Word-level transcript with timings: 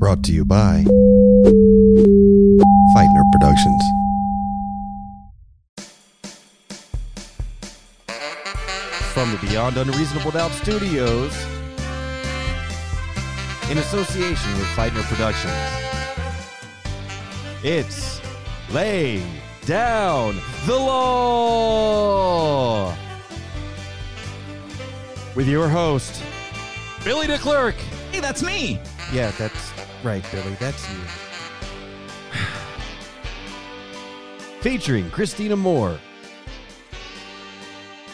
Brought 0.00 0.24
to 0.24 0.32
you 0.32 0.46
by 0.46 0.82
Feitner 2.96 3.22
Productions. 3.32 3.82
From 9.12 9.30
the 9.30 9.38
Beyond 9.42 9.76
Unreasonable 9.76 10.30
Doubt 10.30 10.52
Studios, 10.52 11.38
in 13.70 13.76
association 13.76 14.50
with 14.56 14.68
Feitner 14.68 15.02
Productions, 15.02 15.52
it's 17.62 18.22
Laying 18.72 19.30
Down 19.66 20.40
the 20.64 20.76
Law! 20.76 22.16
With 25.34 25.46
your 25.46 25.68
host, 25.68 26.22
Billy 27.04 27.26
DeClerc. 27.26 27.74
Hey, 28.10 28.20
that's 28.20 28.42
me. 28.42 28.80
Yeah, 29.12 29.30
that's 29.32 29.72
right, 30.02 30.24
Billy. 30.30 30.56
That's 30.58 30.88
you. 30.90 30.98
Featuring 34.60 35.10
Christina 35.10 35.56
Moore, 35.56 35.98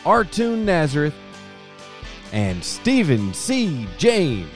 Artoon 0.04 0.64
Nazareth, 0.64 1.14
and 2.32 2.62
Stephen 2.62 3.34
C. 3.34 3.86
James. 3.98 4.48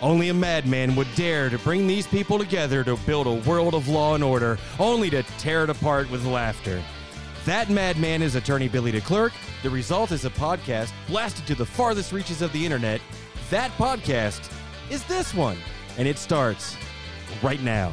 Only 0.00 0.28
a 0.28 0.34
madman 0.34 0.94
would 0.94 1.08
dare 1.16 1.50
to 1.50 1.58
bring 1.58 1.88
these 1.88 2.06
people 2.06 2.38
together 2.38 2.84
to 2.84 2.96
build 2.98 3.26
a 3.26 3.48
world 3.48 3.74
of 3.74 3.88
law 3.88 4.14
and 4.14 4.22
order, 4.22 4.56
only 4.78 5.10
to 5.10 5.24
tear 5.38 5.64
it 5.64 5.70
apart 5.70 6.08
with 6.10 6.24
laughter. 6.24 6.80
That 7.44 7.68
madman 7.70 8.22
is 8.22 8.36
attorney 8.36 8.68
Billy 8.68 8.92
DeClerc. 8.92 9.32
The 9.62 9.70
result 9.70 10.12
is 10.12 10.24
a 10.24 10.30
podcast 10.30 10.92
blasted 11.08 11.46
to 11.46 11.54
the 11.56 11.66
farthest 11.66 12.12
reaches 12.12 12.42
of 12.42 12.52
the 12.52 12.64
internet. 12.64 13.00
That 13.50 13.70
podcast 13.72 14.52
is 14.90 15.02
this 15.04 15.34
one, 15.34 15.56
and 15.98 16.06
it 16.06 16.16
starts 16.16 16.76
right 17.42 17.60
now. 17.60 17.92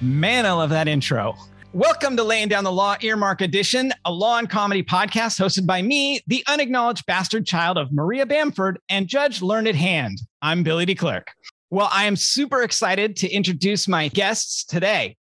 Man, 0.00 0.46
I 0.46 0.52
love 0.52 0.70
that 0.70 0.86
intro. 0.86 1.34
Welcome 1.72 2.16
to 2.16 2.22
Laying 2.22 2.48
Down 2.48 2.64
the 2.64 2.72
Law 2.72 2.96
Earmark 3.00 3.40
Edition, 3.40 3.92
a 4.04 4.12
law 4.12 4.38
and 4.38 4.48
comedy 4.48 4.82
podcast 4.82 5.40
hosted 5.40 5.66
by 5.66 5.82
me, 5.82 6.20
the 6.26 6.44
unacknowledged 6.46 7.04
bastard 7.06 7.46
child 7.46 7.76
of 7.76 7.92
Maria 7.92 8.24
Bamford 8.24 8.78
and 8.88 9.08
Judge 9.08 9.42
Learned 9.42 9.74
Hand. 9.74 10.18
I'm 10.42 10.62
Billy 10.62 10.86
DeClerc. 10.86 11.24
Well, 11.70 11.88
I 11.90 12.04
am 12.04 12.14
super 12.14 12.62
excited 12.62 13.16
to 13.16 13.28
introduce 13.28 13.88
my 13.88 14.08
guests 14.08 14.64
today. 14.64 15.16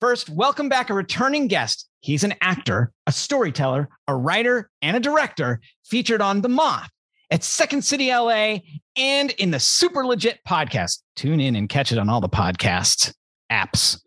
First, 0.00 0.30
welcome 0.30 0.68
back 0.68 0.88
a 0.88 0.94
returning 0.94 1.48
guest. 1.48 1.88
He's 2.00 2.24
an 2.24 2.34
actor, 2.40 2.92
a 3.06 3.12
storyteller, 3.12 3.88
a 4.06 4.14
writer, 4.14 4.70
and 4.80 4.96
a 4.96 5.00
director 5.00 5.60
featured 5.84 6.22
on 6.22 6.40
The 6.40 6.48
Moth 6.48 6.90
at 7.30 7.44
Second 7.44 7.82
City 7.82 8.10
LA 8.10 8.58
and 8.96 9.30
in 9.32 9.50
the 9.50 9.60
Super 9.60 10.04
Legit 10.04 10.40
podcast. 10.46 11.02
Tune 11.16 11.40
in 11.40 11.56
and 11.56 11.68
catch 11.68 11.92
it 11.92 11.98
on 11.98 12.08
all 12.08 12.20
the 12.20 12.28
podcast 12.28 13.14
apps. 13.50 14.00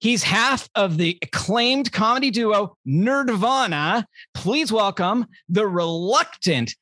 He's 0.00 0.22
half 0.22 0.68
of 0.74 0.96
the 0.96 1.18
acclaimed 1.22 1.92
comedy 1.92 2.30
duo 2.30 2.76
Nerdvana. 2.86 4.04
Please 4.34 4.72
welcome 4.72 5.26
the 5.48 5.66
reluctant 5.66 6.74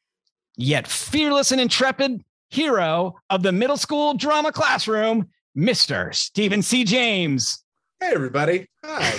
yet 0.56 0.86
fearless 0.86 1.52
and 1.52 1.60
intrepid 1.60 2.22
hero 2.50 3.14
of 3.30 3.42
the 3.42 3.52
middle 3.52 3.76
school 3.76 4.14
drama 4.14 4.52
classroom, 4.52 5.28
Mr. 5.56 6.14
Stephen 6.14 6.62
C. 6.62 6.84
James. 6.84 7.62
Hey, 8.00 8.12
everybody. 8.12 8.66
Hi. 8.84 9.14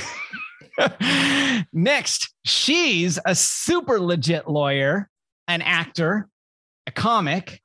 Next, 1.73 2.33
she's 2.45 3.19
a 3.25 3.35
super 3.35 3.99
legit 3.99 4.47
lawyer, 4.47 5.09
an 5.47 5.61
actor, 5.61 6.29
a 6.89 6.91
comic, 6.91 7.61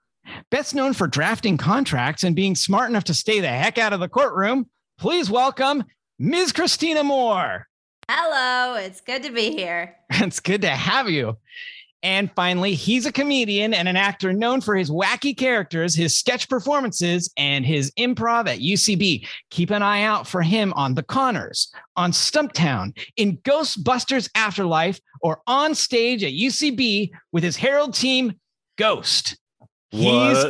best 0.50 0.74
known 0.74 0.92
for 0.92 1.06
drafting 1.06 1.56
contracts 1.56 2.24
and 2.24 2.36
being 2.36 2.54
smart 2.54 2.90
enough 2.90 3.04
to 3.04 3.14
stay 3.14 3.40
the 3.40 3.48
heck 3.48 3.78
out 3.78 3.94
of 3.94 4.00
the 4.00 4.08
courtroom. 4.08 4.68
Please 4.98 5.30
welcome 5.30 5.82
Ms. 6.18 6.52
Christina 6.52 7.02
Moore. 7.02 7.66
Hello, 8.06 8.74
it's 8.74 9.00
good 9.00 9.22
to 9.22 9.32
be 9.32 9.50
here. 9.50 9.96
It's 10.10 10.40
good 10.40 10.60
to 10.60 10.68
have 10.68 11.08
you. 11.08 11.38
And 12.02 12.30
finally, 12.36 12.74
he's 12.74 13.06
a 13.06 13.12
comedian 13.12 13.72
and 13.72 13.88
an 13.88 13.96
actor 13.96 14.34
known 14.34 14.60
for 14.60 14.76
his 14.76 14.90
wacky 14.90 15.34
characters, 15.34 15.94
his 15.94 16.14
sketch 16.14 16.50
performances, 16.50 17.32
and 17.38 17.64
his 17.64 17.90
improv 17.92 18.46
at 18.46 18.58
UCB. 18.58 19.26
Keep 19.48 19.70
an 19.70 19.82
eye 19.82 20.02
out 20.02 20.28
for 20.28 20.42
him 20.42 20.74
on 20.74 20.94
The 20.94 21.02
Connors, 21.02 21.72
on 21.96 22.12
Stumptown, 22.12 22.94
in 23.16 23.38
Ghostbusters 23.38 24.28
Afterlife, 24.34 25.00
or 25.22 25.40
on 25.46 25.74
stage 25.74 26.22
at 26.22 26.34
UCB 26.34 27.10
with 27.32 27.42
his 27.42 27.56
Herald 27.56 27.94
team, 27.94 28.34
Ghost. 28.76 29.36
He's 29.90 30.44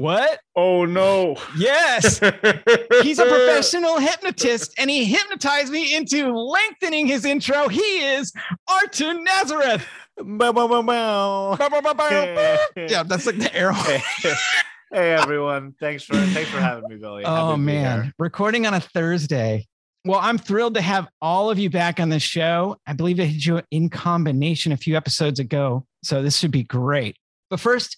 what? 0.00 0.40
Oh 0.56 0.86
no. 0.86 1.36
Yes. 1.58 2.18
He's 3.02 3.18
a 3.18 3.26
professional 3.26 3.98
hypnotist 3.98 4.72
and 4.78 4.88
he 4.88 5.04
hypnotized 5.04 5.70
me 5.70 5.94
into 5.94 6.32
lengthening 6.32 7.06
his 7.06 7.26
intro. 7.26 7.68
He 7.68 7.80
is 7.80 8.32
Artun 8.68 9.24
Nazareth. 9.24 9.86
Bow, 10.16 10.52
bow, 10.52 10.68
bow, 10.68 10.82
bow. 10.82 11.56
Bow, 11.56 11.68
bow, 11.68 11.80
bow, 11.80 11.92
bow. 11.94 12.58
yeah, 12.76 13.02
that's 13.02 13.26
like 13.26 13.38
the 13.38 13.54
arrow. 13.54 13.74
hey 14.92 15.12
everyone. 15.12 15.74
Thanks 15.78 16.04
for 16.04 16.14
thanks 16.14 16.48
for 16.48 16.60
having 16.60 16.88
me, 16.88 16.96
Billy. 16.96 17.24
Oh 17.26 17.58
man, 17.58 18.14
recording 18.18 18.66
on 18.66 18.72
a 18.72 18.80
Thursday. 18.80 19.66
Well, 20.06 20.20
I'm 20.22 20.38
thrilled 20.38 20.74
to 20.74 20.80
have 20.80 21.08
all 21.20 21.50
of 21.50 21.58
you 21.58 21.68
back 21.68 22.00
on 22.00 22.08
the 22.08 22.20
show. 22.20 22.78
I 22.86 22.94
believe 22.94 23.20
I 23.20 23.24
had 23.24 23.44
you 23.44 23.60
in 23.70 23.90
combination 23.90 24.72
a 24.72 24.78
few 24.78 24.96
episodes 24.96 25.38
ago, 25.38 25.84
so 26.02 26.22
this 26.22 26.38
should 26.38 26.52
be 26.52 26.62
great. 26.62 27.16
But 27.50 27.60
first, 27.60 27.96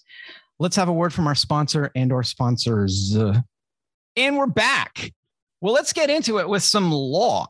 let's 0.59 0.75
have 0.75 0.89
a 0.89 0.93
word 0.93 1.13
from 1.13 1.27
our 1.27 1.35
sponsor 1.35 1.91
and 1.95 2.11
or 2.11 2.23
sponsors. 2.23 3.15
And 4.15 4.37
we're 4.37 4.47
back. 4.47 5.11
Well, 5.61 5.73
let's 5.73 5.93
get 5.93 6.09
into 6.09 6.39
it 6.39 6.49
with 6.49 6.63
some 6.63 6.91
law 6.91 7.47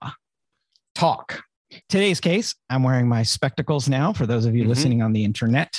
talk. 0.94 1.42
Today's 1.90 2.20
case, 2.20 2.54
I'm 2.70 2.84
wearing 2.84 3.08
my 3.08 3.24
spectacles 3.24 3.90
now 3.90 4.14
for 4.14 4.28
those 4.28 4.46
of 4.46 4.56
you 4.56 4.66
Mhm. 4.66 4.68
listening 4.68 5.02
on 5.02 5.12
the 5.14 5.24
internet, 5.24 5.76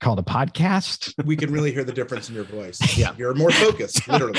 called 0.00 0.20
a 0.20 0.22
podcast. 0.22 1.12
we 1.24 1.34
can 1.36 1.50
really 1.52 1.72
hear 1.72 1.82
the 1.82 1.92
difference 1.92 2.28
in 2.28 2.34
your 2.36 2.44
voice. 2.44 2.78
Yeah. 2.96 3.14
You're 3.18 3.34
more 3.34 3.50
focused, 3.50 4.06
literally. 4.08 4.38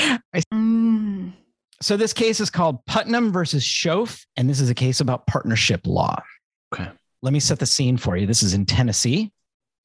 So 1.82 1.96
this 1.98 2.14
case 2.14 2.40
is 2.40 2.48
called 2.48 2.84
Putnam 2.86 3.30
versus 3.32 3.62
Shoaf, 3.62 4.24
and 4.38 4.48
this 4.48 4.60
is 4.60 4.70
a 4.70 4.74
case 4.74 5.00
about 5.00 5.26
partnership 5.26 5.86
law. 5.86 6.16
Okay. 6.72 6.88
Let 7.20 7.34
me 7.34 7.40
set 7.40 7.58
the 7.58 7.66
scene 7.66 7.98
for 7.98 8.16
you. 8.16 8.26
This 8.26 8.42
is 8.42 8.54
in 8.54 8.64
Tennessee. 8.64 9.30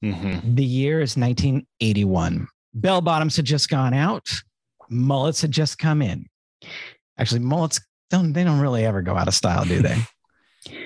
Mhm. 0.02 0.56
The 0.56 0.64
year 0.64 1.00
is 1.00 1.16
1981. 1.16 2.48
Bell 2.74 3.00
bottoms 3.00 3.36
had 3.36 3.44
just 3.44 3.68
gone 3.68 3.94
out. 3.94 4.28
Mullets 4.90 5.40
had 5.42 5.50
just 5.50 5.78
come 5.78 6.02
in. 6.02 6.26
Actually, 7.18 7.40
mullets 7.40 7.80
don't 8.10 8.32
they 8.32 8.44
don't 8.44 8.60
really 8.60 8.84
ever 8.84 9.02
go 9.02 9.16
out 9.16 9.28
of 9.28 9.34
style, 9.34 9.64
do 9.64 9.80
they? 9.80 9.96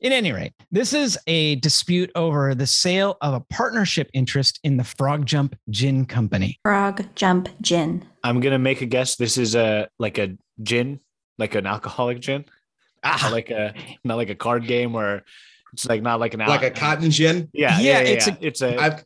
In 0.00 0.12
any 0.12 0.30
rate, 0.30 0.52
this 0.70 0.92
is 0.92 1.18
a 1.26 1.54
dispute 1.56 2.10
over 2.14 2.54
the 2.54 2.66
sale 2.66 3.16
of 3.22 3.32
a 3.32 3.40
partnership 3.40 4.10
interest 4.12 4.60
in 4.62 4.76
the 4.76 4.84
Frog 4.84 5.24
Jump 5.24 5.56
Gin 5.70 6.04
Company. 6.04 6.60
Frog 6.64 7.02
jump 7.14 7.48
gin. 7.62 8.04
I'm 8.22 8.40
gonna 8.40 8.58
make 8.58 8.82
a 8.82 8.86
guess. 8.86 9.16
This 9.16 9.38
is 9.38 9.54
a 9.54 9.88
like 9.98 10.18
a 10.18 10.36
gin, 10.62 11.00
like 11.38 11.54
an 11.54 11.66
alcoholic 11.66 12.20
gin. 12.20 12.44
Ah, 13.02 13.18
Not 13.22 13.32
like 13.32 13.50
a 13.50 13.72
not 14.04 14.16
like 14.16 14.28
a 14.28 14.34
card 14.34 14.66
game 14.66 14.92
where 14.92 15.24
it's 15.72 15.86
like 15.86 16.02
not 16.02 16.20
like 16.20 16.34
an 16.34 16.40
Like 16.40 16.62
a 16.62 16.70
cotton 16.70 17.10
gin. 17.10 17.48
Yeah, 17.52 17.78
Yeah, 17.78 18.00
yeah, 18.00 18.00
yeah, 18.00 18.08
it's 18.14 18.26
it's 18.26 18.26
a- 18.26 18.30
a 18.30 18.46
it's 18.46 18.62
a 18.62 18.80
I've 18.82 19.04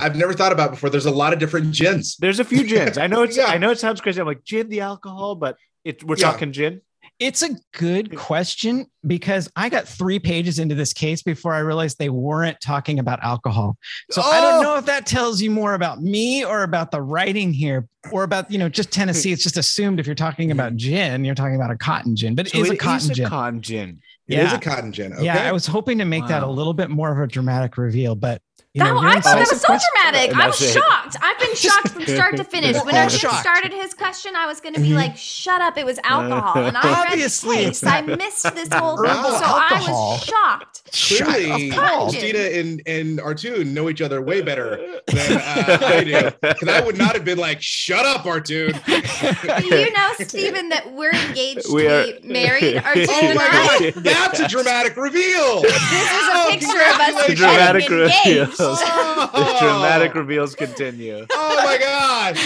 I've 0.00 0.16
never 0.16 0.34
thought 0.34 0.52
about 0.52 0.70
before. 0.70 0.90
There's 0.90 1.06
a 1.06 1.10
lot 1.10 1.32
of 1.32 1.38
different 1.38 1.72
gins. 1.72 2.16
there's 2.18 2.40
a 2.40 2.44
few 2.44 2.64
gins. 2.64 2.98
I 2.98 3.06
know 3.06 3.22
it's 3.24 3.36
Yeah. 3.36 3.46
I 3.46 3.58
know 3.58 3.70
it 3.70 3.78
sounds 3.78 4.00
crazy. 4.00 4.20
I'm 4.20 4.26
like 4.26 4.44
gin 4.44 4.68
the 4.68 4.80
alcohol, 4.80 5.34
but 5.34 5.56
it 5.84 6.04
we're 6.04 6.16
Yeah. 6.16 6.32
talking 6.32 6.52
gin. 6.52 6.80
It's 7.20 7.42
a 7.42 7.56
good 7.72 8.16
question 8.16 8.86
because 9.04 9.50
I 9.56 9.70
got 9.70 9.88
three 9.88 10.20
pages 10.20 10.60
into 10.60 10.76
this 10.76 10.92
case 10.92 11.20
before 11.22 11.52
I 11.52 11.58
realized 11.60 11.98
they 11.98 12.10
weren't 12.10 12.60
talking 12.60 13.00
about 13.00 13.18
alcohol. 13.24 13.76
So 14.12 14.22
I 14.22 14.38
Oh! 14.38 14.40
don't 14.42 14.62
know 14.62 14.76
if 14.76 14.84
that 14.86 15.04
tells 15.04 15.40
you 15.42 15.50
more 15.50 15.74
about 15.74 16.00
me 16.00 16.44
or 16.44 16.62
about 16.62 16.92
the 16.92 17.02
writing 17.02 17.52
here 17.52 17.88
or 18.12 18.22
about, 18.22 18.52
you 18.52 18.58
know, 18.58 18.68
just 18.68 18.92
Tennessee. 18.92 19.32
It's 19.32 19.42
just 19.42 19.56
assumed 19.56 19.98
if 19.98 20.06
you're 20.06 20.14
talking 20.14 20.52
about 20.52 20.76
gin, 20.76 21.24
you're 21.24 21.34
talking 21.34 21.56
about 21.56 21.72
a 21.72 21.76
cotton 21.76 22.14
gin, 22.14 22.36
but 22.36 22.46
it 22.46 22.52
So 22.52 22.58
is 22.60 22.70
a 22.70 22.74
it 22.74 22.78
cotton 22.78 23.12
gin. 23.14 23.28
cotton 23.28 23.62
gin. 23.62 24.00
It 24.28 24.34
is 24.38 24.50
Yeah. 24.52 24.56
a 24.56 24.60
cotton 24.60 24.92
gin. 24.92 25.12
Okay. 25.14 25.24
Yeah, 25.24 25.48
I 25.48 25.52
was 25.52 25.66
hoping 25.66 25.98
to 25.98 26.04
make 26.04 26.26
that 26.28 26.42
a 26.42 26.46
little 26.46 26.74
bit 26.74 26.90
more 26.90 27.10
of 27.10 27.18
a 27.18 27.26
dramatic 27.26 27.78
reveal, 27.78 28.14
but 28.14 28.42
you 28.78 28.84
That, 28.84 28.94
know, 28.94 29.00
you're 29.02 29.10
I 29.10 29.20
thought 29.20 29.36
that 29.36 29.50
was 29.50 29.60
so 29.60 29.66
question- 29.66 29.88
dramatic. 30.02 30.36
I 30.36 30.46
was 30.46 30.60
it. 30.62 30.72
shocked. 30.72 31.16
I've 31.20 31.38
been 31.38 31.54
shocked 31.66 31.88
from 31.88 32.06
start 32.06 32.36
to 32.36 32.44
finish. 32.44 32.76
When 32.84 32.94
all 32.94 33.02
Arjun 33.02 33.18
shocked. 33.18 33.40
started 33.40 33.72
his 33.72 33.94
question, 33.94 34.36
I 34.36 34.46
was 34.46 34.60
going 34.60 34.74
to 34.74 34.80
be 34.80 34.90
Mhm. 34.90 34.94
like, 34.96 35.16
"Shut 35.16 35.60
up! 35.60 35.76
It 35.76 35.84
was 35.86 35.98
alcohol." 36.04 36.62
And 36.64 36.76
I 36.76 37.06
Obviously, 37.10 37.56
read 37.56 37.64
the 37.66 37.70
case. 37.70 37.84
I 37.86 38.00
missed 38.02 38.54
this 38.54 38.68
whole 38.72 38.96
thing, 38.96 39.10
herbal 39.10 39.30
so 39.32 39.44
alcohol. 39.44 40.12
I 40.12 40.12
was 40.14 40.24
shocked. 40.24 40.82
Clearly, 40.92 41.70
Shut 41.70 41.78
up. 41.84 42.08
Christina 42.10 42.38
and, 42.38 42.82
and 42.86 43.18
Artoon 43.20 43.66
know 43.74 43.88
each 43.90 44.00
other 44.00 44.22
way 44.22 44.40
better 44.40 45.00
than 45.06 45.32
uh, 45.36 45.78
I 45.82 46.04
do. 46.04 46.30
Because 46.40 46.68
I 46.68 46.80
would 46.80 46.96
not 46.96 47.14
have 47.14 47.24
been 47.26 47.36
like, 47.38 47.60
shut 47.60 48.06
up, 48.06 48.22
Artoon. 48.24 48.72
Do 48.86 49.76
you 49.76 49.92
know, 49.92 50.12
Stephen, 50.20 50.68
that 50.70 50.92
we're 50.92 51.10
engaged 51.12 51.66
We 51.72 51.82
to 51.82 52.00
are- 52.00 52.20
be 52.20 52.28
married? 52.28 52.76
Arjun 52.84 53.06
Oh 53.10 53.20
and 53.22 53.34
my 53.36 53.48
I. 53.50 53.90
God. 53.94 54.02
That's 54.04 54.40
a 54.40 54.48
dramatic 54.48 54.96
reveal. 54.96 55.60
This 55.62 55.72
is 55.72 55.78
a 55.80 56.38
Oh, 56.38 56.46
picture 56.50 56.66
of 56.68 57.00
us 57.00 57.26
congratulations. 57.26 57.26
getting 57.26 57.36
Dramatic 57.36 57.90
engaged. 57.90 58.56
Reveal. 58.70 59.26
the 59.44 59.56
dramatic 59.60 60.12
oh. 60.14 60.18
reveals 60.20 60.54
continue. 60.54 61.26
Oh 61.30 61.60
my 61.64 61.78
god! 61.78 62.36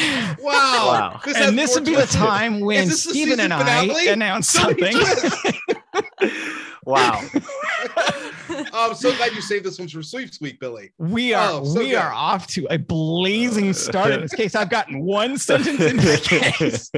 Wow. 0.40 0.86
Wow. 0.86 1.20
This 1.24 1.36
and 1.36 1.58
this 1.58 1.74
would 1.74 1.84
be 1.84 1.92
the 1.92 1.96
twists 1.98 2.14
in 2.16 2.22
it. 2.22 2.26
time 2.26 2.60
when 2.60 2.88
this 2.88 3.04
Stephen 3.04 3.40
and 3.40 3.52
season 3.52 3.68
I 3.68 3.80
finale? 3.80 4.08
announce 4.08 4.48
So 4.48 4.60
something. 4.62 4.96
Wow. 6.84 7.22
Oh, 8.74 8.90
I'm 8.90 8.94
so 8.94 9.14
glad 9.16 9.32
you 9.32 9.40
saved 9.40 9.64
this 9.64 9.78
one 9.78 9.88
for 9.88 10.02
Sweeps 10.02 10.38
Week, 10.40 10.60
Billy. 10.60 10.92
We 10.98 11.32
are 11.32 11.48
Oh, 11.52 11.64
so 11.64 11.78
we 11.78 11.90
good. 11.90 11.94
are 11.96 12.12
off 12.12 12.46
to 12.48 12.66
a 12.70 12.78
blazing 12.78 13.70
uh. 13.70 13.74
start 13.74 14.10
in 14.12 14.20
this 14.20 14.34
case. 14.34 14.54
I've 14.54 14.68
gotten 14.68 15.02
one 15.02 15.38
sentence 15.38 15.80
in 15.80 15.96
this 15.96 16.26
case, 16.26 16.90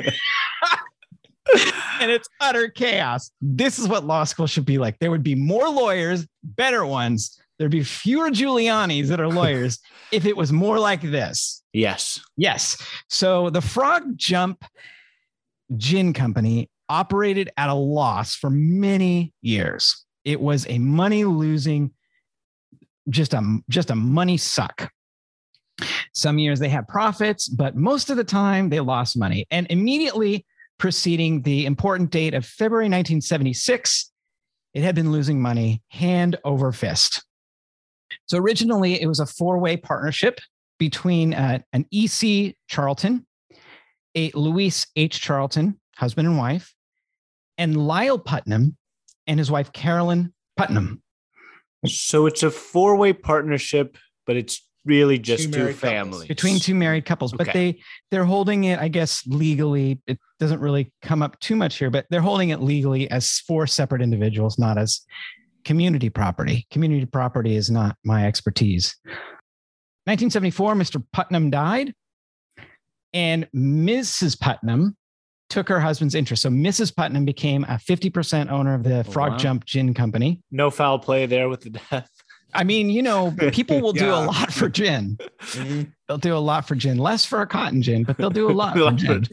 and 2.00 2.10
it's 2.10 2.28
utter 2.40 2.68
chaos. 2.68 3.30
This 3.40 3.78
is 3.78 3.86
what 3.86 4.04
law 4.04 4.24
school 4.24 4.46
should 4.48 4.64
be 4.64 4.78
like. 4.78 4.98
There 4.98 5.10
would 5.12 5.22
be 5.22 5.36
more 5.36 5.68
lawyers, 5.68 6.26
better 6.42 6.84
ones. 6.84 7.38
There'd 7.58 7.70
be 7.70 7.84
fewer 7.84 8.30
Giulianis 8.30 9.08
that 9.08 9.20
are 9.20 9.28
lawyers 9.42 9.78
if 10.12 10.26
it 10.26 10.36
was 10.36 10.52
more 10.52 10.78
like 10.78 11.02
this. 11.02 11.62
yes. 11.72 12.20
Yes. 12.36 12.76
So 13.08 13.50
the 13.50 13.60
Frog 13.60 14.02
Jump 14.16 14.64
Gin 15.76 16.12
Company 16.12 16.70
operated 16.88 17.50
at 17.56 17.70
a 17.70 17.74
loss 17.74 18.34
for 18.34 18.50
many 18.50 19.32
years. 19.40 20.04
It 20.24 20.40
was 20.40 20.66
a 20.68 20.78
money 20.78 21.24
losing, 21.24 21.92
just 23.08 23.34
a 23.34 23.58
just 23.68 23.90
a 23.90 23.94
money 23.94 24.36
suck. 24.36 24.90
Some 26.12 26.38
years 26.38 26.60
they 26.60 26.68
had 26.68 26.86
profits, 26.86 27.48
but 27.48 27.76
most 27.76 28.10
of 28.10 28.16
the 28.16 28.24
time 28.24 28.68
they 28.68 28.80
lost 28.80 29.18
money. 29.18 29.46
And 29.50 29.66
immediately 29.70 30.46
preceding 30.78 31.42
the 31.42 31.66
important 31.66 32.10
date 32.10 32.34
of 32.34 32.44
February 32.46 32.84
1976, 32.84 34.10
it 34.74 34.82
had 34.82 34.94
been 34.94 35.10
losing 35.12 35.40
money 35.40 35.82
hand 35.88 36.36
over 36.44 36.70
fist. 36.72 37.24
So 38.26 38.38
originally 38.38 39.00
it 39.00 39.06
was 39.06 39.20
a 39.20 39.26
four-way 39.26 39.76
partnership 39.76 40.40
between 40.78 41.34
uh, 41.34 41.60
an 41.72 41.86
EC 41.92 42.54
Charlton, 42.68 43.26
a 44.14 44.30
Louise 44.34 44.86
H. 44.96 45.20
Charlton, 45.20 45.78
husband 45.96 46.28
and 46.28 46.38
wife, 46.38 46.74
and 47.58 47.86
Lyle 47.86 48.18
Putnam 48.18 48.76
and 49.26 49.38
his 49.38 49.50
wife 49.50 49.72
Carolyn 49.72 50.32
Putnam. 50.56 51.02
So 51.86 52.26
it's 52.26 52.42
a 52.42 52.50
four-way 52.50 53.12
partnership, 53.12 53.98
but 54.26 54.36
it's 54.36 54.66
really 54.84 55.18
just 55.18 55.44
Two 55.44 55.50
two, 55.50 55.58
married 55.58 55.74
couples. 55.76 55.90
families. 55.92 56.28
between 56.28 56.58
two 56.58 56.74
married 56.74 57.04
couples, 57.04 57.32
but 57.32 57.52
they 57.52 57.80
they're 58.10 58.24
holding 58.24 58.64
it, 58.64 58.78
I 58.78 58.88
guess, 58.88 59.26
legally. 59.26 60.00
It 60.06 60.18
doesn't 60.38 60.60
really 60.60 60.92
come 61.02 61.22
up 61.22 61.38
too 61.40 61.56
much 61.56 61.78
here, 61.78 61.90
but 61.90 62.06
they're 62.10 62.20
holding 62.20 62.50
it 62.50 62.60
legally 62.60 63.10
as 63.10 63.38
four 63.40 63.66
separate 63.66 64.02
individuals, 64.02 64.58
not 64.58 64.78
as 64.78 65.00
community 65.64 66.10
property. 66.10 66.66
Community 66.70 67.06
property 67.06 67.56
is 67.56 67.70
not 67.70 67.96
my 68.04 68.26
expertise. 68.26 68.96
1974, 70.06 70.74
Mr. 70.74 71.02
Putnam 71.12 71.50
died, 71.50 71.94
and 73.12 73.48
Mrs. 73.54 74.38
Putnam 74.38 74.96
took 75.48 75.68
her 75.68 75.80
husband's 75.80 76.14
interest. 76.14 76.42
So 76.42 76.50
Mrs. 76.50 76.94
Putnam 76.94 77.24
became 77.24 77.64
a 77.64 77.74
50% 77.78 78.50
owner 78.50 78.74
of 78.74 78.82
the 78.82 79.00
Oh, 79.00 79.02
Frog 79.04 79.32
wow. 79.32 79.38
Jump 79.38 79.64
Gin 79.64 79.94
Company. 79.94 80.42
No 80.50 80.70
foul 80.70 80.98
play 80.98 81.26
there 81.26 81.48
with 81.48 81.60
the 81.62 81.70
death. 81.70 82.10
I 82.52 82.64
mean, 82.64 82.88
you 82.90 83.02
know, 83.02 83.34
people 83.52 83.80
will 83.80 83.92
do 83.92 84.10
a 84.10 84.24
lot 84.26 84.52
for 84.52 84.68
gin. 84.68 85.16
Mhm. 85.40 85.92
They'll 86.08 86.18
do 86.18 86.36
a 86.36 86.38
lot 86.38 86.66
for 86.68 86.74
gin, 86.74 86.98
less 86.98 87.24
for 87.24 87.40
a 87.40 87.46
cotton 87.46 87.82
gin, 87.82 88.04
but 88.04 88.16
they'll 88.16 88.30
do 88.30 88.50
a 88.50 88.52
lot 88.52 88.74
for 88.76 88.90
gin. 88.92 89.26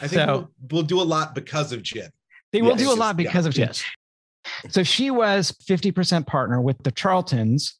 I 0.00 0.08
think 0.08 0.12
So- 0.12 0.26
we'll, 0.26 0.50
we'll 0.70 0.82
do 0.82 1.00
a 1.00 1.04
lot 1.04 1.34
because 1.34 1.72
of 1.72 1.82
gin. 1.82 2.10
They 2.52 2.62
will 2.62 2.70
Yes. 2.70 2.80
do 2.80 2.92
a 2.92 2.94
lot 2.94 3.14
Yeah. 3.18 3.24
because 3.24 3.46
of 3.46 3.54
gin. 3.54 3.68
Yes. 3.68 3.84
So 4.68 4.82
she 4.82 5.10
was 5.10 5.52
50% 5.68 6.26
partner 6.26 6.60
with 6.60 6.78
the 6.82 6.92
Charltons 6.92 7.72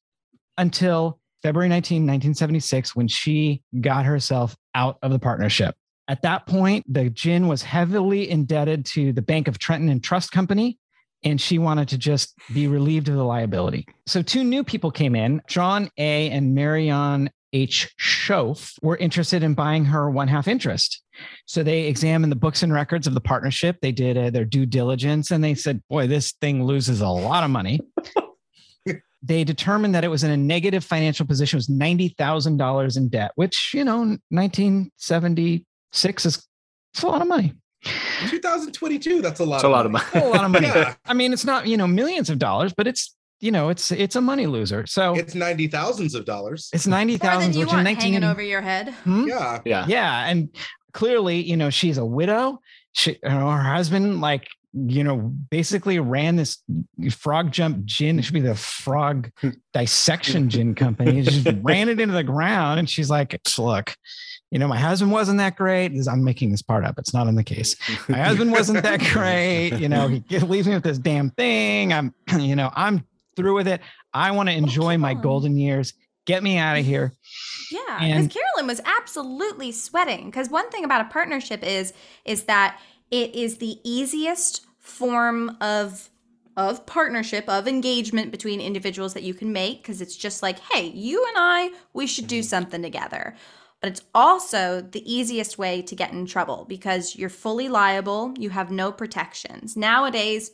until 0.59 1.19
February 1.43 1.69
19, 1.69 2.03
1976, 2.03 2.95
when 2.95 3.09
she 3.09 3.63
got 3.81 4.05
herself 4.05 4.57
out 4.75 4.99
of 5.03 5.11
the 5.11 5.19
partnership. 5.19 5.75
At 6.09 6.23
that 6.23 6.47
point, 6.47 6.85
the 6.93 7.09
gin 7.09 7.47
was 7.47 7.63
heavily 7.63 8.29
indebted 8.29 8.85
to 8.87 9.13
the 9.13 9.23
Bank 9.23 9.49
of 9.49 9.59
Trenton 9.59 9.89
and 9.89 10.03
Trust 10.03 10.33
Company, 10.33 10.79
and 11.23 11.41
she 11.41 11.59
wanted 11.59 11.89
to 11.89 11.99
just 11.99 12.35
be 12.53 12.67
relieved 12.67 13.09
of 13.09 13.15
the 13.15 13.25
liability. 13.25 13.87
So 14.07 14.21
two 14.21 14.43
new 14.43 14.65
people 14.65 14.91
came 14.91 15.15
in, 15.15 15.41
John 15.49 15.91
A. 15.99 16.31
and 16.31 16.55
Marion 16.55 17.31
H. 17.53 17.93
Shoaf 17.99 18.75
were 18.83 18.97
interested 18.97 19.43
in 19.43 19.55
buying 19.55 19.85
her 19.87 20.11
one 20.11 20.29
half 20.29 20.49
interest. 20.49 21.03
So 21.47 21.63
they 21.63 21.87
examined 21.87 22.33
the 22.33 22.37
books 22.37 22.63
and 22.63 22.73
records 22.73 23.07
of 23.07 23.15
the 23.15 23.21
partnership. 23.21 23.79
They 23.83 23.93
did 23.93 24.17
uh, 24.17 24.31
their 24.31 24.45
due 24.45 24.67
diligence 24.67 25.31
and 25.31 25.43
they 25.43 25.55
said, 25.55 25.83
boy, 25.89 26.07
this 26.07 26.33
thing 26.41 26.65
loses 26.65 27.01
a 27.01 27.09
lot 27.09 27.45
of 27.45 27.51
money. 27.51 27.81
they 29.23 29.45
determined 29.45 29.95
that 29.95 30.05
it 30.05 30.09
was 30.09 30.25
in 30.25 30.31
a 30.31 30.37
negative 30.37 30.85
financial 30.85 31.27
position, 31.27 31.57
it 31.57 31.59
was 31.59 31.69
$90,000 31.69 32.97
in 32.97 33.09
debt, 33.09 33.33
which, 33.35 33.73
you 33.75 33.85
know, 33.85 34.17
1976 34.31 36.27
is 36.27 36.47
it's 36.93 37.03
a 37.03 37.07
lot 37.07 37.23
of 37.23 37.29
money. 37.29 37.55
2022, 38.29 39.23
that's 39.23 39.41
a 39.41 39.45
lot. 39.45 39.57
It's 39.57 39.65
a 39.65 39.69
lot 39.69 39.87
of 39.87 39.93
money. 39.93 40.05
A 40.15 40.27
lot 40.27 40.45
of 40.45 40.51
money. 40.51 40.67
Yeah, 40.75 40.95
I 41.07 41.15
mean, 41.15 41.33
it's 41.33 41.45
not, 41.45 41.67
you 41.67 41.77
know, 41.77 41.87
millions 41.87 42.31
of 42.31 42.39
dollars, 42.39 42.73
but 42.73 42.87
it's, 42.87 43.15
you 43.41 43.51
know, 43.51 43.69
it's 43.71 43.91
it's 43.91 44.17
a 44.17 44.21
money 44.21 44.47
loser. 44.47 44.87
So 44.87 45.15
it's 45.15 45.35
ninety 45.35 45.67
thousands 45.67 46.15
of 46.15 46.25
dollars. 46.25 46.69
it's 46.73 46.87
More 46.89 46.99
90,000, 46.99 47.49
which 47.51 47.57
in 47.63 47.67
want 47.69 47.85
19 47.85 48.01
hanging 48.03 48.25
over 48.25 48.43
your 48.43 48.61
head. 48.61 48.91
Hmm? 49.05 49.27
Yeah, 49.27 49.61
Yeah. 49.65 49.87
yeah 49.89 50.27
and 50.29 50.49
clearly 50.93 51.41
you 51.41 51.57
know 51.57 51.71
she's 51.71 51.99
a 51.99 52.05
widow 52.05 52.61
she 52.93 53.13
you 53.23 53.29
know, 53.29 53.49
her 53.49 53.63
husband 53.63 54.21
like 54.21 54.49
you 54.73 55.05
know 55.05 55.17
basically 55.19 56.01
ran 56.01 56.35
this 56.35 56.59
frog 57.13 57.53
jump 57.53 57.85
gin 57.85 58.19
it 58.19 58.23
should 58.23 58.35
be 58.35 58.41
the 58.41 58.57
frog 58.57 59.31
dissection 59.73 60.49
gin 60.51 60.75
company 60.75 61.13
He 61.13 61.23
just 61.23 61.47
ran 61.63 61.89
it 61.89 62.01
into 62.01 62.13
the 62.15 62.25
ground 62.25 62.81
and 62.81 62.91
she's 62.91 63.09
like 63.09 63.41
look 63.57 63.95
you 64.51 64.59
know 64.59 64.67
my 64.67 64.79
husband 64.79 65.13
wasn't 65.13 65.39
that 65.39 65.55
great 65.57 65.95
This- 65.95 66.09
i'm 66.09 66.25
making 66.25 66.51
this 66.51 66.63
part 66.63 66.85
up 66.85 66.99
it's 66.99 67.15
not 67.15 67.29
in 67.29 67.37
the 67.37 67.45
case 67.45 67.77
my 68.09 68.19
husband 68.19 68.51
wasn't 68.51 68.83
that 68.83 68.99
great 69.01 69.79
you 69.79 69.89
know 69.89 70.09
he 70.09 70.39
leaves 70.41 70.67
me 70.67 70.75
with 70.75 70.83
this 70.83 70.99
damn 70.99 71.31
thing 71.31 71.93
i'm 71.93 72.13
you 72.41 72.57
know 72.57 72.71
i'm 72.75 73.05
through 73.41 73.55
with 73.55 73.69
it 73.69 73.81
i 74.15 74.31
want 74.31 74.49
to 74.49 74.55
oh, 74.55 74.59
enjoy 74.59 74.97
my 74.97 75.15
golden 75.15 75.57
years 75.57 75.95
get 76.27 76.43
me 76.43 76.59
out 76.59 76.77
of 76.79 76.85
here 76.85 77.17
Yeah, 77.71 77.99
because 77.99 78.29
Carolyn 78.29 78.67
was 78.67 78.81
absolutely 78.85 79.73
sweating. 79.73 80.27
Because 80.27 80.49
one 80.49 80.69
thing 80.71 80.85
about 80.85 81.07
a 81.07 81.09
partnership 81.09 81.63
is 81.65 81.93
is 82.25 82.45
that 82.45 82.81
it 83.11 83.35
is 83.35 83.59
the 83.59 83.79
easiest 83.85 84.67
form 84.79 85.57
of 85.61 86.09
of 86.57 86.85
partnership 86.85 87.49
of 87.49 87.67
engagement 87.67 88.31
between 88.31 88.61
individuals 88.61 89.15
that 89.15 89.23
you 89.23 89.33
can 89.33 89.53
make 89.53 89.83
because 89.83 90.01
it's 90.01 90.17
just 90.17 90.43
like, 90.43 90.59
hey, 90.73 90.87
you 90.87 91.25
and 91.29 91.37
I, 91.39 91.71
we 91.95 92.07
should 92.07 92.27
do 92.27 92.43
something 92.43 92.83
together. 92.83 93.35
But 93.81 93.91
it's 93.91 94.03
also 94.15 94.83
the 94.83 95.03
easiest 95.11 95.57
way 95.57 95.81
to 95.83 95.97
get 95.97 96.13
in 96.13 96.27
trouble 96.27 96.67
because 96.69 97.17
you're 97.17 97.31
fully 97.31 97.69
liable, 97.69 98.35
you 98.37 98.51
have 98.51 98.71
no 98.71 98.93
protections. 98.93 99.75
Nowadays, 99.77 100.51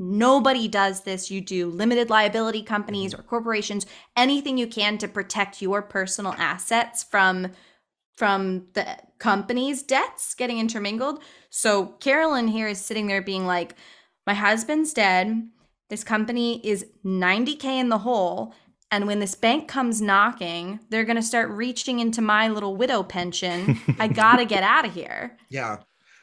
nobody 0.00 0.66
does 0.66 1.02
this. 1.02 1.30
You 1.30 1.40
do 1.40 1.68
limited 1.68 2.10
liability 2.10 2.62
companies 2.62 3.12
mm-hmm. 3.12 3.20
or 3.20 3.24
corporations, 3.24 3.86
anything 4.16 4.58
you 4.58 4.66
can 4.66 4.98
to 4.98 5.06
protect 5.06 5.62
your 5.62 5.82
personal 5.82 6.34
assets 6.38 7.04
from 7.04 7.52
from 8.16 8.66
the 8.74 8.98
company's 9.18 9.82
debts 9.82 10.34
getting 10.34 10.58
intermingled. 10.58 11.22
So 11.48 11.86
Carolyn 11.86 12.48
here 12.48 12.68
is 12.68 12.78
sitting 12.78 13.06
there 13.06 13.22
being 13.22 13.46
like, 13.46 13.76
my 14.26 14.34
husband's 14.34 14.92
dead. 14.92 15.48
This 15.88 16.04
company 16.04 16.60
is 16.62 16.84
90k 17.02 17.64
in 17.64 17.88
the 17.88 17.98
hole. 17.98 18.52
And 18.90 19.06
when 19.06 19.20
this 19.20 19.34
bank 19.34 19.68
comes 19.68 20.02
knocking, 20.02 20.80
they're 20.90 21.04
going 21.04 21.16
to 21.16 21.22
start 21.22 21.48
reaching 21.48 22.00
into 22.00 22.20
my 22.20 22.48
little 22.48 22.76
widow 22.76 23.02
pension. 23.02 23.80
I 23.98 24.08
got 24.08 24.36
to 24.36 24.44
get 24.54 24.62
out 24.62 24.84
of 24.84 24.92
here. 24.92 25.38
yeah. 25.48 25.78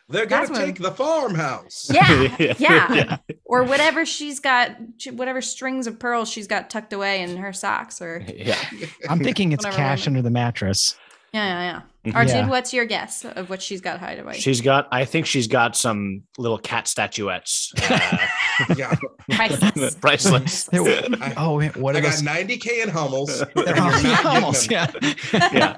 They're 0.10 0.26
gonna 0.26 0.48
That's 0.48 0.58
what- 0.60 0.66
take 0.66 0.78
the 0.80 0.92
farmhouse. 0.92 1.90
Yeah. 1.94 2.36
Yeah. 2.40 2.56
Yeah. 2.94 3.18
Or 3.46 3.64
whatever 3.64 4.06
she's 4.06 4.40
got, 4.40 4.72
whatever 5.12 5.42
strings 5.42 5.86
of 5.88 6.00
pearls 6.00 6.30
she's 6.30 6.48
got 6.48 6.70
tucked 6.70 6.94
away 6.94 7.22
in 7.22 7.38
her 7.38 7.52
socks 7.54 8.02
or 8.02 8.24
Yeah. 8.28 8.58
i'm 9.10 9.20
thinking 9.20 9.52
it's 9.52 9.66
cash 9.66 10.08
under 10.08 10.22
the 10.22 10.30
mattress 10.30 10.96
Yeah, 11.34 11.46
yeah, 11.46 11.62
yeah. 12.06 12.12
Mhm. 12.12 12.16
Arjun, 12.16 12.36
Yeah. 12.38 12.48
what's 12.48 12.74
your 12.74 12.86
guess 12.86 13.26
of 13.26 13.50
what 13.50 13.62
she's 13.62 13.82
got 13.82 14.00
hide 14.00 14.18
away? 14.20 14.40
She's 14.40 14.62
got, 14.62 14.88
I 14.94 15.04
think 15.04 15.26
she's 15.26 15.48
got 15.48 15.76
some 15.76 16.24
little 16.38 16.58
cat 16.58 16.88
statuettes. 16.88 17.74
Uh, 17.90 18.18
Yeah. 18.76 18.96
Priceless. 19.32 19.96
priceless. 20.02 20.68
I- 20.74 21.34
oh 21.38 21.58
wait, 21.58 21.76
what 21.78 21.96
I 21.96 22.00
are 22.00 22.02
got 22.02 22.12
those 22.14 22.24
90k 22.24 22.82
in 22.84 22.90
Hummels. 22.90 23.42
and 23.42 23.52
They're 23.54 23.66
you're 23.68 23.76
not 23.76 23.92
getting 24.02 24.12
Hummels, 24.14 24.68
yeah. 24.72 24.88
Yeah. 25.34 25.78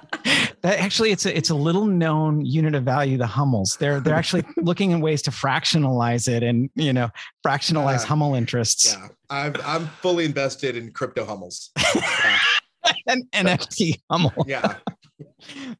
That 0.61 0.79
actually, 0.79 1.11
it's 1.11 1.25
a 1.25 1.35
it's 1.35 1.49
a 1.49 1.55
little 1.55 1.85
known 1.85 2.45
unit 2.45 2.75
of 2.75 2.83
value. 2.83 3.17
The 3.17 3.27
Hummels. 3.27 3.75
They're 3.79 3.99
they're 3.99 4.15
actually 4.15 4.43
looking 4.57 4.91
in 4.91 5.01
ways 5.01 5.21
to 5.23 5.31
fractionalize 5.31 6.27
it 6.29 6.41
and 6.43 6.69
you 6.75 6.93
know 6.93 7.09
fractionalize 7.45 8.03
Uh, 8.03 8.07
Hummel 8.07 8.35
interests 8.35 8.93
Yeah, 8.93 9.07
I'm 9.29 9.55
I'm 9.65 9.87
fully 10.01 10.23
invested 10.25 10.77
in 10.77 10.91
crypto 10.91 11.25
Hummels. 11.25 11.71
Yeah, 11.95 12.39
and 13.07 13.23
NFT 13.33 13.99
Hummel. 14.09 14.31
yeah. 14.47 14.75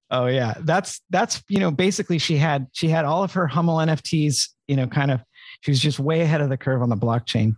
Oh 0.10 0.28
yeah, 0.28 0.56
that's 0.62 1.02
that's 1.10 1.44
you 1.50 1.60
know 1.60 1.72
basically 1.72 2.18
she 2.18 2.38
had 2.38 2.68
she 2.72 2.88
had 2.88 3.06
all 3.06 3.24
of 3.24 3.34
her 3.34 3.48
Hummel 3.48 3.78
NFTs. 3.78 4.50
You 4.68 4.76
know, 4.76 4.88
kind 4.88 5.12
of 5.12 5.22
she 5.62 5.72
was 5.72 5.80
just 5.80 6.00
way 6.00 6.22
ahead 6.22 6.42
of 6.42 6.50
the 6.50 6.58
curve 6.58 6.82
on 6.82 6.90
the 6.90 6.96
blockchain. 6.96 7.56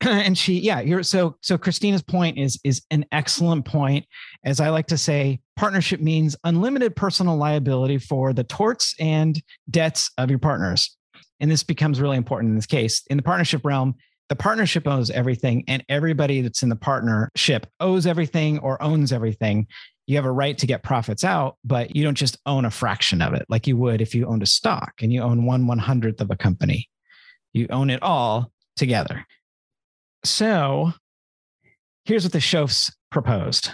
and 0.00 0.36
she 0.36 0.58
yeah 0.58 0.80
you're 0.80 1.02
so 1.02 1.36
so 1.40 1.56
christina's 1.56 2.02
point 2.02 2.36
is 2.36 2.58
is 2.64 2.82
an 2.90 3.04
excellent 3.12 3.64
point 3.64 4.04
as 4.44 4.60
i 4.60 4.68
like 4.68 4.86
to 4.86 4.98
say 4.98 5.38
partnership 5.56 6.00
means 6.00 6.36
unlimited 6.44 6.94
personal 6.94 7.36
liability 7.36 7.96
for 7.96 8.32
the 8.32 8.44
torts 8.44 8.94
and 8.98 9.42
debts 9.70 10.10
of 10.18 10.30
your 10.30 10.38
partners 10.38 10.96
and 11.40 11.50
this 11.50 11.62
becomes 11.62 12.00
really 12.00 12.16
important 12.16 12.50
in 12.50 12.56
this 12.56 12.66
case 12.66 13.02
in 13.08 13.16
the 13.16 13.22
partnership 13.22 13.64
realm 13.64 13.94
the 14.28 14.36
partnership 14.36 14.86
owns 14.86 15.10
everything 15.10 15.64
and 15.68 15.84
everybody 15.88 16.40
that's 16.40 16.62
in 16.62 16.68
the 16.68 16.76
partnership 16.76 17.66
owes 17.80 18.06
everything 18.06 18.58
or 18.58 18.82
owns 18.82 19.12
everything 19.12 19.66
you 20.06 20.16
have 20.16 20.24
a 20.24 20.32
right 20.32 20.58
to 20.58 20.66
get 20.66 20.82
profits 20.82 21.24
out 21.24 21.56
but 21.64 21.94
you 21.96 22.02
don't 22.04 22.16
just 22.16 22.38
own 22.46 22.64
a 22.64 22.70
fraction 22.70 23.22
of 23.22 23.34
it 23.34 23.44
like 23.48 23.66
you 23.66 23.76
would 23.76 24.00
if 24.00 24.14
you 24.14 24.26
owned 24.26 24.42
a 24.42 24.46
stock 24.46 24.92
and 25.00 25.12
you 25.12 25.22
own 25.22 25.44
one 25.44 25.66
one 25.66 25.78
hundredth 25.78 26.20
of 26.20 26.30
a 26.30 26.36
company 26.36 26.88
you 27.52 27.66
own 27.70 27.90
it 27.90 28.02
all 28.02 28.50
together 28.76 29.24
so 30.24 30.92
here's 32.04 32.24
what 32.24 32.32
the 32.32 32.38
Shoafs 32.38 32.92
proposed. 33.10 33.70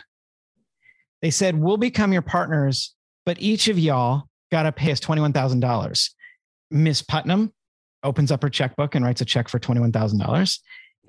They 1.23 1.31
said, 1.31 1.59
We'll 1.59 1.77
become 1.77 2.13
your 2.13 2.23
partners, 2.23 2.95
but 3.25 3.41
each 3.41 3.69
of 3.69 3.79
y'all 3.79 4.25
got 4.51 4.65
to 4.65 4.73
pay 4.73 4.91
us 4.91 5.01
$21,000. 5.01 6.11
Miss 6.71 7.03
Putnam 7.03 7.53
opens 8.03 8.33
up 8.33 8.43
her 8.43 8.51
checkbook 8.51 8.95
and 8.95 9.05
writes 9.05 9.21
a 9.21 9.25
check 9.25 9.49
for 9.49 9.59
$21,000. 9.59 10.59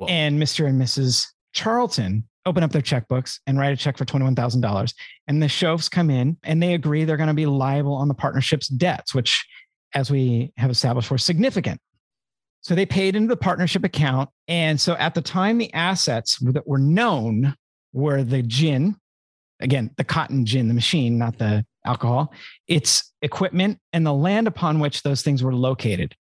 And 0.08 0.42
Mr. 0.42 0.68
and 0.68 0.82
Mrs. 0.82 1.26
Charlton 1.54 2.28
open 2.46 2.64
up 2.64 2.72
their 2.72 2.82
checkbooks 2.82 3.40
and 3.46 3.58
write 3.58 3.74
a 3.74 3.78
check 3.78 3.98
for 3.98 4.06
$21,000. 4.06 4.94
And 5.28 5.42
the 5.42 5.48
Shoafs 5.48 5.90
come 5.90 6.10
in 6.10 6.38
and 6.44 6.62
they 6.62 6.74
agree 6.74 7.04
they're 7.04 7.18
going 7.18 7.28
to 7.28 7.34
be 7.34 7.46
liable 7.46 7.94
on 7.94 8.08
the 8.08 8.14
partnership's 8.14 8.68
debts, 8.68 9.14
which, 9.14 9.46
as 9.94 10.10
we 10.10 10.52
have 10.58 10.72
established, 10.72 11.12
were 11.12 11.18
significant. 11.18 11.80
So 12.62 12.76
they 12.76 12.86
paid 12.86 13.16
into 13.16 13.30
the 13.30 13.38
partnership 13.38 13.84
account. 13.84 14.30
And 14.48 14.80
so 14.80 14.94
at 14.96 15.16
the 15.16 15.22
time, 15.22 15.58
the 15.58 15.74
assets 15.74 16.38
that 16.42 16.68
were 16.68 16.78
known 16.78 17.56
were 17.94 18.24
the 18.24 18.44
gin, 18.44 18.96
again, 19.60 19.92
the 19.98 20.04
cotton 20.04 20.46
gin, 20.46 20.68
the 20.68 20.74
machine, 20.74 21.18
not 21.18 21.38
the 21.38 21.66
alcohol, 21.86 22.34
its 22.68 23.12
equipment, 23.22 23.80
and 23.94 24.06
the 24.06 24.14
land 24.14 24.48
upon 24.48 24.80
which 24.80 25.02
those 25.02 25.24
things 25.24 25.44
were 25.44 25.56
located. 25.56 26.16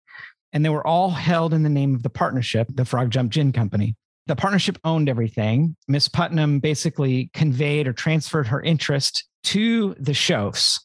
And 0.53 0.65
they 0.65 0.71
were 0.71 0.87
all 0.87 1.11
held 1.11 1.55
in 1.55 1.63
the 1.63 1.69
name 1.69 1.95
of 1.95 2.03
the 2.03 2.11
partnership, 2.11 2.69
the 2.75 2.85
Frog 2.85 3.11
Jump 3.11 3.31
Gin 3.31 3.53
Company. 3.53 3.95
The 4.31 4.37
partnership 4.37 4.79
owned 4.85 5.09
everything. 5.09 5.75
Miss 5.89 6.07
Putnam 6.07 6.61
basically 6.61 7.31
conveyed 7.35 7.89
or 7.89 7.93
transferred 7.93 8.47
her 8.47 8.63
interest 8.63 9.25
to 9.43 9.97
the 9.99 10.13
Shoafs. 10.13 10.79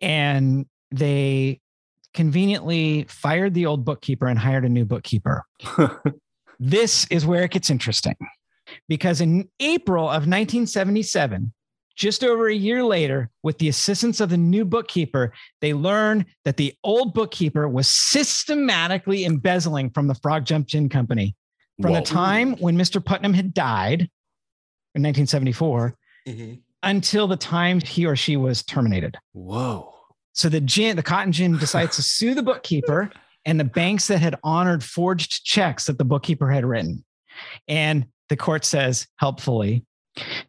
And 0.00 0.64
they 0.90 1.60
conveniently 2.14 3.04
fired 3.10 3.52
the 3.52 3.66
old 3.66 3.84
bookkeeper 3.84 4.26
and 4.26 4.38
hired 4.38 4.64
a 4.64 4.70
new 4.70 4.86
bookkeeper. 4.86 5.44
this 6.58 7.06
is 7.10 7.26
where 7.26 7.42
it 7.42 7.50
gets 7.50 7.68
interesting 7.68 8.16
because 8.88 9.20
in 9.20 9.46
April 9.60 10.04
of 10.04 10.26
1977, 10.26 11.52
just 11.94 12.24
over 12.24 12.48
a 12.48 12.54
year 12.54 12.82
later, 12.82 13.28
with 13.42 13.58
the 13.58 13.68
assistance 13.68 14.18
of 14.18 14.30
the 14.30 14.38
new 14.38 14.64
bookkeeper, 14.64 15.34
they 15.60 15.74
learn 15.74 16.24
that 16.46 16.56
the 16.56 16.72
old 16.84 17.12
bookkeeper 17.12 17.68
was 17.68 17.86
systematically 17.86 19.26
embezzling 19.26 19.90
from 19.90 20.06
the 20.06 20.14
Frog 20.14 20.46
Jump 20.46 20.68
Gin 20.68 20.88
Company. 20.88 21.36
From 21.80 21.92
Whoa. 21.92 22.00
the 22.00 22.06
time 22.06 22.56
when 22.56 22.76
Mr. 22.76 23.04
Putnam 23.04 23.32
had 23.34 23.54
died 23.54 24.02
in 24.94 25.02
1974 25.02 25.96
Mhm. 26.28 26.60
until 26.82 27.26
the 27.26 27.36
time 27.36 27.80
he 27.80 28.06
or 28.06 28.16
she 28.16 28.36
was 28.36 28.62
terminated. 28.62 29.16
Whoa. 29.32 29.92
So 30.32 30.48
the 30.48 30.60
gin, 30.60 30.96
the 30.96 31.02
cotton 31.02 31.32
gin 31.32 31.56
decides 31.58 31.96
to 31.96 32.02
sue 32.02 32.34
the 32.34 32.42
bookkeeper 32.42 33.10
and 33.44 33.58
the 33.58 33.64
banks 33.64 34.08
that 34.08 34.18
had 34.18 34.36
honored 34.44 34.84
forged 34.84 35.44
checks 35.44 35.86
that 35.86 35.98
the 35.98 36.04
bookkeeper 36.04 36.50
had 36.50 36.64
written. 36.64 37.04
And 37.68 38.06
the 38.28 38.36
court 38.36 38.64
says 38.64 39.06
helpfully, 39.16 39.84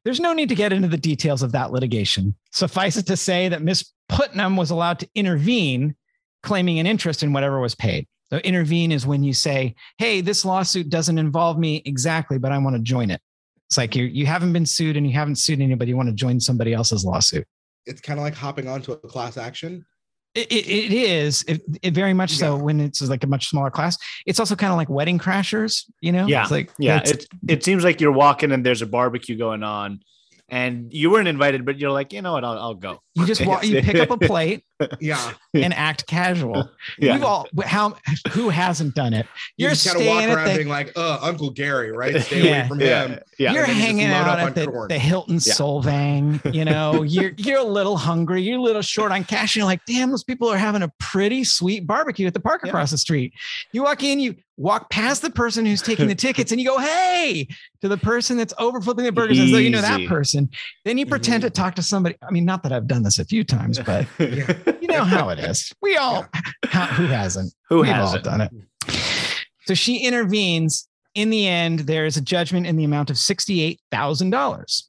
there's 0.04 0.20
no 0.20 0.34
need 0.34 0.50
to 0.50 0.56
get 0.56 0.74
into 0.74 0.88
the 0.88 0.98
details 0.98 1.44
of 1.44 1.52
that 1.54 1.72
litigation. 1.72 2.36
Suffice 2.52 2.98
it 2.98 3.06
to 3.08 3.16
say 3.16 3.48
that 3.50 3.62
Miss 3.62 3.92
Putnam 4.10 4.58
was 4.58 4.72
allowed 4.72 5.00
to 5.00 5.10
intervene, 5.16 5.96
claiming 6.44 6.80
an 6.80 6.88
interest 6.88 7.24
in 7.24 7.32
whatever 7.32 7.60
was 7.60 7.76
paid. 7.76 8.08
So 8.32 8.38
intervene 8.40 8.92
is 8.92 9.06
when 9.06 9.24
you 9.24 9.34
say, 9.34 9.76
"Hey, 9.98 10.22
this 10.22 10.46
lawsuit 10.46 10.90
doesn't 10.90 11.18
involve 11.18 11.60
me 11.60 11.82
exactly, 11.86 12.38
but 12.38 12.52
I 12.52 12.58
want 12.58 12.76
to 12.78 12.82
join 12.82 13.12
it." 13.12 13.22
It's 13.70 13.78
like 13.78 13.96
you 13.96 14.06
you 14.06 14.26
haven't 14.26 14.54
been 14.54 14.66
sued 14.66 14.98
and 14.98 15.06
you 15.06 15.14
haven't 15.14 15.36
sued 15.38 15.60
anybody. 15.62 15.90
You 15.90 15.98
want 15.98 16.10
to 16.10 16.16
join 16.16 16.40
somebody 16.40 16.74
else's 16.74 17.04
lawsuit. 17.06 17.46
It's 17.86 18.02
kind 18.02 18.20
of 18.20 18.24
like 18.24 18.36
hopping 18.36 18.68
onto 18.68 18.92
a 18.94 18.98
class 18.98 19.38
action. 19.38 19.86
It, 20.34 20.50
it, 20.50 20.66
it 20.68 20.94
is 20.94 21.44
it, 21.48 21.62
it 21.82 21.94
very 21.94 22.14
much 22.14 22.32
so 22.38 22.56
when 22.56 22.80
it's 22.80 23.02
like 23.02 23.24
a 23.26 23.28
much 23.28 23.48
smaller 23.50 23.70
class. 23.70 23.98
It's 24.26 24.40
also 24.40 24.56
kind 24.56 24.72
of 24.72 24.78
like 24.78 24.90
wedding 24.90 25.20
crashers, 25.20 25.84
you 26.00 26.14
know? 26.14 26.26
Yeah, 26.26 26.44
It's 26.44 26.52
like 26.52 26.72
Yeah, 26.80 26.98
it's- 26.98 27.12
it 27.12 27.28
it 27.50 27.64
seems 27.66 27.84
like 27.84 28.00
you're 28.00 28.14
walking 28.14 28.54
and 28.54 28.66
there's 28.66 28.82
a 28.82 28.86
barbecue 28.86 29.36
going 29.38 29.62
on, 29.64 30.00
and 30.48 30.92
you 30.94 31.10
weren't 31.12 31.28
invited, 31.28 31.66
but 31.66 31.80
you're 31.80 31.92
like, 31.92 32.14
you 32.14 32.22
know 32.22 32.32
what, 32.32 32.46
I'll, 32.46 32.58
I'll 32.60 32.76
go. 32.76 33.02
You 33.16 33.26
just 33.26 33.46
walk, 33.46 33.66
you 33.66 33.82
pick 33.82 33.98
up 33.98 34.10
a 34.10 34.18
plate 34.18 34.64
Yeah. 35.02 35.34
and 35.54 35.74
act 35.74 36.08
casual. 36.08 36.70
Yeah, 36.98 37.14
We've 37.16 37.24
all 37.24 37.46
how 37.66 37.96
who 38.32 38.50
hasn't 38.50 38.96
done 38.96 39.14
it? 39.14 39.26
You 39.58 39.66
You're 39.68 39.72
just 39.72 39.94
of 39.96 40.06
walk 40.06 40.24
around 40.24 40.48
the- 40.48 40.56
being 40.56 40.70
like, 40.70 40.94
uh, 40.96 41.20
Uncle 41.22 41.50
Gary, 41.50 41.92
right? 41.92 42.22
Stay 42.22 42.44
Yeah. 42.46 42.60
away 42.62 42.68
from 42.70 42.80
yeah, 42.80 43.08
him. 43.08 43.20
yeah. 43.38 43.54
you're 43.54 43.66
then 43.66 43.76
you 43.76 43.82
hanging 43.82 44.06
out 44.08 44.40
at 44.40 44.56
the, 44.56 44.72
on 44.72 44.88
the 44.88 44.98
Hilton 44.98 45.36
Yeah. 45.36 45.40
Solvang, 45.54 46.54
you 46.54 46.64
know, 46.66 47.04
you're 47.08 47.32
you're 47.38 47.60
a 47.60 47.64
little 47.64 47.98
hungry, 47.98 48.42
you're 48.42 48.58
a 48.58 48.62
little 48.62 48.82
short 48.82 49.12
on 49.12 49.24
cash. 49.26 49.56
You're 49.56 49.66
like, 49.66 49.82
damn, 49.86 50.10
those 50.10 50.24
people 50.24 50.48
are 50.50 50.58
having 50.58 50.82
a 50.82 50.92
pretty 51.00 51.44
sweet 51.44 51.86
barbecue 51.86 52.28
at 52.28 52.34
the 52.34 52.40
park 52.40 52.64
across 52.66 52.92
the 52.92 52.98
street. 52.98 53.34
You 53.74 53.84
walk 53.84 54.04
in, 54.04 54.20
you 54.20 54.36
walk 54.58 54.90
past 54.90 55.22
the 55.22 55.30
person 55.32 55.66
who's 55.66 55.82
taking 55.82 56.08
the 56.08 56.16
tickets, 56.16 56.52
and 56.52 56.62
you 56.62 56.68
go, 56.68 56.78
hey, 56.78 57.48
to 57.82 57.88
the 57.88 57.98
person 57.98 58.38
that's 58.38 58.54
over 58.60 58.80
flipping 58.80 59.06
the 59.06 59.12
burgers 59.12 59.40
as 59.40 59.52
though 59.52 59.58
you 59.58 59.70
know 59.72 59.82
that 59.82 60.08
person. 60.08 60.50
Then 60.86 60.98
you 60.98 61.06
pretend 61.06 61.42
to 61.44 61.50
talk 61.50 61.76
to 61.76 61.82
somebody. 61.82 62.16
I 62.28 62.32
mean, 62.32 62.46
not 62.46 62.62
that 62.64 62.72
I've 62.72 62.88
done 62.88 63.01
this 63.04 63.20
a 63.20 63.26
few 63.26 63.44
times, 63.44 63.80
but 63.86 64.08
Yeah. 64.20 64.54
you 64.82 64.88
know 64.88 65.04
how 65.04 65.30
it 65.30 65.40
is. 65.40 65.72
We 65.82 65.98
all 65.98 66.26
how, 66.66 66.86
who 66.88 67.06
hasn't? 67.06 67.54
Who 67.70 67.78
We've 67.82 67.88
has 67.92 68.10
all 68.10 68.16
it? 68.16 68.24
done 68.24 68.42
it. 68.42 68.52
So 69.66 69.74
she 69.74 69.98
intervenes. 70.00 70.88
In 71.14 71.30
the 71.30 71.46
end, 71.46 71.80
there 71.80 72.06
is 72.06 72.16
a 72.16 72.22
judgment 72.22 72.66
in 72.66 72.78
the 72.78 72.86
amount 72.86 73.10
of 73.10 73.18
$68,000. 73.18 74.84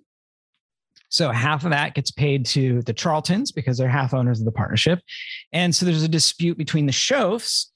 So 1.08 1.30
half 1.32 1.64
of 1.64 1.70
that 1.70 1.94
gets 1.94 2.12
paid 2.12 2.46
to 2.46 2.80
the 2.82 2.94
Charltons 2.94 3.52
because 3.52 3.76
they're 3.76 3.88
half 3.88 4.14
owners 4.14 4.38
of 4.38 4.44
the 4.46 4.52
partnership. 4.52 5.00
And 5.52 5.74
so 5.74 5.84
there's 5.84 6.04
a 6.04 6.08
dispute 6.08 6.56
between 6.56 6.86
the 6.86 6.92
Shoafs, 6.92 7.66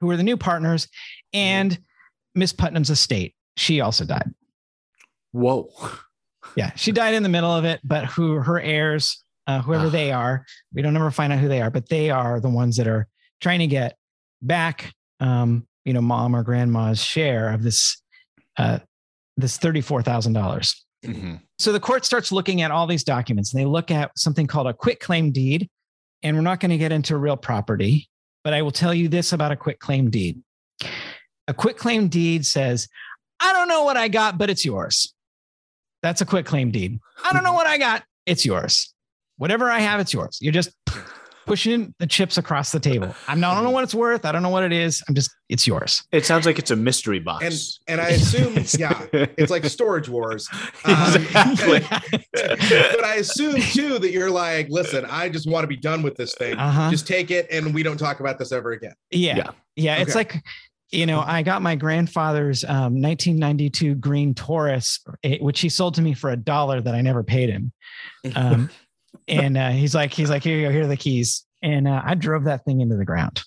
who 0.00 0.10
are 0.10 0.16
the 0.16 0.22
new 0.22 0.38
partners, 0.38 0.88
and 1.34 1.78
Miss 2.34 2.52
Putnam's 2.52 2.88
estate. 2.90 3.34
She 3.58 3.80
also 3.82 4.04
died. 4.06 4.32
Whoa. 5.32 5.70
Yeah, 6.56 6.72
she 6.76 6.92
died 6.92 7.14
in 7.14 7.22
the 7.22 7.28
middle 7.28 7.50
of 7.50 7.64
it, 7.64 7.80
but 7.84 8.06
who 8.06 8.34
her 8.36 8.60
heirs, 8.60 9.22
uh, 9.46 9.62
whoever 9.62 9.88
they 9.88 10.12
are, 10.12 10.44
we 10.74 10.82
don't 10.82 10.96
ever 10.96 11.10
find 11.10 11.32
out 11.32 11.38
who 11.38 11.48
they 11.48 11.62
are, 11.62 11.70
but 11.70 11.88
they 11.88 12.10
are 12.10 12.40
the 12.40 12.48
ones 12.48 12.76
that 12.76 12.86
are 12.86 13.06
trying 13.40 13.60
to 13.60 13.66
get 13.66 13.96
back, 14.42 14.92
um, 15.20 15.66
you 15.84 15.92
know, 15.92 16.00
mom 16.00 16.34
or 16.34 16.42
grandma's 16.42 17.02
share 17.02 17.52
of 17.52 17.62
this, 17.62 18.02
uh, 18.56 18.78
this 19.36 19.56
thirty-four 19.56 20.02
thousand 20.02 20.32
dollars. 20.32 20.84
Mhm. 21.04 21.40
So 21.58 21.72
the 21.72 21.80
court 21.80 22.04
starts 22.04 22.32
looking 22.32 22.62
at 22.62 22.72
all 22.72 22.86
these 22.86 23.04
documents, 23.04 23.52
and 23.52 23.60
they 23.60 23.66
look 23.66 23.90
at 23.90 24.10
something 24.16 24.46
called 24.48 24.66
a 24.66 24.74
quit 24.74 24.98
claim 24.98 25.30
deed, 25.30 25.68
and 26.22 26.36
we're 26.36 26.42
not 26.42 26.58
going 26.58 26.72
to 26.72 26.78
get 26.78 26.90
into 26.90 27.16
real 27.16 27.36
property, 27.36 28.08
but 28.42 28.52
I 28.52 28.62
will 28.62 28.72
tell 28.72 28.92
you 28.92 29.08
this 29.08 29.32
about 29.32 29.52
a 29.52 29.56
quit 29.56 29.78
claim 29.78 30.10
deed. 30.10 30.42
A 31.46 31.54
quit 31.54 31.76
claim 31.78 32.08
deed 32.08 32.44
says, 32.44 32.88
"I 33.38 33.52
don't 33.52 33.68
know 33.68 33.84
what 33.84 33.96
I 33.96 34.08
got, 34.08 34.38
but 34.38 34.50
it's 34.50 34.64
yours." 34.64 35.14
That's 36.02 36.20
a 36.20 36.26
quit 36.26 36.46
claim 36.46 36.70
deed. 36.70 36.98
I 37.24 37.32
don't 37.32 37.42
know 37.44 37.54
what 37.54 37.66
I 37.66 37.78
got. 37.78 38.04
It's 38.26 38.44
yours. 38.44 38.94
Whatever 39.36 39.70
I 39.70 39.80
have, 39.80 40.00
it's 40.00 40.12
yours. 40.12 40.38
You're 40.40 40.52
just 40.52 40.70
pushing 41.48 41.94
the 41.98 42.06
chips 42.06 42.36
across 42.36 42.72
the 42.72 42.78
table. 42.78 43.14
I'm 43.26 43.40
not, 43.40 43.52
I 43.52 43.54
don't 43.54 43.64
know 43.64 43.70
what 43.70 43.82
it's 43.82 43.94
worth. 43.94 44.24
I 44.24 44.32
don't 44.32 44.42
know 44.42 44.50
what 44.50 44.64
it 44.64 44.72
is. 44.72 45.02
I'm 45.08 45.14
just, 45.14 45.30
it's 45.48 45.66
yours. 45.66 46.04
It 46.12 46.26
sounds 46.26 46.44
like 46.44 46.58
it's 46.58 46.70
a 46.70 46.76
mystery 46.76 47.18
box. 47.18 47.78
And 47.88 47.98
and 47.98 48.06
I 48.06 48.10
assume, 48.10 48.54
yeah, 48.78 49.06
it's 49.12 49.50
like 49.50 49.64
storage 49.64 50.08
wars. 50.08 50.48
Um, 50.84 51.16
exactly. 51.16 51.80
but 52.32 53.04
I 53.04 53.16
assume 53.16 53.60
too 53.60 53.98
that 53.98 54.10
you're 54.10 54.30
like, 54.30 54.68
listen, 54.70 55.04
I 55.04 55.28
just 55.28 55.48
want 55.48 55.64
to 55.64 55.68
be 55.68 55.76
done 55.76 56.02
with 56.02 56.16
this 56.16 56.34
thing. 56.34 56.56
Uh-huh. 56.56 56.90
Just 56.90 57.06
take 57.06 57.30
it, 57.30 57.46
and 57.50 57.74
we 57.74 57.82
don't 57.82 57.98
talk 57.98 58.20
about 58.20 58.38
this 58.38 58.52
ever 58.52 58.72
again. 58.72 58.94
Yeah. 59.10 59.36
Yeah. 59.36 59.50
Yeah. 59.76 59.96
It's 59.96 60.14
like, 60.14 60.36
you 60.90 61.06
know, 61.06 61.22
I 61.24 61.42
got 61.42 61.60
my 61.60 61.76
grandfather's 61.76 62.64
um, 62.64 63.00
1992 63.00 63.96
green 63.96 64.34
Taurus, 64.34 65.00
eh, 65.22 65.38
which 65.40 65.60
he 65.60 65.68
sold 65.68 65.94
to 65.94 66.02
me 66.02 66.14
for 66.14 66.30
a 66.30 66.36
dollar 66.36 66.80
that 66.80 66.94
I 66.94 67.00
never 67.00 67.22
paid 67.22 67.50
him. 67.50 67.72
Um, 68.34 68.70
and 69.28 69.56
uh, 69.56 69.70
he's 69.70 69.94
like, 69.94 70.12
he's 70.12 70.30
like, 70.30 70.42
here 70.42 70.56
you 70.56 70.66
go, 70.66 70.72
here 70.72 70.84
are 70.84 70.86
the 70.88 70.96
keys. 70.96 71.44
And 71.62 71.86
uh, 71.86 72.02
I 72.04 72.14
drove 72.14 72.44
that 72.44 72.64
thing 72.64 72.80
into 72.80 72.96
the 72.96 73.04
ground. 73.04 73.42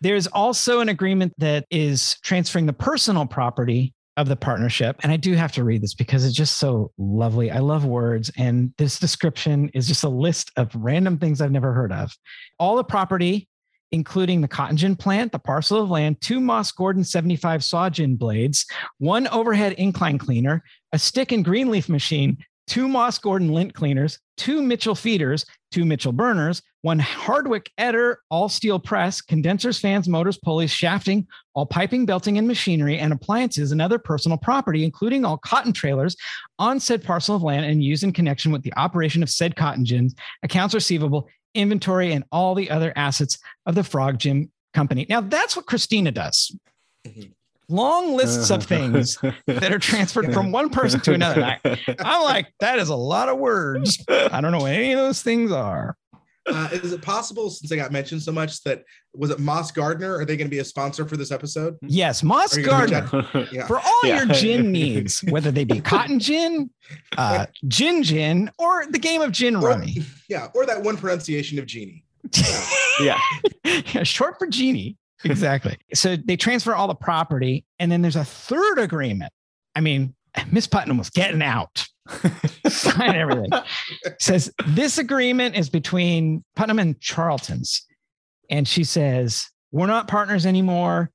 There's 0.00 0.26
also 0.28 0.80
an 0.80 0.88
agreement 0.88 1.32
that 1.38 1.66
is 1.70 2.16
transferring 2.22 2.66
the 2.66 2.72
personal 2.72 3.26
property 3.26 3.94
of 4.16 4.28
the 4.28 4.36
partnership. 4.36 4.96
And 5.02 5.10
I 5.10 5.16
do 5.16 5.34
have 5.34 5.52
to 5.52 5.64
read 5.64 5.82
this 5.82 5.94
because 5.94 6.24
it's 6.24 6.36
just 6.36 6.58
so 6.58 6.90
lovely. 6.98 7.50
I 7.50 7.60
love 7.60 7.84
words. 7.84 8.30
And 8.36 8.72
this 8.78 8.98
description 8.98 9.70
is 9.74 9.88
just 9.88 10.04
a 10.04 10.08
list 10.08 10.50
of 10.56 10.74
random 10.74 11.18
things 11.18 11.40
I've 11.40 11.52
never 11.52 11.72
heard 11.72 11.92
of. 11.92 12.12
All 12.58 12.76
the 12.76 12.84
property 12.84 13.48
including 13.92 14.40
the 14.40 14.48
cotton 14.48 14.76
gin 14.76 14.96
plant, 14.96 15.32
the 15.32 15.38
parcel 15.38 15.82
of 15.82 15.90
land, 15.90 16.20
two 16.20 16.40
Moss 16.40 16.72
Gordon 16.72 17.04
75 17.04 17.62
saw 17.62 17.90
gin 17.90 18.16
blades, 18.16 18.66
one 18.98 19.28
overhead 19.28 19.74
incline 19.74 20.18
cleaner, 20.18 20.64
a 20.92 20.98
stick 20.98 21.30
and 21.30 21.44
green 21.44 21.70
leaf 21.70 21.88
machine, 21.88 22.38
two 22.66 22.88
Moss 22.88 23.18
Gordon 23.18 23.52
lint 23.52 23.74
cleaners, 23.74 24.18
two 24.36 24.62
Mitchell 24.62 24.94
feeders, 24.94 25.44
two 25.70 25.84
Mitchell 25.84 26.12
burners, 26.12 26.62
one 26.82 26.98
Hardwicke-Etter 26.98 28.16
all 28.30 28.48
steel 28.48 28.78
press, 28.78 29.20
condensers, 29.20 29.78
fans, 29.78 30.08
motors, 30.08 30.38
pulleys, 30.38 30.70
shafting, 30.70 31.26
all 31.54 31.66
piping, 31.66 32.06
belting, 32.06 32.38
and 32.38 32.48
machinery, 32.48 32.98
and 32.98 33.12
appliances 33.12 33.72
and 33.72 33.80
other 33.80 33.98
personal 33.98 34.38
property, 34.38 34.84
including 34.84 35.24
all 35.24 35.38
cotton 35.38 35.72
trailers 35.72 36.16
on 36.58 36.80
said 36.80 37.04
parcel 37.04 37.36
of 37.36 37.42
land 37.42 37.64
and 37.64 37.84
used 37.84 38.04
in 38.04 38.12
connection 38.12 38.52
with 38.52 38.62
the 38.62 38.74
operation 38.76 39.22
of 39.22 39.30
said 39.30 39.54
cotton 39.54 39.84
gins, 39.84 40.14
accounts 40.42 40.74
receivable, 40.74 41.28
inventory, 41.54 42.12
and 42.12 42.24
all 42.32 42.54
the 42.54 42.70
other 42.70 42.92
assets 42.96 43.38
of 43.66 43.74
the 43.74 43.84
Frog 43.84 44.18
Gym 44.18 44.50
Company. 44.74 45.06
Now, 45.08 45.20
that's 45.20 45.56
what 45.56 45.66
Christina 45.66 46.10
does. 46.12 46.56
Mhm. 47.06 47.32
Long 47.68 48.14
lists 48.14 48.50
of 48.50 48.64
things 48.64 49.16
that 49.46 49.72
are 49.72 49.78
transferred 49.78 50.34
from 50.34 50.52
one 50.52 50.68
person 50.68 51.00
to 51.00 51.14
another. 51.14 51.42
I, 51.42 51.58
I'm 52.00 52.22
like, 52.22 52.52
that 52.60 52.78
is 52.78 52.90
a 52.90 52.94
lot 52.94 53.30
of 53.30 53.38
words. 53.38 54.04
I 54.08 54.40
don't 54.40 54.52
know 54.52 54.58
what 54.58 54.72
any 54.72 54.92
of 54.92 54.98
those 54.98 55.22
things 55.22 55.50
are. 55.52 55.96
Uh, 56.46 56.68
is 56.72 56.92
it 56.92 57.00
possible, 57.02 57.50
since 57.50 57.70
I 57.70 57.76
got 57.76 57.92
mentioned 57.92 58.20
so 58.22 58.32
much, 58.32 58.62
that 58.64 58.82
was 59.14 59.30
it 59.30 59.38
Moss 59.38 59.70
Gardner? 59.70 60.16
Are 60.16 60.24
they 60.24 60.36
going 60.36 60.48
to 60.48 60.50
be 60.50 60.58
a 60.58 60.64
sponsor 60.64 61.06
for 61.06 61.16
this 61.16 61.30
episode? 61.30 61.76
Yes, 61.82 62.22
Moss 62.24 62.56
Are 62.56 62.60
you 62.60 62.66
gonna 62.66 62.82
reach 62.82 62.90
Gardner. 63.10 63.48
Yeah. 63.52 63.66
For 63.68 63.78
all 63.78 64.00
Yeah. 64.04 64.24
your 64.24 64.26
gin 64.34 64.72
needs, 64.72 65.20
whether 65.30 65.50
they 65.52 65.62
be 65.64 65.80
cotton 65.80 66.18
gin, 66.18 66.70
uh, 67.16 67.46
gin 67.68 68.02
gin, 68.02 68.50
or 68.58 68.86
the 68.90 68.98
game 68.98 69.22
of 69.22 69.30
gin 69.32 69.54
Or- 69.56 69.68
rummy. 69.68 69.98
Yeah, 70.28 70.48
or 70.54 70.64
that 70.66 70.82
one 70.82 70.96
pronunciation 70.96 71.58
of 71.58 71.66
genie. 71.66 72.04
yeah. 73.00 73.18
yeah, 73.64 74.02
short 74.02 74.38
for 74.38 74.46
genie. 74.46 74.96
Exactly. 75.24 75.76
so 75.94 76.16
they 76.16 76.36
transfer 76.36 76.74
all 76.74 76.88
the 76.88 76.94
property, 76.96 77.64
and 77.78 77.92
then 77.92 78.02
there's 78.02 78.16
a 78.16 78.24
third 78.24 78.78
agreement. 78.78 79.32
I 79.76 79.80
mean, 79.80 80.14
Miss 80.50 80.66
Putnam 80.66 80.98
was 80.98 81.10
getting 81.10 81.42
out. 81.42 81.86
Sign 82.68 83.14
everything. 83.14 83.50
Says 84.18 84.52
this 84.68 84.98
agreement 84.98 85.56
is 85.56 85.70
between 85.70 86.44
Putnam 86.56 86.78
and 86.78 87.00
Charlton's. 87.00 87.86
And 88.50 88.66
she 88.66 88.84
says, 88.84 89.46
We're 89.70 89.86
not 89.86 90.08
partners 90.08 90.46
anymore. 90.46 91.10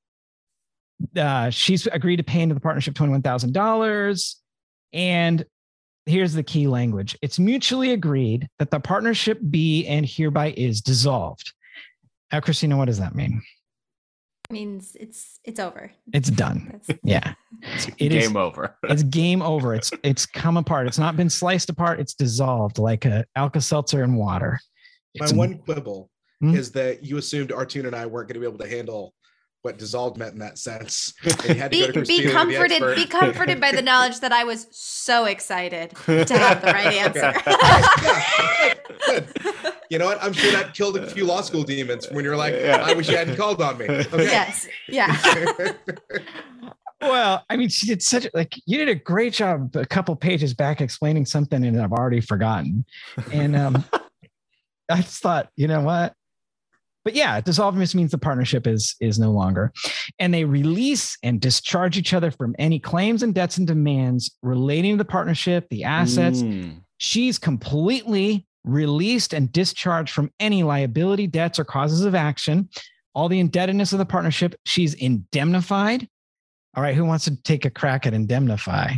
Uh, 1.16 1.50
she's 1.50 1.86
agreed 1.86 2.16
to 2.16 2.24
pay 2.24 2.40
into 2.40 2.54
the 2.54 2.60
partnership 2.60 2.94
$21,000. 2.94 4.34
And 4.92 5.44
here's 6.06 6.32
the 6.32 6.42
key 6.42 6.66
language 6.66 7.16
it's 7.22 7.38
mutually 7.38 7.92
agreed 7.92 8.48
that 8.58 8.70
the 8.70 8.80
partnership 8.80 9.38
be 9.50 9.86
and 9.86 10.06
hereby 10.06 10.52
is 10.56 10.80
dissolved. 10.80 11.52
Now, 12.32 12.40
Christina, 12.40 12.76
what 12.76 12.86
does 12.86 12.98
that 12.98 13.14
mean? 13.14 13.42
Means 14.52 14.96
it's 14.98 15.40
it's 15.44 15.60
over. 15.60 15.92
It's 16.12 16.30
done. 16.30 16.68
That's, 16.72 17.00
Yeah. 17.04 17.34
It 17.98 18.08
Game 18.10 18.12
is- 18.12 18.36
over. 18.36 18.74
It's 18.84 19.02
game 19.02 19.42
over. 19.42 19.74
It's 19.74 19.90
it's 20.02 20.24
come 20.26 20.56
apart. 20.56 20.86
It's 20.86 20.98
not 20.98 21.16
been 21.16 21.28
sliced 21.30 21.68
apart. 21.70 22.00
It's 22.00 22.14
dissolved 22.14 22.78
like 22.78 23.04
a 23.04 23.24
Alka 23.36 23.60
Seltzer 23.60 24.02
in 24.04 24.14
water. 24.14 24.58
My 25.18 25.24
It's- 25.26 25.36
one 25.36 25.58
quibble 25.58 26.10
Hmm? 26.40 26.54
is 26.54 26.70
that 26.72 27.02
you 27.04 27.16
assumed 27.18 27.50
Artune 27.50 27.86
and 27.86 27.96
I 27.96 28.06
weren't 28.06 28.28
going 28.28 28.34
to 28.34 28.38
be 28.40 28.46
able 28.46 28.64
to 28.64 28.68
handle 28.68 29.12
what 29.62 29.76
dissolved 29.76 30.16
meant 30.16 30.34
in 30.34 30.38
that 30.38 30.56
sense. 30.56 31.12
Had 31.20 31.38
to 31.42 31.68
be, 31.68 31.86
go 31.86 31.90
to 31.92 32.02
be 32.02 32.30
comforted 32.30 32.94
be 32.94 33.06
comforted 33.06 33.60
by 33.60 33.72
the 33.72 33.82
knowledge 33.90 34.20
that 34.20 34.30
I 34.30 34.44
was 34.44 34.68
so 34.70 35.24
excited 35.24 35.90
to 36.06 36.38
have 36.38 36.60
the 36.62 36.68
right 36.72 36.94
answer. 36.94 37.32
Yeah. 38.06 38.74
Good. 39.64 39.74
You 39.90 39.98
know 39.98 40.06
what? 40.06 40.22
I'm 40.22 40.32
sure 40.32 40.52
that 40.52 40.74
killed 40.74 40.96
a 40.96 41.06
few 41.08 41.24
law 41.24 41.40
school 41.40 41.62
demons 41.62 42.06
when 42.10 42.24
you're 42.24 42.36
like, 42.36 42.54
Yeah. 42.54 42.82
I 42.84 42.92
wish 42.94 43.08
you 43.08 43.16
hadn't 43.16 43.36
called 43.36 43.60
on 43.62 43.78
me. 43.78 43.86
Okay. 43.86 44.24
yes. 44.24 44.68
Yeah. 44.88 45.72
Well, 47.00 47.44
I 47.48 47.56
mean, 47.56 47.68
she 47.68 47.86
did 47.86 48.02
such 48.02 48.26
like 48.34 48.54
you 48.66 48.76
did 48.76 48.88
a 48.88 48.94
great 48.96 49.32
job 49.32 49.76
a 49.76 49.86
couple 49.86 50.16
pages 50.16 50.52
back 50.52 50.80
explaining 50.80 51.26
something 51.26 51.64
and 51.64 51.80
I've 51.80 51.92
already 51.92 52.20
forgotten. 52.20 52.84
And 53.32 53.54
um 53.54 53.84
I 54.90 54.96
just 55.02 55.22
thought, 55.22 55.48
you 55.54 55.68
know 55.68 55.80
what? 55.80 56.14
But 57.04 57.14
yeah, 57.14 57.40
dissolved 57.40 57.78
just 57.78 57.94
means 57.94 58.10
the 58.10 58.18
partnership 58.18 58.66
is 58.66 58.96
is 59.00 59.16
no 59.16 59.30
longer. 59.30 59.72
And 60.18 60.34
they 60.34 60.44
release 60.44 61.16
and 61.22 61.40
discharge 61.40 61.96
each 61.96 62.12
other 62.12 62.32
from 62.32 62.56
any 62.58 62.80
claims 62.80 63.22
and 63.22 63.32
debts 63.32 63.58
and 63.58 63.66
demands 63.66 64.36
relating 64.42 64.94
to 64.94 64.98
the 64.98 65.08
partnership, 65.08 65.68
the 65.70 65.84
assets, 65.84 66.42
Mm. 66.42 66.80
she's 66.96 67.38
completely 67.38 68.44
released 68.64 69.32
and 69.32 69.50
discharged 69.52 70.12
from 70.12 70.30
any 70.40 70.62
liability, 70.62 71.26
debts, 71.26 71.58
or 71.58 71.64
causes 71.64 72.04
of 72.04 72.14
action. 72.14 72.68
All 73.14 73.28
the 73.28 73.40
indebtedness 73.40 73.92
of 73.92 73.98
the 73.98 74.06
partnership, 74.06 74.54
she's 74.64 74.94
indemnified. 74.94 76.08
All 76.76 76.82
right, 76.82 76.94
who 76.94 77.04
wants 77.04 77.24
to 77.24 77.36
take 77.42 77.64
a 77.64 77.70
crack 77.70 78.06
at 78.06 78.14
indemnify? 78.14 78.94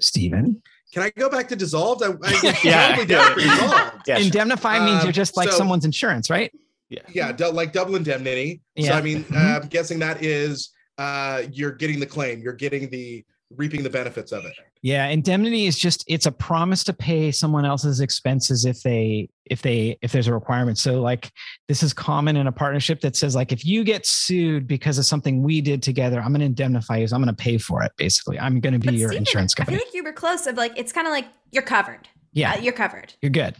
Stephen. 0.00 0.60
Can 0.92 1.02
I 1.02 1.10
go 1.10 1.28
back 1.30 1.48
to 1.48 1.56
dissolved? 1.56 2.02
I, 2.02 2.08
I 2.24 2.56
Yeah. 2.64 2.96
totally 2.96 3.44
dissolved. 3.44 4.02
Yeah, 4.06 4.16
sure. 4.16 4.24
indemnify 4.24 4.84
means 4.84 5.00
Um, 5.00 5.06
you're 5.06 5.12
just 5.12 5.36
like 5.36 5.50
so- 5.50 5.56
someone's 5.58 5.84
insurance, 5.84 6.30
right? 6.30 6.50
yeah. 6.90 7.00
Yeah, 7.12 7.48
like 7.52 7.72
double 7.72 7.96
indemnity. 7.96 8.62
So 8.78 8.84
Yeah. 8.84 8.96
I 8.96 9.02
mean, 9.02 9.24
Mhm. 9.24 9.36
uh, 9.36 9.60
I'm 9.60 9.68
guessing 9.68 9.98
that 10.00 10.22
is 10.24 10.70
uh, 10.96 11.42
you're 11.52 11.72
getting 11.72 12.00
the 12.00 12.06
claim, 12.06 12.40
you're 12.40 12.54
getting 12.54 12.88
the 12.90 13.24
reaping 13.56 13.82
the 13.82 13.90
benefits 13.90 14.32
of 14.32 14.44
it. 14.44 14.52
Yeah, 14.82 15.06
indemnity 15.06 15.66
is 15.66 15.78
just 15.78 16.04
it's 16.06 16.26
a 16.26 16.32
promise 16.32 16.84
to 16.84 16.92
pay 16.92 17.32
someone 17.32 17.64
else's 17.64 18.00
expenses 18.00 18.64
if 18.64 18.82
they 18.82 19.28
if 19.46 19.62
they 19.62 19.98
if 20.02 20.12
there's 20.12 20.28
a 20.28 20.34
requirement. 20.34 20.78
So 20.78 21.00
like 21.00 21.30
this 21.66 21.82
is 21.82 21.92
common 21.92 22.36
in 22.36 22.46
a 22.46 22.52
partnership 22.52 23.00
that 23.00 23.16
says 23.16 23.34
like 23.34 23.50
if 23.50 23.64
you 23.64 23.84
get 23.84 24.06
sued 24.06 24.66
because 24.66 24.98
of 24.98 25.04
something 25.04 25.42
we 25.42 25.60
did 25.60 25.82
together, 25.82 26.20
I'm 26.20 26.28
going 26.28 26.40
to 26.40 26.46
indemnify 26.46 26.98
you. 26.98 27.06
So 27.08 27.16
I'm 27.16 27.22
going 27.22 27.34
to 27.34 27.42
pay 27.42 27.58
for 27.58 27.82
it 27.82 27.92
basically. 27.96 28.38
I'm 28.38 28.60
going 28.60 28.74
to 28.74 28.78
be 28.78 28.86
But 28.86 28.94
your 28.94 29.08
Stephen, 29.08 29.22
insurance 29.22 29.54
company. 29.54 29.76
I 29.76 29.80
feel 29.80 29.88
like 29.88 29.94
you 29.94 30.04
were 30.04 30.12
close 30.12 30.46
of 30.46 30.56
like 30.56 30.72
it's 30.76 30.92
kind 30.92 31.06
of 31.06 31.12
like 31.12 31.26
you're 31.50 31.62
covered. 31.62 32.08
Yeah. 32.32 32.52
Uh, 32.52 32.58
you're 32.58 32.72
covered. 32.72 33.14
You're 33.22 33.30
good. 33.30 33.56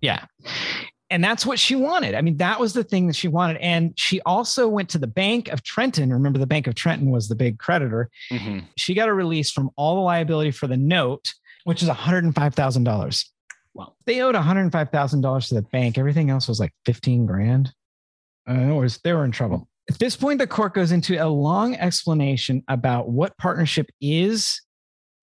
Yeah. 0.00 0.26
And 1.14 1.22
that's 1.22 1.46
what 1.46 1.60
she 1.60 1.76
wanted. 1.76 2.16
I 2.16 2.22
mean, 2.22 2.38
that 2.38 2.58
was 2.58 2.72
the 2.72 2.82
thing 2.82 3.06
that 3.06 3.14
she 3.14 3.28
wanted. 3.28 3.58
And 3.58 3.96
she 3.96 4.20
also 4.22 4.66
went 4.66 4.88
to 4.88 4.98
the 4.98 5.06
Bank 5.06 5.46
of 5.46 5.62
Trenton. 5.62 6.12
Remember, 6.12 6.40
the 6.40 6.46
Bank 6.46 6.66
of 6.66 6.74
Trenton 6.74 7.12
was 7.12 7.28
the 7.28 7.36
big 7.36 7.60
creditor. 7.60 8.10
Mhm. 8.32 8.64
She 8.76 8.94
got 8.94 9.08
a 9.08 9.14
release 9.14 9.52
from 9.52 9.70
all 9.76 9.94
the 9.94 10.00
liability 10.00 10.50
for 10.50 10.66
the 10.66 10.76
note, 10.76 11.32
which 11.62 11.84
is 11.84 11.88
$105,000. 11.88 13.30
Wow. 13.74 13.92
They 14.06 14.22
owed 14.22 14.34
$105,000 14.34 15.46
to 15.50 15.54
the 15.54 15.62
bank. 15.62 15.98
Everything 15.98 16.30
else 16.30 16.48
was 16.48 16.58
like 16.58 16.72
15 16.84 17.26
grand. 17.26 17.72
Uh, 18.50 18.54
it 18.54 18.72
was, 18.72 18.98
they 19.04 19.12
were 19.12 19.24
in 19.24 19.30
trouble. 19.30 19.68
At 19.88 20.00
this 20.00 20.16
point, 20.16 20.40
the 20.40 20.48
court 20.48 20.74
goes 20.74 20.90
into 20.90 21.14
a 21.24 21.28
long 21.28 21.76
explanation 21.76 22.64
about 22.66 23.08
what 23.08 23.38
partnership 23.38 23.88
is 24.00 24.60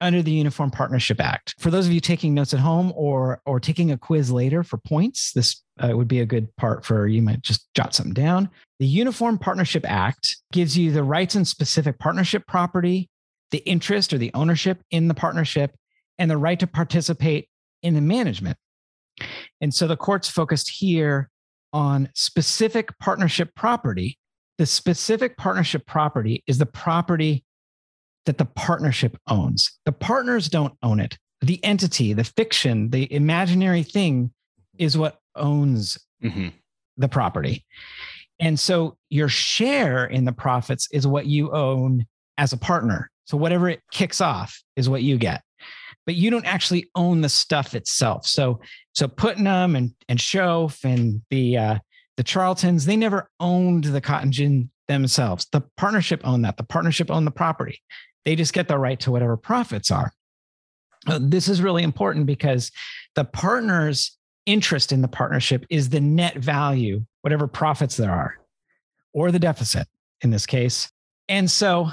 under 0.02 0.24
the 0.24 0.32
Uniform 0.32 0.72
Partnership 0.72 1.22
Act. 1.22 1.54
For 1.60 1.70
those 1.70 1.86
of 1.86 1.94
you 1.94 2.00
taking 2.00 2.34
notes 2.34 2.54
at 2.54 2.60
home 2.60 2.92
or 2.96 3.40
or 3.46 3.60
taking 3.60 3.92
a 3.92 3.98
quiz 3.98 4.32
later 4.32 4.64
for 4.64 4.78
points, 4.78 5.32
this 5.32 5.62
uh, 5.82 5.96
would 5.96 6.08
be 6.08 6.20
a 6.20 6.26
good 6.26 6.56
part 6.56 6.86
for 6.86 7.08
you 7.08 7.22
might 7.22 7.42
just 7.42 7.68
jot 7.74 7.94
something 7.94 8.14
down. 8.14 8.50
The 8.80 8.88
Uniform 8.88 9.38
Partnership 9.38 9.84
Act 9.88 10.38
gives 10.52 10.78
you 10.78 10.92
the 10.92 11.04
rights 11.04 11.36
and 11.36 11.48
specific 11.48 12.00
partnership 12.00 12.48
property, 12.48 13.10
the 13.52 13.60
interest 13.60 14.14
or 14.14 14.18
the 14.18 14.32
ownership 14.34 14.82
in 14.92 15.08
the 15.08 15.14
partnership, 15.14 15.76
and 16.18 16.30
the 16.30 16.38
right 16.38 16.60
to 16.60 16.68
participate 16.68 17.50
in 17.84 17.94
the 17.94 18.02
management. 18.02 18.58
And 19.60 19.74
so 19.74 19.88
the 19.88 19.98
court's 19.98 20.30
focused 20.30 20.70
here 20.70 21.30
on 21.74 22.10
specific 22.16 22.98
partnership 23.00 23.54
property. 23.56 24.18
The 24.58 24.66
specific 24.66 25.38
partnership 25.38 25.86
property 25.86 26.44
is 26.48 26.58
the 26.58 26.66
property 26.66 27.44
that 28.26 28.38
the 28.38 28.46
partnership 28.46 29.18
owns. 29.28 29.80
The 29.86 29.92
partners 29.92 30.50
don't 30.50 30.74
own 30.84 31.00
it. 31.00 31.18
The 31.42 31.64
entity, 31.64 32.14
the 32.14 32.24
fiction, 32.24 32.92
the 32.92 33.12
imaginary 33.12 33.82
thing 33.82 34.32
is 34.78 34.98
what 34.98 35.21
owns 35.36 35.98
Mhm. 36.24 36.54
the 36.98 37.08
property. 37.10 37.66
And 38.40 38.60
so 38.60 38.98
your 39.10 39.30
share 39.30 40.06
in 40.06 40.26
the 40.26 40.32
profits 40.34 40.88
is 40.92 41.06
what 41.06 41.26
you 41.28 41.52
own 41.54 42.06
as 42.38 42.54
a 42.54 42.58
partner. 42.58 43.10
So 43.26 43.38
whatever 43.38 43.70
it 43.70 43.82
kicks 43.92 44.20
off 44.20 44.62
is 44.76 44.90
what 44.90 45.04
you 45.04 45.18
get. 45.18 45.44
But 46.06 46.16
you 46.16 46.32
don't 46.32 46.46
actually 46.46 46.90
own 46.96 47.22
the 47.22 47.30
stuff 47.30 47.76
itself. 47.76 48.26
So 48.26 48.60
so 48.94 49.08
Putnam 49.08 49.76
and 49.76 49.94
and 50.10 50.20
Shoaf 50.20 50.84
and 50.84 51.22
the 51.30 51.58
uh 51.58 51.80
the 52.18 52.24
Charltons, 52.24 52.86
they 52.86 52.98
never 52.98 53.30
owned 53.40 53.86
the 53.86 54.02
cotton 54.02 54.32
gin 54.32 54.70
themselves. 54.88 55.48
The 55.52 55.62
partnership 55.78 56.22
owned 56.26 56.44
that. 56.46 56.58
The 56.58 56.64
partnership 56.64 57.10
owned 57.10 57.26
the 57.28 57.32
property. 57.32 57.80
They 58.26 58.36
just 58.36 58.54
get 58.54 58.68
the 58.68 58.78
right 58.78 59.00
to 59.02 59.12
whatever 59.12 59.38
profits 59.38 59.92
are. 59.92 60.12
This 61.20 61.48
is 61.48 61.62
really 61.62 61.84
important 61.84 62.26
because 62.26 62.72
the 63.16 63.24
partner's 63.24 64.18
interest 64.46 64.92
in 64.92 65.02
the 65.02 65.08
partnership 65.08 65.66
is 65.70 65.90
the 65.90 66.02
net 66.02 66.38
value, 66.38 67.06
whatever 67.22 67.48
profits 67.48 67.98
there 67.98 68.12
are, 68.12 68.36
or 69.14 69.32
the 69.32 69.40
deficit 69.40 69.88
in 70.22 70.32
this 70.32 70.46
case. 70.46 70.92
And 71.30 71.50
so 71.50 71.92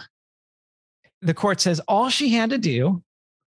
the 1.23 1.35
court 1.35 1.61
says 1.61 1.81
all 1.89 2.09
she 2.09 2.31
had 2.31 2.51
to 2.51 2.59
do 2.59 3.03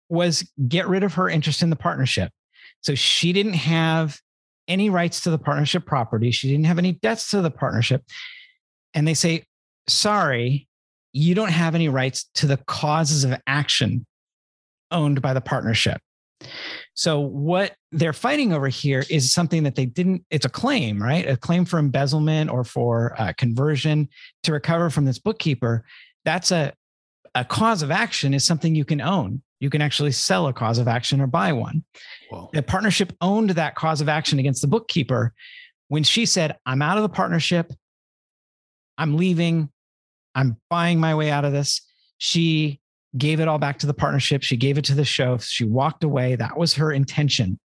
was 0.10 0.50
get 0.68 0.88
rid 0.88 1.04
of 1.04 1.14
her 1.14 1.30
interest 1.30 1.62
in 1.62 1.70
the 1.70 1.76
partnership. 1.76 2.32
So 2.82 2.96
she 2.96 3.34
didn't 3.34 3.54
have 3.54 4.20
any 4.68 4.90
rights 4.90 5.22
to 5.22 5.30
the 5.30 5.38
partnership 5.38 5.86
property. 5.86 6.32
She 6.32 6.50
didn't 6.50 6.66
have 6.66 6.78
any 6.78 6.94
debts 6.94 7.30
to 7.32 7.42
the 7.42 7.52
partnership. 7.52 8.04
And 8.94 9.08
they 9.08 9.14
say, 9.14 9.46
sorry, 9.88 10.68
you 11.14 11.36
don't 11.36 11.52
have 11.52 11.76
any 11.76 11.90
rights 11.90 12.30
to 12.36 12.48
the 12.48 12.58
causes 12.58 13.24
of 13.24 13.40
action 13.48 14.06
owned 14.92 15.22
by 15.22 15.34
the 15.34 15.42
partnership. 15.42 16.02
So 16.94 17.20
what 17.20 17.76
they're 17.92 18.14
fighting 18.14 18.54
over 18.54 18.68
here 18.68 19.04
is 19.10 19.34
something 19.34 19.64
that 19.64 19.76
they 19.76 19.86
didn't. 19.86 20.26
It's 20.30 20.46
a 20.46 20.50
claim, 20.50 21.02
right? 21.02 21.28
A 21.28 21.38
claim 21.38 21.66
for 21.66 21.80
embezzlement 21.80 22.50
or 22.50 22.64
for 22.64 23.16
uh, 23.18 23.34
conversion 23.38 24.10
to 24.44 24.52
recover 24.52 24.90
from 24.90 25.06
this 25.06 25.20
bookkeeper. 25.20 25.86
That's 26.26 26.52
a 26.52 26.74
a 27.34 27.46
cause 27.46 27.82
of 27.82 27.92
action 27.92 28.34
is 28.34 28.46
something 28.46 28.76
you 28.76 28.84
can 28.84 29.00
own. 29.00 29.42
You 29.62 29.70
can 29.70 29.82
actually 29.82 30.12
sell 30.12 30.48
a 30.48 30.54
cause 30.54 30.80
of 30.80 30.88
action 30.90 31.22
or 31.22 31.28
buy 31.28 31.54
one. 31.54 31.84
Whoa. 32.30 32.50
The 32.52 32.62
partnership 32.62 33.14
owned 33.22 33.52
that 33.52 33.76
cause 33.76 34.02
of 34.02 34.10
action 34.10 34.38
against 34.38 34.62
the 34.62 34.68
bookkeeper. 34.68 35.34
When 35.88 36.04
she 36.04 36.26
said, 36.26 36.58
"I'm 36.66 36.82
out 36.82 36.98
of 36.98 37.04
the 37.04 37.10
partnership. 37.10 37.72
I'm 38.98 39.16
leaving. 39.16 39.70
I'm 40.36 40.58
buying 40.70 41.00
my 41.00 41.16
way 41.16 41.32
out 41.32 41.46
of 41.46 41.54
this," 41.54 41.82
she 42.18 42.81
gave 43.18 43.40
it 43.40 43.48
all 43.48 43.58
back 43.58 43.80
to 43.80 43.88
the 43.88 43.94
partnership. 43.94 44.44
She 44.44 44.56
gave 44.58 44.78
it 44.78 44.86
to 44.86 44.96
the 44.96 45.04
show. 45.06 45.38
She 45.38 45.66
walked 45.66 46.04
away. 46.04 46.36
That 46.36 46.58
was 46.58 46.74
her 46.76 46.92
intention. 46.92 47.60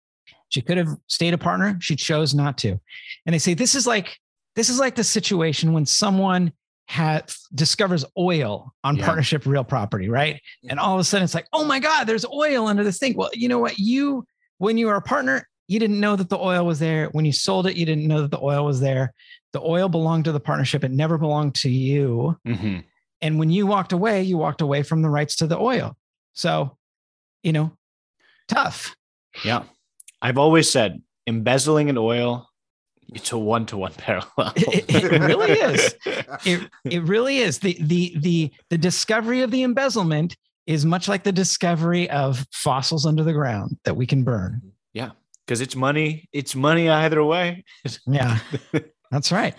She 0.48 0.60
could 0.62 0.76
have 0.78 0.88
stayed 1.06 1.34
a 1.34 1.38
partner. 1.38 1.76
She 1.80 1.96
chose 1.96 2.34
not 2.34 2.58
to. 2.58 2.78
And 3.26 3.34
they 3.34 3.38
say 3.38 3.54
this 3.54 3.74
is 3.74 3.86
like 3.86 4.16
this 4.54 4.68
is 4.70 4.78
like 4.80 4.94
the 4.94 5.04
situation 5.04 5.72
when 5.72 5.84
someone 5.86 6.52
has 6.88 7.36
discovers 7.54 8.04
oil 8.16 8.72
on 8.84 8.96
Yeah. 8.96 9.04
partnership 9.04 9.44
real 9.44 9.64
property, 9.64 10.08
right? 10.08 10.40
And 10.70 10.78
all 10.78 10.94
of 10.94 11.00
a 11.00 11.04
sudden 11.04 11.24
it's 11.24 11.34
like, 11.34 11.48
oh 11.52 11.64
my 11.64 11.80
God, 11.80 12.04
there's 12.04 12.24
oil 12.24 12.66
under 12.68 12.84
this 12.84 12.98
thing. 12.98 13.14
Well, 13.16 13.30
you 13.34 13.48
know 13.48 13.58
what? 13.58 13.78
You 13.78 14.24
when 14.58 14.78
you 14.78 14.86
were 14.86 14.94
a 14.94 15.02
partner, 15.02 15.46
you 15.68 15.78
didn't 15.80 15.98
know 16.00 16.14
that 16.16 16.28
the 16.30 16.38
oil 16.38 16.64
was 16.64 16.78
there. 16.78 17.08
When 17.08 17.24
you 17.24 17.32
sold 17.32 17.66
it, 17.66 17.76
you 17.76 17.84
didn't 17.84 18.06
know 18.06 18.22
that 18.22 18.30
the 18.30 18.40
oil 18.40 18.64
was 18.64 18.80
there. 18.80 19.12
The 19.52 19.60
oil 19.60 19.88
belonged 19.88 20.24
to 20.26 20.32
the 20.32 20.40
partnership. 20.40 20.84
It 20.84 20.92
never 20.92 21.18
belonged 21.18 21.56
to 21.56 21.68
you. 21.70 22.38
Mhm. 22.46 22.84
And 23.22 23.38
when 23.38 23.50
you 23.50 23.66
walked 23.66 23.92
away, 23.92 24.22
you 24.22 24.36
walked 24.38 24.60
away 24.60 24.82
from 24.82 25.02
the 25.02 25.08
rights 25.08 25.36
to 25.36 25.46
the 25.46 25.58
oil. 25.58 25.96
So, 26.34 26.76
you 27.42 27.52
know, 27.52 27.72
tough. 28.48 28.94
Yeah. 29.44 29.64
I've 30.20 30.38
always 30.38 30.70
said 30.70 31.02
embezzling 31.26 31.88
and 31.88 31.98
oil, 31.98 32.48
it's 33.14 33.32
a 33.32 33.38
one 33.38 33.66
to 33.66 33.76
one 33.76 33.92
parallel. 33.92 34.52
It, 34.56 34.84
it- 34.88 35.04
it 35.12 35.20
really 35.20 35.52
is. 35.52 35.94
It, 36.44 36.70
it 36.84 37.02
really 37.04 37.38
is. 37.38 37.60
The, 37.60 37.76
the, 37.80 38.14
the, 38.18 38.52
the 38.70 38.78
discovery 38.78 39.42
of 39.42 39.50
the 39.50 39.62
embezzlement 39.62 40.36
is 40.66 40.84
much 40.84 41.06
like 41.08 41.22
the 41.22 41.32
discovery 41.32 42.10
of 42.10 42.44
fossils 42.52 43.06
under 43.06 43.22
the 43.22 43.32
ground 43.32 43.78
that 43.84 43.96
we 43.96 44.06
can 44.06 44.24
burn. 44.24 44.60
Yeah. 44.92 45.10
Because 45.46 45.60
it's 45.60 45.76
money. 45.76 46.28
It's 46.32 46.56
money 46.56 46.90
either 46.90 47.22
way. 47.22 47.64
Yeah, 48.06 48.38
that's 49.10 49.30
right. 49.32 49.54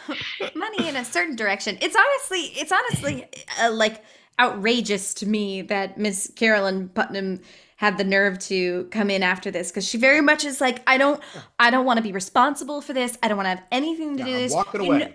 money 0.56 0.88
in 0.88 0.96
a 0.96 1.06
certain 1.06 1.36
direction. 1.36 1.78
It's 1.82 1.96
honestly, 1.96 2.52
it's 2.60 2.72
honestly 2.72 3.28
uh, 3.62 3.72
like 3.72 4.04
outrageous 4.40 5.14
to 5.16 5.26
me 5.28 5.62
that 5.64 5.98
Miss 5.98 6.32
Carolyn 6.36 6.90
Putnam 6.90 7.42
had 7.78 7.98
the 7.98 8.04
nerve 8.04 8.40
to 8.40 8.86
come 8.92 9.10
in 9.10 9.22
after 9.24 9.52
this 9.52 9.70
because 9.72 9.88
she 9.88 9.98
very 9.98 10.22
much 10.22 10.44
is 10.46 10.60
like, 10.60 10.82
I 10.88 10.98
don't, 10.98 11.22
I 11.60 11.70
don't 11.70 11.86
want 11.86 11.98
to 11.98 12.04
be 12.04 12.12
responsible 12.12 12.82
for 12.82 12.94
this. 12.94 13.18
I 13.22 13.28
don't 13.28 13.38
want 13.38 13.46
to 13.46 13.50
have 13.52 13.64
anything 13.72 14.18
to 14.18 14.24
do 14.24 14.30
Yeah, 14.30 14.36
with 14.38 14.46
this. 14.46 14.54
walking 14.54 14.82
You 14.84 14.88
away. 14.94 15.00
know- 15.00 15.14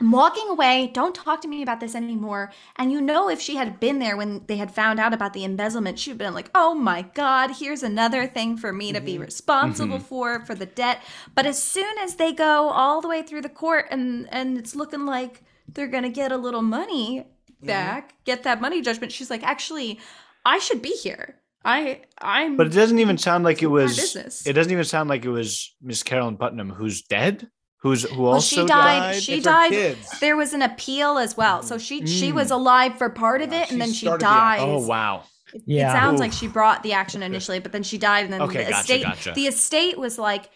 I'm 0.00 0.10
walking 0.10 0.48
away. 0.48 0.90
Don't 0.92 1.14
talk 1.14 1.40
to 1.42 1.48
me 1.48 1.62
about 1.62 1.78
this 1.78 1.94
anymore. 1.94 2.52
And 2.76 2.90
you 2.90 3.00
know, 3.00 3.28
if 3.28 3.40
she 3.40 3.54
had 3.54 3.78
been 3.78 4.00
there 4.00 4.16
when 4.16 4.44
they 4.46 4.56
had 4.56 4.74
found 4.74 4.98
out 4.98 5.14
about 5.14 5.34
the 5.34 5.44
embezzlement, 5.44 6.00
she'd 6.00 6.18
been 6.18 6.34
like, 6.34 6.50
oh 6.52 6.74
my 6.74 7.02
God, 7.14 7.52
here's 7.52 7.84
another 7.84 8.26
thing 8.26 8.56
for 8.56 8.72
me 8.72 8.92
to 8.92 9.00
be 9.00 9.14
mm-hmm. 9.14 9.22
responsible 9.22 9.98
mm-hmm. 9.98 10.04
for, 10.04 10.40
for 10.44 10.56
the 10.56 10.66
debt. 10.66 11.00
But 11.36 11.46
as 11.46 11.62
soon 11.62 11.96
as 11.98 12.16
they 12.16 12.32
go 12.32 12.70
all 12.70 13.00
the 13.00 13.08
way 13.08 13.22
through 13.22 13.42
the 13.42 13.48
court 13.48 13.86
and, 13.90 14.28
and 14.32 14.58
it's 14.58 14.74
looking 14.74 15.06
like 15.06 15.44
they're 15.68 15.86
going 15.86 16.02
to 16.02 16.08
get 16.08 16.32
a 16.32 16.36
little 16.36 16.62
money 16.62 17.20
mm-hmm. 17.20 17.66
back, 17.66 18.16
get 18.24 18.42
that 18.42 18.60
money 18.60 18.82
judgment, 18.82 19.12
she's 19.12 19.30
like, 19.30 19.44
actually, 19.44 20.00
I 20.44 20.58
should 20.58 20.82
be 20.82 20.90
here. 20.90 21.36
I, 21.64 22.02
I'm. 22.20 22.56
But 22.56 22.66
it 22.66 22.74
doesn't 22.74 22.98
even 22.98 23.16
sound 23.16 23.44
like 23.44 23.62
it 23.62 23.68
was. 23.68 23.96
business. 23.96 24.46
It 24.46 24.52
doesn't 24.54 24.72
even 24.72 24.84
sound 24.84 25.08
like 25.08 25.24
it 25.24 25.30
was 25.30 25.74
Miss 25.80 26.02
Carolyn 26.02 26.36
Putnam 26.36 26.70
who's 26.70 27.00
dead. 27.02 27.48
Who's 27.84 28.02
who 28.10 28.22
Well, 28.22 28.32
also 28.34 28.62
she 28.62 28.66
died. 28.66 28.98
died. 29.12 29.22
She 29.22 29.40
died. 29.40 29.70
kids. 29.70 30.08
There 30.18 30.36
was 30.36 30.52
an 30.54 30.62
appeal 30.62 31.18
as 31.18 31.36
well. 31.36 31.62
So 31.62 31.78
she 31.78 32.04
she 32.06 32.30
Mm. 32.32 32.34
was 32.34 32.50
alive 32.50 32.98
for 32.98 33.08
part 33.10 33.42
of 33.42 33.52
Yeah, 33.52 33.60
it, 33.62 33.70
and 33.72 33.80
then 33.80 33.92
she 33.92 34.06
started 34.06 34.24
the 34.24 34.64
Oh 34.64 34.78
wow. 34.86 35.24
It, 35.52 35.62
Yeah. 35.66 35.90
it 35.90 35.92
sounds 35.92 36.14
Oof. 36.14 36.20
like 36.20 36.32
she 36.32 36.48
brought 36.48 36.82
the 36.82 36.94
action 36.94 37.22
initially, 37.22 37.60
but 37.60 37.70
then 37.72 37.82
she 37.84 37.98
died, 37.98 38.24
and 38.24 38.32
then 38.32 38.40
Okay, 38.42 38.64
the 38.64 38.70
gotcha, 38.70 38.80
estate 38.80 39.02
gotcha. 39.02 39.32
the 39.34 39.46
estate 39.46 39.98
was 39.98 40.18
like, 40.18 40.48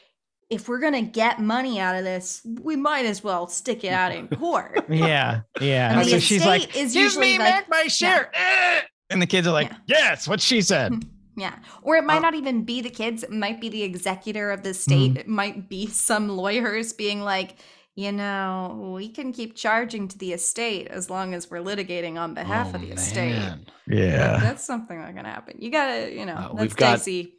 if 0.50 0.66
we're 0.70 0.78
gonna 0.80 1.02
get 1.02 1.38
money 1.38 1.78
out 1.78 1.94
of 1.94 2.02
this, 2.04 2.40
we 2.62 2.74
might 2.76 3.04
as 3.04 3.22
well 3.22 3.46
stick 3.46 3.84
it 3.84 3.92
out 3.92 4.10
in 4.12 4.26
court. 4.38 4.86
Yeah, 4.90 5.42
yeah. 5.60 5.98
And 5.98 6.08
so 6.08 6.14
the 6.16 6.20
she's 6.20 6.38
estate 6.40 6.48
like, 6.48 6.76
is 6.76 6.94
"Give 6.94 7.02
usually 7.02 7.32
me 7.34 7.38
like- 7.38 7.52
back 7.52 7.68
my 7.68 7.86
share," 7.88 8.30
Eh. 8.34 8.80
and 9.10 9.20
the 9.20 9.26
kids 9.26 9.46
are 9.46 9.52
like, 9.52 9.68
Yeah. 9.68 9.76
"Yes, 9.86 10.26
what 10.26 10.40
she 10.40 10.62
said." 10.62 10.94
Yeah. 11.38 11.56
Or 11.82 11.96
it 11.96 12.04
might 12.04 12.18
Uh, 12.18 12.20
not 12.28 12.34
even 12.34 12.64
be 12.64 12.80
the 12.80 12.90
kids. 12.90 13.22
It 13.22 13.30
might 13.30 13.60
be 13.60 13.68
the 13.68 13.82
executor 13.84 14.50
of 14.50 14.62
the 14.62 14.74
state. 14.74 15.10
Mm-hmm. 15.12 15.18
It 15.20 15.28
might 15.28 15.68
be 15.68 15.86
some 16.08 16.28
lawyers 16.28 16.92
being 16.92 17.20
like, 17.22 17.56
you 17.94 18.12
know, 18.12 18.92
we 18.96 19.08
can 19.08 19.32
keep 19.32 19.56
charging 19.56 20.06
to 20.08 20.16
the 20.18 20.32
estate 20.32 20.86
as 20.88 21.10
long 21.10 21.34
as 21.34 21.50
we're 21.50 21.62
litigating 21.62 22.16
on 22.16 22.32
behalf 22.34 22.68
Oh, 22.72 22.76
of 22.76 22.82
the 22.82 22.92
estate. 22.92 23.32
man. 23.32 23.66
Yeah. 23.88 24.38
That's 24.40 24.64
something 24.64 24.98
that 25.00 25.14
can 25.16 25.24
happen. 25.24 25.56
You 25.58 25.70
gotta, 25.70 26.12
you 26.14 26.24
know, 26.24 26.34
Uh, 26.34 26.48
that's 26.52 26.60
we've 26.60 26.76
got- 26.76 26.98
dicey. 26.98 27.34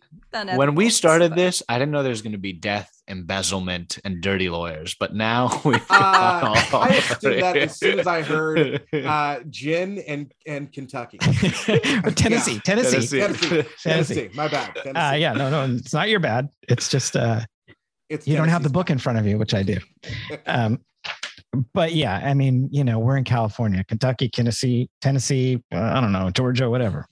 When 0.55 0.75
we 0.75 0.89
started 0.89 1.29
but- 1.31 1.35
this, 1.37 1.61
I 1.69 1.77
didn't 1.79 1.91
know 1.91 2.01
there 2.03 2.09
was 2.09 2.21
going 2.23 2.31
to 2.33 2.37
be 2.39 2.51
death, 2.53 2.98
embezzlement, 3.09 3.99
and 4.05 4.21
dirty 4.21 4.49
lawyers. 4.49 4.95
But 4.99 5.13
now 5.13 5.61
we. 5.65 5.75
Uh, 5.75 5.79
I 5.89 7.03
assumed 7.11 7.41
that 7.41 7.57
as 7.57 7.77
soon 7.77 7.99
as 7.99 8.07
I 8.07 8.21
heard 8.21 8.83
uh, 8.93 9.39
gin 9.49 9.99
and 9.99 10.33
and 10.45 10.71
Kentucky. 10.71 11.19
Or 12.03 12.11
Tennessee, 12.11 12.59
Tennessee. 12.59 13.07
Tennessee. 13.07 13.19
Tennessee. 13.19 13.19
Tennessee. 13.19 13.69
Tennessee. 13.83 14.29
My 14.33 14.47
bad. 14.47 14.73
Tennessee. 14.75 14.99
Uh, 14.99 15.13
yeah, 15.13 15.33
no, 15.33 15.49
no, 15.49 15.75
it's 15.75 15.93
not 15.93 16.09
your 16.09 16.19
bad. 16.19 16.49
It's 16.67 16.89
just 16.89 17.15
uh, 17.15 17.41
It's 18.09 18.27
you 18.27 18.35
don't 18.35 18.47
have 18.47 18.63
the 18.63 18.69
book 18.69 18.89
in 18.89 18.97
front 18.97 19.19
of 19.19 19.25
you, 19.25 19.37
which 19.37 19.53
I 19.53 19.63
do. 19.63 19.77
Um, 20.45 20.79
but 21.73 21.93
yeah, 21.93 22.21
I 22.23 22.33
mean, 22.33 22.69
you 22.71 22.83
know, 22.83 22.99
we're 22.99 23.17
in 23.17 23.23
California, 23.23 23.83
Kentucky, 23.83 24.29
Tennessee, 24.29 24.89
Tennessee, 25.01 25.63
uh, 25.73 25.79
I 25.79 26.01
don't 26.01 26.11
know, 26.11 26.29
Georgia, 26.29 26.69
whatever. 26.69 27.05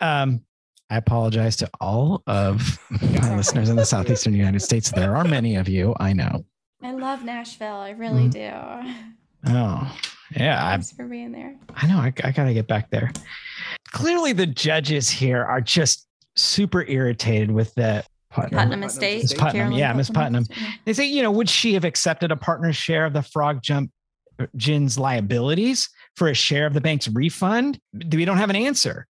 Um, 0.00 0.42
I 0.90 0.96
apologize 0.96 1.56
to 1.56 1.70
all 1.80 2.22
of 2.26 2.78
my 2.90 3.36
listeners 3.36 3.68
in 3.68 3.76
the 3.76 3.84
southeastern 3.84 4.34
United 4.34 4.60
States. 4.60 4.90
There 4.90 5.16
are 5.16 5.24
many 5.24 5.56
of 5.56 5.68
you, 5.68 5.94
I 6.00 6.12
know. 6.12 6.44
I 6.82 6.92
love 6.92 7.24
Nashville. 7.24 7.76
I 7.76 7.90
really 7.90 8.28
Mhm. 8.28 8.32
do. 9.44 9.50
Oh, 9.52 9.96
yeah, 10.36 10.66
I, 10.66 10.70
Thanks 10.72 10.92
for 10.92 11.04
being 11.06 11.32
there. 11.32 11.54
I 11.74 11.86
know. 11.86 11.98
I, 11.98 12.12
I 12.24 12.30
got 12.32 12.44
to 12.44 12.54
get 12.54 12.66
back 12.66 12.90
there. 12.90 13.12
Clearly, 13.92 14.32
the 14.32 14.46
judges 14.46 15.08
here 15.10 15.44
are 15.44 15.60
just 15.60 16.06
super 16.36 16.84
irritated 16.84 17.50
with 17.50 17.74
the 17.74 18.04
Putnam 18.30 18.58
Putnam 18.58 18.82
Estate. 18.84 19.24
Estate. 19.24 19.38
Putnam, 19.38 19.52
Carolyn 19.54 19.78
yeah, 19.78 19.92
Miss 19.92 20.10
Putnam. 20.10 20.44
Yeah. 20.50 20.70
They 20.84 20.92
say, 20.92 21.06
you 21.06 21.22
know, 21.22 21.30
would 21.30 21.48
she 21.48 21.74
have 21.74 21.84
accepted 21.84 22.30
a 22.30 22.36
partner's 22.36 22.76
share 22.76 23.04
of 23.04 23.12
the 23.12 23.22
frog 23.22 23.62
jump 23.62 23.90
uh, 24.38 24.46
gin's 24.56 24.98
liabilities 24.98 25.88
for 26.16 26.28
a 26.28 26.34
share 26.34 26.66
of 26.66 26.74
the 26.74 26.80
bank's 26.80 27.08
refund? 27.08 27.80
We 28.12 28.24
don't 28.24 28.36
have 28.38 28.50
an 28.50 28.56
answer. 28.56 29.06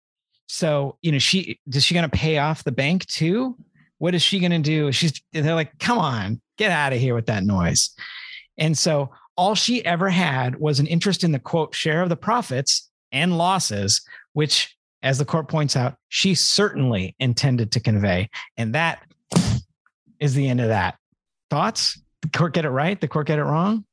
So, 0.54 0.98
you 1.02 1.10
know, 1.10 1.18
she 1.18 1.58
is 1.66 1.84
she 1.84 1.94
going 1.94 2.08
to 2.08 2.16
pay 2.16 2.38
off 2.38 2.62
the 2.62 2.70
bank 2.70 3.06
too? 3.06 3.56
What 3.98 4.14
is 4.14 4.22
she 4.22 4.38
going 4.38 4.52
to 4.52 4.60
do? 4.60 4.92
She's 4.92 5.20
they're 5.32 5.52
like, 5.52 5.76
come 5.80 5.98
on, 5.98 6.40
get 6.58 6.70
out 6.70 6.92
of 6.92 7.00
here 7.00 7.16
with 7.16 7.26
that 7.26 7.42
noise. 7.42 7.90
And 8.56 8.78
so 8.78 9.10
all 9.36 9.56
she 9.56 9.84
ever 9.84 10.08
had 10.08 10.60
was 10.60 10.78
an 10.78 10.86
interest 10.86 11.24
in 11.24 11.32
the 11.32 11.40
quote 11.40 11.74
share 11.74 12.02
of 12.02 12.08
the 12.08 12.14
profits 12.14 12.88
and 13.10 13.36
losses, 13.36 14.06
which, 14.32 14.76
as 15.02 15.18
the 15.18 15.24
court 15.24 15.48
points 15.48 15.74
out, 15.74 15.96
she 16.08 16.36
certainly 16.36 17.16
intended 17.18 17.72
to 17.72 17.80
convey. 17.80 18.30
And 18.56 18.76
that 18.76 19.02
is 20.20 20.34
the 20.34 20.48
end 20.48 20.60
of 20.60 20.68
that. 20.68 20.98
Thoughts? 21.50 22.00
The 22.22 22.28
court 22.28 22.54
get 22.54 22.64
it 22.64 22.70
right? 22.70 23.00
The 23.00 23.08
court 23.08 23.26
get 23.26 23.40
it 23.40 23.44
wrong? 23.44 23.84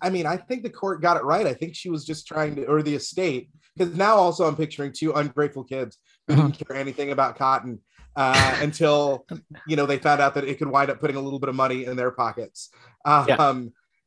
I 0.00 0.08
mean, 0.08 0.24
I 0.24 0.38
think 0.38 0.62
the 0.62 0.70
court 0.70 1.02
got 1.02 1.18
it 1.18 1.24
right. 1.24 1.46
I 1.46 1.52
think 1.52 1.74
she 1.74 1.90
was 1.90 2.06
just 2.06 2.26
trying 2.26 2.56
to, 2.56 2.64
or 2.64 2.82
the 2.82 2.94
estate, 2.94 3.50
because 3.76 3.94
now 3.96 4.14
also 4.16 4.46
I'm 4.46 4.56
picturing 4.56 4.92
two 4.92 5.12
ungrateful 5.12 5.64
kids 5.64 5.98
who 6.26 6.34
Uh-huh. 6.34 6.42
didn't 6.48 6.66
care 6.68 6.76
anything 6.76 7.10
about 7.12 7.36
cotton 7.36 7.80
uh, 8.16 8.58
until 8.60 9.26
you 9.66 9.76
know 9.76 9.86
they 9.86 9.98
found 9.98 10.20
out 10.20 10.34
that 10.34 10.44
it 10.44 10.58
could 10.58 10.68
wind 10.68 10.90
up 10.90 11.00
putting 11.00 11.16
a 11.16 11.20
little 11.20 11.38
bit 11.38 11.48
of 11.48 11.54
money 11.54 11.84
in 11.86 11.96
their 11.96 12.10
pockets. 12.10 12.70
Um, 13.04 13.26
Yeah. 13.28 13.54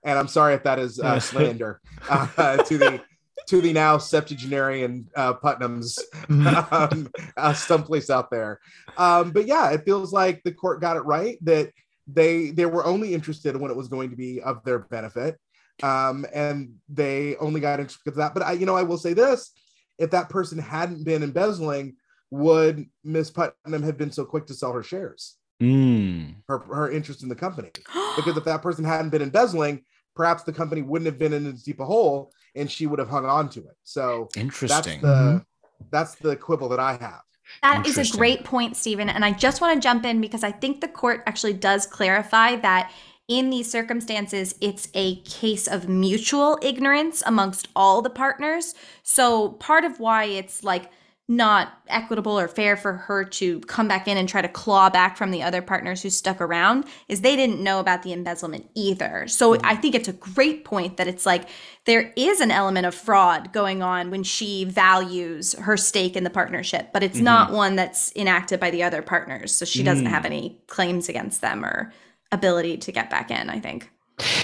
And 0.07 0.19
I'm 0.19 0.27
sorry 0.27 0.53
if 0.53 0.61
that 0.63 0.77
is 0.77 0.99
uh, 0.99 1.19
slander 1.19 1.81
uh, 2.07 2.57
to 2.57 2.77
the 2.77 3.01
to 3.47 3.59
the 3.59 3.73
now 3.73 3.97
septuagenarian 3.97 5.07
uh, 5.15 5.33
Putnams 5.33 5.97
um, 6.71 7.09
uh, 7.35 7.53
someplace 7.53 8.11
out 8.11 8.29
there. 8.29 8.59
Um, 8.97 9.31
but 9.31 9.47
yeah, 9.47 9.71
it 9.71 9.83
feels 9.83 10.13
like 10.13 10.43
the 10.43 10.51
court 10.51 10.79
got 10.79 10.97
it 10.97 11.01
right 11.01 11.37
that 11.41 11.71
they 12.07 12.51
they 12.51 12.67
were 12.67 12.85
only 12.85 13.15
interested 13.15 13.57
when 13.57 13.71
it 13.71 13.77
was 13.77 13.87
going 13.87 14.11
to 14.11 14.15
be 14.15 14.41
of 14.43 14.63
their 14.63 14.77
benefit, 14.79 15.39
um, 15.83 16.25
and 16.33 16.75
they 16.89 17.35
only 17.37 17.59
got 17.59 17.79
interested 17.79 18.03
because 18.03 18.17
of 18.17 18.23
that. 18.23 18.33
But 18.33 18.43
I, 18.43 18.53
you 18.53 18.65
know, 18.65 18.75
I 18.75 18.83
will 18.83 18.97
say 18.97 19.13
this: 19.13 19.51
if 19.97 20.11
that 20.11 20.29
person 20.29 20.57
hadn't 20.57 21.03
been 21.03 21.23
embezzling, 21.23 21.95
would 22.31 22.85
Miss 23.03 23.29
Putnam 23.29 23.83
have 23.83 23.97
been 23.97 24.11
so 24.11 24.25
quick 24.25 24.47
to 24.47 24.53
sell 24.53 24.73
her 24.73 24.83
shares? 24.83 25.35
Mm. 25.61 26.35
her 26.49 26.59
her 26.59 26.91
interest 26.91 27.23
in 27.23 27.29
the 27.29 27.35
company. 27.35 27.71
Because 28.15 28.37
if 28.37 28.45
that 28.45 28.61
person 28.61 28.85
hadn't 28.85 29.09
been 29.09 29.21
embezzling, 29.21 29.83
perhaps 30.15 30.43
the 30.43 30.53
company 30.53 30.81
wouldn't 30.81 31.05
have 31.05 31.19
been 31.19 31.33
in 31.33 31.45
as 31.47 31.63
deep 31.63 31.81
a 31.81 31.85
hole, 31.85 32.31
and 32.55 32.71
she 32.71 32.87
would 32.87 32.97
have 32.97 33.09
hung 33.09 33.25
on 33.25 33.49
to 33.49 33.59
it. 33.59 33.75
So 33.83 34.29
that's 34.33 34.37
Interesting. 34.37 35.01
the 35.01 35.45
that's 35.91 36.15
the 36.15 36.37
quibble 36.37 36.69
that 36.69 36.79
I 36.79 36.93
have. 36.93 37.21
That 37.61 37.85
is 37.85 37.97
a 37.97 38.17
great 38.17 38.43
point, 38.43 38.75
Stephen. 38.75 39.09
And 39.09 39.23
I 39.23 39.31
just 39.31 39.61
want 39.61 39.75
to 39.75 39.85
jump 39.85 40.05
in 40.05 40.21
because 40.21 40.43
I 40.43 40.51
think 40.51 40.81
the 40.81 40.87
court 40.87 41.23
actually 41.25 41.53
does 41.53 41.85
clarify 41.85 42.55
that 42.57 42.91
in 43.27 43.49
these 43.49 43.69
circumstances, 43.71 44.55
it's 44.61 44.87
a 44.93 45.17
case 45.21 45.67
of 45.67 45.89
mutual 45.89 46.59
ignorance 46.61 47.23
amongst 47.25 47.67
all 47.75 48.01
the 48.01 48.09
partners. 48.09 48.75
So 49.03 49.49
part 49.49 49.83
of 49.83 49.99
why 49.99 50.25
it's 50.25 50.63
like 50.63 50.91
not 51.27 51.73
equitable 51.87 52.37
or 52.37 52.47
fair 52.47 52.77
for 52.77 52.93
her 52.93 53.23
to 53.23 53.59
come 53.61 53.87
back 53.87 54.07
in 54.07 54.15
and 54.15 54.29
try 54.29 54.43
to 54.43 54.47
claw 54.47 54.91
back 54.91 55.17
from 55.17 55.31
the 55.31 55.41
other 55.41 55.59
partners 55.59 56.03
who 56.03 56.09
stuck 56.09 56.39
around 56.39 56.85
is 57.07 57.21
they 57.21 57.35
didn't 57.35 57.63
know 57.63 57.79
about 57.79 58.03
the 58.03 58.13
embezzlement 58.13 58.69
either. 58.75 59.25
So 59.27 59.53
mm-hmm. 59.53 59.65
I 59.65 59.75
think 59.75 59.95
it's 59.95 60.07
a 60.07 60.13
great 60.13 60.63
point 60.63 60.97
that 60.97 61.07
it's 61.07 61.25
like 61.25 61.49
there 61.85 62.13
is 62.15 62.41
an 62.41 62.51
element 62.51 62.85
of 62.85 62.93
fraud 62.93 63.51
going 63.53 63.81
on 63.81 64.11
when 64.11 64.21
she 64.21 64.65
values 64.65 65.53
her 65.53 65.77
stake 65.77 66.15
in 66.15 66.23
the 66.23 66.29
partnership, 66.29 66.93
but 66.93 67.01
it's 67.01 67.17
not 67.17 67.47
mm-hmm. 67.47 67.57
one 67.57 67.75
that's 67.75 68.15
enacted 68.15 68.59
by 68.59 68.69
the 68.69 68.83
other 68.83 69.01
partners. 69.01 69.51
So 69.51 69.65
she 69.65 69.81
doesn't 69.81 70.05
have 70.05 70.23
mm. 70.23 70.27
any 70.27 70.59
claims 70.67 71.09
against 71.09 71.41
them 71.41 71.65
or 71.65 71.91
ability 72.31 72.77
to 72.77 72.91
get 72.91 73.09
back 73.09 73.31
in, 73.31 73.49
I 73.49 73.59
think. 73.59 73.89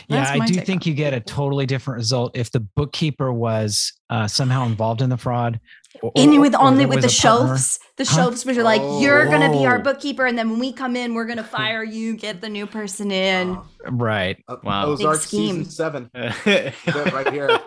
Yeah, 0.09 0.27
I 0.29 0.45
do 0.45 0.55
think 0.55 0.81
on 0.85 0.89
you 0.89 0.93
get 0.93 1.13
a 1.13 1.21
totally 1.21 1.65
different 1.65 1.97
result 1.99 2.35
if 2.35 2.51
the 2.51 2.59
bookkeeper 2.59 3.31
was 3.31 3.93
uh, 4.09 4.27
somehow 4.27 4.65
involved 4.65 5.01
in 5.01 5.09
the 5.09 5.15
fraud. 5.17 5.61
or- 6.01 6.11
in 6.15 6.39
with 6.41 6.55
only 6.55 6.85
with 6.85 6.99
the 7.01 7.05
was 7.07 7.13
a 7.13 7.17
shelves, 7.21 7.79
the 7.97 8.03
Huh? 8.05 8.15
shelves 8.15 8.45
which 8.45 8.57
are 8.57 8.63
like, 8.63 8.81
you're 9.01 9.25
gonna 9.27 9.49
be 9.51 9.65
our 9.65 9.79
Oh. 9.79 9.81
bookkeeper, 9.81 10.25
and 10.25 10.37
then 10.37 10.49
when 10.49 10.59
we 10.59 10.73
come 10.73 10.95
in, 10.97 11.13
we're 11.13 11.25
gonna 11.25 11.43
fire 11.43 11.83
you, 11.83 12.17
get 12.17 12.41
the 12.41 12.49
new 12.49 12.65
person 12.67 13.11
in. 13.11 13.57
Right. 13.89 14.43
Uh, 14.47 14.57
Wow. 14.63 14.87
Ozark 14.87 15.13
Big 15.15 15.21
scheme. 15.21 15.55
season 15.65 15.71
seven, 15.71 16.09
right 16.13 17.31
here. 17.31 17.57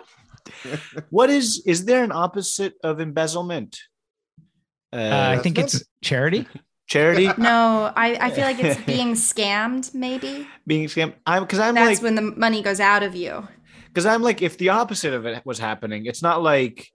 what 1.09 1.29
is 1.31 1.63
is 1.65 1.85
there 1.85 2.03
an 2.03 2.11
opposite 2.11 2.75
of 2.83 2.99
embezzlement? 2.99 3.79
Uh, 4.93 4.97
Uh, 4.97 5.35
I 5.37 5.41
think 5.41 5.57
it's 5.57 5.83
charity. 6.03 6.47
charity 6.87 7.29
No, 7.37 7.91
I, 7.95 8.17
I 8.19 8.31
feel 8.31 8.45
like 8.45 8.59
it's 8.59 8.81
being 8.81 9.13
scammed. 9.13 9.93
Maybe 9.93 10.47
being 10.65 10.87
scammed. 10.87 11.13
I'm 11.25 11.43
because 11.43 11.59
I'm 11.59 11.75
that's 11.75 11.99
like 11.99 12.03
when 12.03 12.15
the 12.15 12.21
money 12.21 12.61
goes 12.61 12.79
out 12.79 13.03
of 13.03 13.15
you. 13.15 13.47
because 13.87 14.05
I'm 14.05 14.21
like 14.21 14.41
if 14.41 14.57
the 14.57 14.69
opposite 14.69 15.13
of 15.13 15.25
it 15.25 15.45
was 15.45 15.59
happening, 15.59 16.05
it's 16.05 16.21
not 16.21 16.41
like 16.41 16.91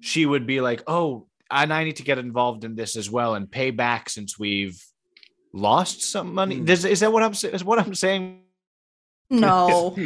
she 0.00 0.26
would 0.26 0.46
be 0.46 0.60
like, 0.60 0.82
oh, 0.86 1.26
and 1.50 1.72
I 1.72 1.84
need 1.84 1.96
to 1.96 2.02
get 2.02 2.18
involved 2.18 2.64
in 2.64 2.76
this 2.76 2.96
as 2.96 3.10
well 3.10 3.34
and 3.34 3.50
pay 3.50 3.70
back 3.70 4.10
since 4.10 4.38
we've 4.38 4.80
lost 5.52 6.02
some 6.02 6.34
money. 6.34 6.56
Hmm. 6.56 6.68
Is, 6.68 6.84
is 6.84 7.00
that 7.00 7.12
what 7.12 7.22
I'm 7.22 7.32
is 7.32 7.64
what 7.64 7.78
I'm 7.78 7.94
saying? 7.94 8.42
No. 9.30 9.94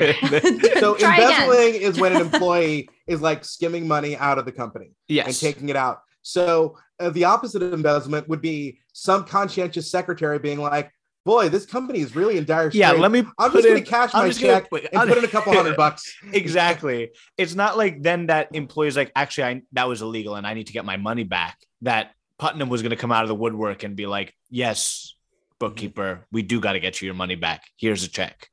So 0.81 0.96
Try 0.96 1.16
again. 1.16 1.42
embezzling 1.42 1.75
is 1.75 2.01
when 2.01 2.16
an 2.16 2.22
employee 2.22 2.88
is 3.07 3.20
like 3.20 3.44
skimming 3.44 3.87
money 3.87 4.16
out 4.16 4.38
of 4.38 4.44
the 4.44 4.53
company 4.53 4.90
yes. 5.07 5.27
and 5.27 5.37
taking 5.37 5.68
it 5.68 5.77
out. 5.77 6.01
So 6.22 6.78
uh, 7.00 7.11
the 7.11 7.24
opposite 7.24 7.62
of 7.62 7.72
embezzlement 7.72 8.28
would 8.28 8.40
be 8.40 8.78
some 8.92 9.24
conscientious 9.24 9.90
secretary 9.90 10.38
being 10.38 10.58
like, 10.58 10.92
"Boy, 11.24 11.48
this 11.48 11.66
company 11.66 12.00
is 12.00 12.16
really 12.16 12.38
in 12.38 12.44
dire 12.44 12.70
straits. 12.70 12.76
yeah, 12.76 12.92
let 12.92 13.11
me. 13.11 13.24
I'm 13.38 13.52
just 13.52 13.64
going 13.64 13.82
to 13.82 13.88
cash 13.88 14.11
I'm 14.14 14.26
my 14.26 14.32
check 14.32 14.68
wait, 14.70 14.88
and 14.92 15.08
put 15.08 15.18
in 15.18 15.24
a 15.24 15.28
couple 15.28 15.52
hundred 15.52 15.76
bucks." 15.76 16.16
exactly. 16.32 17.11
It's 17.37 17.54
not 17.54 17.76
like 17.76 18.02
then 18.02 18.26
that 18.26 18.54
employee's 18.54 18.96
like, 18.96 19.12
actually, 19.16 19.44
I 19.44 19.62
that 19.72 19.88
was 19.88 20.02
illegal 20.02 20.37
and 20.37 20.46
I 20.46 20.54
need 20.54 20.68
to 20.68 20.72
get 20.72 20.85
my 20.85 20.96
money 20.96 21.24
back. 21.24 21.58
That 21.82 22.12
Putnam 22.38 22.68
was 22.68 22.82
going 22.82 22.90
to 22.90 22.96
come 22.96 23.12
out 23.12 23.24
of 23.24 23.28
the 23.28 23.35
woodwork 23.35 23.82
and 23.82 23.96
be 23.96 24.06
like, 24.06 24.35
yes, 24.48 25.14
bookkeeper, 25.58 26.26
we 26.30 26.42
do 26.42 26.61
got 26.61 26.72
to 26.72 26.80
get 26.80 27.00
you 27.00 27.06
your 27.06 27.14
money 27.14 27.37
back. 27.37 27.62
Here's 27.76 28.04
a 28.04 28.08
check. 28.08 28.48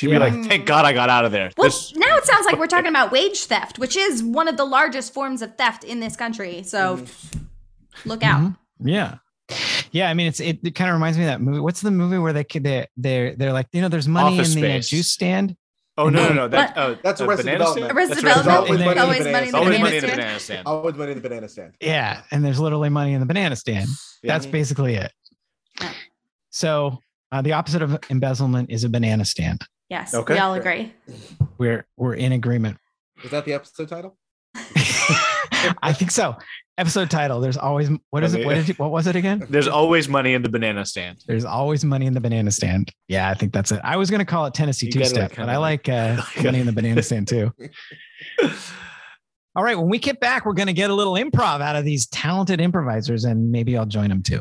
She'd 0.00 0.08
Yeah. 0.08 0.18
be 0.30 0.30
like, 0.38 0.48
thank 0.48 0.64
God 0.64 0.86
I 0.86 0.94
got 0.94 1.10
out 1.10 1.26
of 1.26 1.32
there. 1.32 1.50
Well, 1.58 1.68
This- 1.68 1.94
now 1.94 2.16
it 2.16 2.24
sounds 2.24 2.46
like 2.46 2.58
we're 2.58 2.66
talking 2.66 2.88
about 2.96 3.12
wage 3.12 3.44
theft, 3.44 3.78
which 3.78 3.96
is 3.96 4.22
one 4.22 4.48
of 4.48 4.56
the 4.56 4.64
largest 4.64 5.12
forms 5.12 5.42
of 5.42 5.56
theft 5.58 5.84
in 5.84 6.00
this 6.00 6.16
country. 6.16 6.62
So 6.62 6.96
Mm-hmm. 6.96 8.08
look 8.08 8.22
out. 8.22 8.40
Mhm. 8.40 8.56
Yeah. 8.82 9.16
Yeah, 9.92 10.08
I 10.08 10.14
mean, 10.14 10.26
it's 10.28 10.40
it, 10.40 10.60
it 10.64 10.74
kind 10.74 10.88
of 10.88 10.94
reminds 10.94 11.18
me 11.18 11.24
of 11.24 11.28
that 11.28 11.42
movie. 11.42 11.60
What's 11.60 11.82
the 11.82 11.90
movie 11.90 12.16
where 12.16 12.32
they 12.32 12.44
could 12.44 12.64
they 12.64 12.86
they're 12.96 13.34
they're 13.36 13.52
like 13.52 13.66
you 13.72 13.82
know 13.82 13.88
there's 13.88 14.08
money 14.08 14.38
Office 14.38 14.54
in 14.54 14.62
the 14.62 14.66
uh, 14.68 14.72
Space. 14.74 14.88
juice 14.88 15.12
stand. 15.12 15.54
oh, 15.98 16.08
no, 16.08 16.28
no, 16.28 16.34
no. 16.34 16.48
That, 16.48 16.74
What? 16.76 16.82
oh, 16.82 16.98
That's 17.02 17.20
uh, 17.20 17.26
Arrested 17.26 17.44
banana 17.44 17.58
Development. 17.58 17.84
stand? 17.86 17.98
Arrested 17.98 18.24
That's 18.24 18.38
Development. 18.38 18.78
Development. 18.78 18.98
Always 19.00 19.20
Always 19.20 19.32
money 19.32 19.32
money 19.32 19.48
in 19.48 19.48
in 19.48 19.52
the 19.52 19.52
the 19.52 19.58
Always 19.58 19.76
banana 19.76 19.84
money 19.84 19.96
in 19.96 20.00
the 20.00 20.06
stand. 20.08 20.20
banana 20.20 20.38
stand. 20.40 20.66
Always 20.66 20.94
money 20.94 21.12
in 21.12 21.18
the 21.18 21.28
banana 21.28 21.48
stand. 21.48 21.74
Yeah, 21.80 22.22
and 22.30 22.44
there's 22.44 22.58
literally 22.60 22.88
money 22.88 23.12
in 23.12 23.20
the 23.20 23.26
banana 23.26 23.56
stand. 23.56 23.88
Yeah. 24.22 24.32
That's 24.32 24.46
basically 24.46 24.94
it. 24.94 25.12
So 26.50 26.98
uh, 27.32 27.42
the 27.42 27.52
opposite 27.52 27.82
of 27.82 27.98
embezzlement 28.10 28.70
is 28.70 28.84
a 28.84 28.88
banana 28.88 29.24
stand. 29.24 29.62
Yes, 29.90 30.14
Okay. 30.14 30.34
we 30.34 30.40
all 30.40 30.54
agree. 30.54 30.94
We're 31.58 31.84
we're 31.96 32.14
in 32.14 32.32
agreement. 32.32 32.78
Is 33.24 33.30
that 33.32 33.44
the 33.44 33.52
episode 33.52 33.88
title? 33.88 34.16
I 35.82 35.92
think 35.92 36.10
so. 36.10 36.36
Episode 36.78 37.10
title. 37.10 37.40
There's 37.40 37.58
always 37.58 37.90
what 38.10 38.22
is 38.22 38.32
it? 38.34 38.46
What, 38.46 38.54
did 38.54 38.68
you, 38.68 38.74
what 38.74 38.90
was 38.90 39.06
it 39.06 39.16
again? 39.16 39.44
There's 39.50 39.68
always 39.68 40.08
money 40.08 40.32
in 40.32 40.42
the 40.42 40.48
banana 40.48 40.86
stand. 40.86 41.18
There's 41.26 41.44
always 41.44 41.84
money 41.84 42.06
in 42.06 42.14
the 42.14 42.20
banana 42.20 42.50
stand. 42.50 42.90
Yeah, 43.08 43.28
I 43.28 43.34
think 43.34 43.52
that's 43.52 43.70
it. 43.72 43.80
I 43.84 43.96
was 43.96 44.08
going 44.10 44.20
to 44.20 44.24
call 44.24 44.46
it 44.46 44.54
Tennessee 44.54 44.86
You 44.86 44.92
two 44.92 45.04
step, 45.04 45.30
like, 45.32 45.36
but 45.38 45.48
I 45.50 45.58
like 45.58 45.88
uh, 45.90 46.22
like- 46.36 46.44
money 46.44 46.60
in 46.60 46.66
the 46.66 46.72
banana 46.72 47.02
stand 47.02 47.28
too. 47.28 47.52
All 49.56 49.64
right, 49.64 49.76
when 49.76 49.88
we 49.88 49.98
get 49.98 50.20
back, 50.20 50.46
we're 50.46 50.52
going 50.54 50.68
to 50.68 50.72
get 50.72 50.90
a 50.90 50.94
little 50.94 51.14
improv 51.14 51.60
out 51.60 51.74
of 51.74 51.84
these 51.84 52.06
talented 52.06 52.60
improvisers, 52.60 53.24
and 53.24 53.50
maybe 53.50 53.76
I'll 53.76 53.84
join 53.84 54.08
them 54.08 54.22
too. 54.22 54.40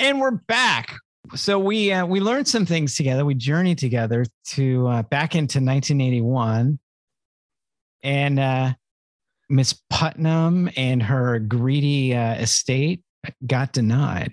And 0.00 0.20
we're 0.20 0.32
back. 0.32 0.96
So 1.34 1.58
we 1.58 1.92
uh, 1.92 2.06
we 2.06 2.20
learned 2.20 2.48
some 2.48 2.66
things 2.66 2.96
together. 2.96 3.24
We 3.24 3.34
journeyed 3.34 3.78
together 3.78 4.24
to 4.50 4.86
uh, 4.86 5.02
back 5.02 5.34
into 5.34 5.58
1981, 5.58 6.78
and 8.02 8.38
uh, 8.38 8.72
Miss 9.48 9.80
Putnam 9.90 10.70
and 10.76 11.02
her 11.02 11.38
greedy 11.38 12.14
uh, 12.14 12.34
estate 12.34 13.02
got 13.46 13.72
denied. 13.72 14.32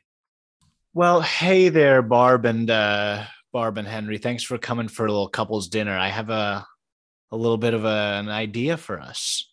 Well, 0.94 1.22
hey 1.22 1.70
there, 1.70 2.02
Barb 2.02 2.46
and 2.46 2.70
uh, 2.70 3.24
Barb 3.52 3.78
and 3.78 3.88
Henry. 3.88 4.18
Thanks 4.18 4.44
for 4.44 4.58
coming 4.58 4.88
for 4.88 5.06
a 5.06 5.10
little 5.10 5.30
couples 5.30 5.68
dinner. 5.68 5.98
I 5.98 6.10
have 6.10 6.30
a 6.30 6.66
a 7.32 7.38
little 7.38 7.58
bit 7.58 7.74
of 7.74 7.84
a, 7.84 8.20
an 8.20 8.30
idea 8.30 8.78
for 8.78 9.00
us. 9.00 9.53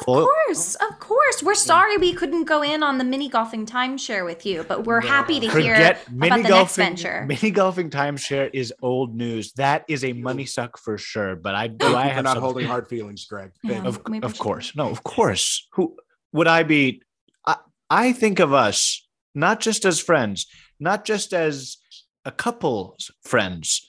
Of 0.00 0.06
Well- 0.06 0.26
course, 0.46 0.76
oh. 0.80 0.88
of 0.88 0.98
course. 0.98 1.42
We're 1.42 1.54
sorry 1.54 1.96
we 1.96 2.12
couldn't 2.14 2.44
go 2.44 2.62
in 2.62 2.82
on 2.82 2.98
the 2.98 3.04
mini 3.04 3.28
golfing 3.28 3.66
timeshare 3.66 4.24
with 4.24 4.44
you, 4.46 4.64
but 4.64 4.84
we're 4.84 5.00
No. 5.00 5.08
happy 5.08 5.40
to 5.40 5.46
hear 5.46 5.74
Forget 5.74 6.02
about 6.08 6.12
mini 6.16 6.30
the 6.42 6.48
next 6.48 6.50
golfing. 6.50 6.84
venture. 6.84 7.24
Mini 7.26 7.50
golfing 7.50 7.90
timeshare 7.90 8.50
is 8.52 8.72
old 8.82 9.14
news. 9.14 9.52
That 9.52 9.84
is 9.88 10.04
a 10.04 10.12
money 10.12 10.46
suck 10.46 10.78
for 10.78 10.98
sure. 10.98 11.36
But 11.36 11.54
I 11.54 11.68
do 11.68 11.94
I 11.96 12.06
have 12.06 12.24
not 12.24 12.34
some- 12.34 12.42
holding 12.42 12.66
hard 12.66 12.88
feelings, 12.88 13.24
Greg. 13.26 13.52
Yeah. 13.62 13.82
you. 13.82 13.88
Of, 13.88 14.00
Maybe 14.08 14.24
of 14.24 14.32
should- 14.32 14.40
course. 14.40 14.74
No, 14.76 14.88
of 14.90 15.02
course. 15.14 15.66
Who 15.72 15.96
would 16.32 16.48
I 16.48 16.62
be? 16.62 17.02
I, 17.46 17.56
I 17.90 18.12
think 18.12 18.40
of 18.40 18.52
us 18.52 19.06
not 19.34 19.60
just 19.60 19.84
as 19.84 20.00
friends, 20.00 20.46
not 20.80 21.04
just 21.04 21.32
as 21.32 21.76
a 22.24 22.30
couple's 22.30 23.10
friends, 23.22 23.86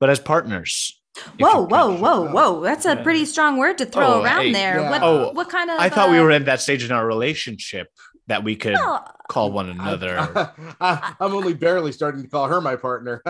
but 0.00 0.10
as 0.10 0.20
partners. 0.20 0.97
If 1.26 1.32
Whoa, 1.40 1.66
whoa, 1.66 1.92
can. 1.92 2.00
whoa, 2.00 2.30
whoa! 2.32 2.60
That's 2.60 2.84
a 2.86 2.94
Yeah. 2.96 3.02
pretty 3.02 3.24
strong 3.24 3.56
word 3.58 3.78
to 3.78 3.86
throw 3.86 4.14
Oh, 4.14 4.22
around 4.22 4.42
hey, 4.42 4.52
there. 4.52 4.80
yeah. 4.80 4.90
What, 4.90 5.02
Oh, 5.02 5.30
what 5.32 5.48
kind 5.48 5.70
of? 5.70 5.78
I 5.78 5.88
thought 5.88 6.10
we 6.10 6.18
uh, 6.18 6.22
were 6.24 6.30
at 6.32 6.44
that 6.46 6.60
stage 6.60 6.84
in 6.84 6.92
our 6.92 7.06
relationship 7.06 7.88
that 8.28 8.44
we 8.44 8.54
could 8.56 8.74
well, 8.74 9.10
call 9.28 9.50
one 9.52 9.70
another. 9.70 10.18
I, 10.80 11.14
am 11.20 11.32
only 11.34 11.54
barely 11.54 11.92
starting 11.92 12.22
to 12.22 12.28
call 12.28 12.46
her 12.46 12.60
my 12.60 12.76
partner. 12.76 13.22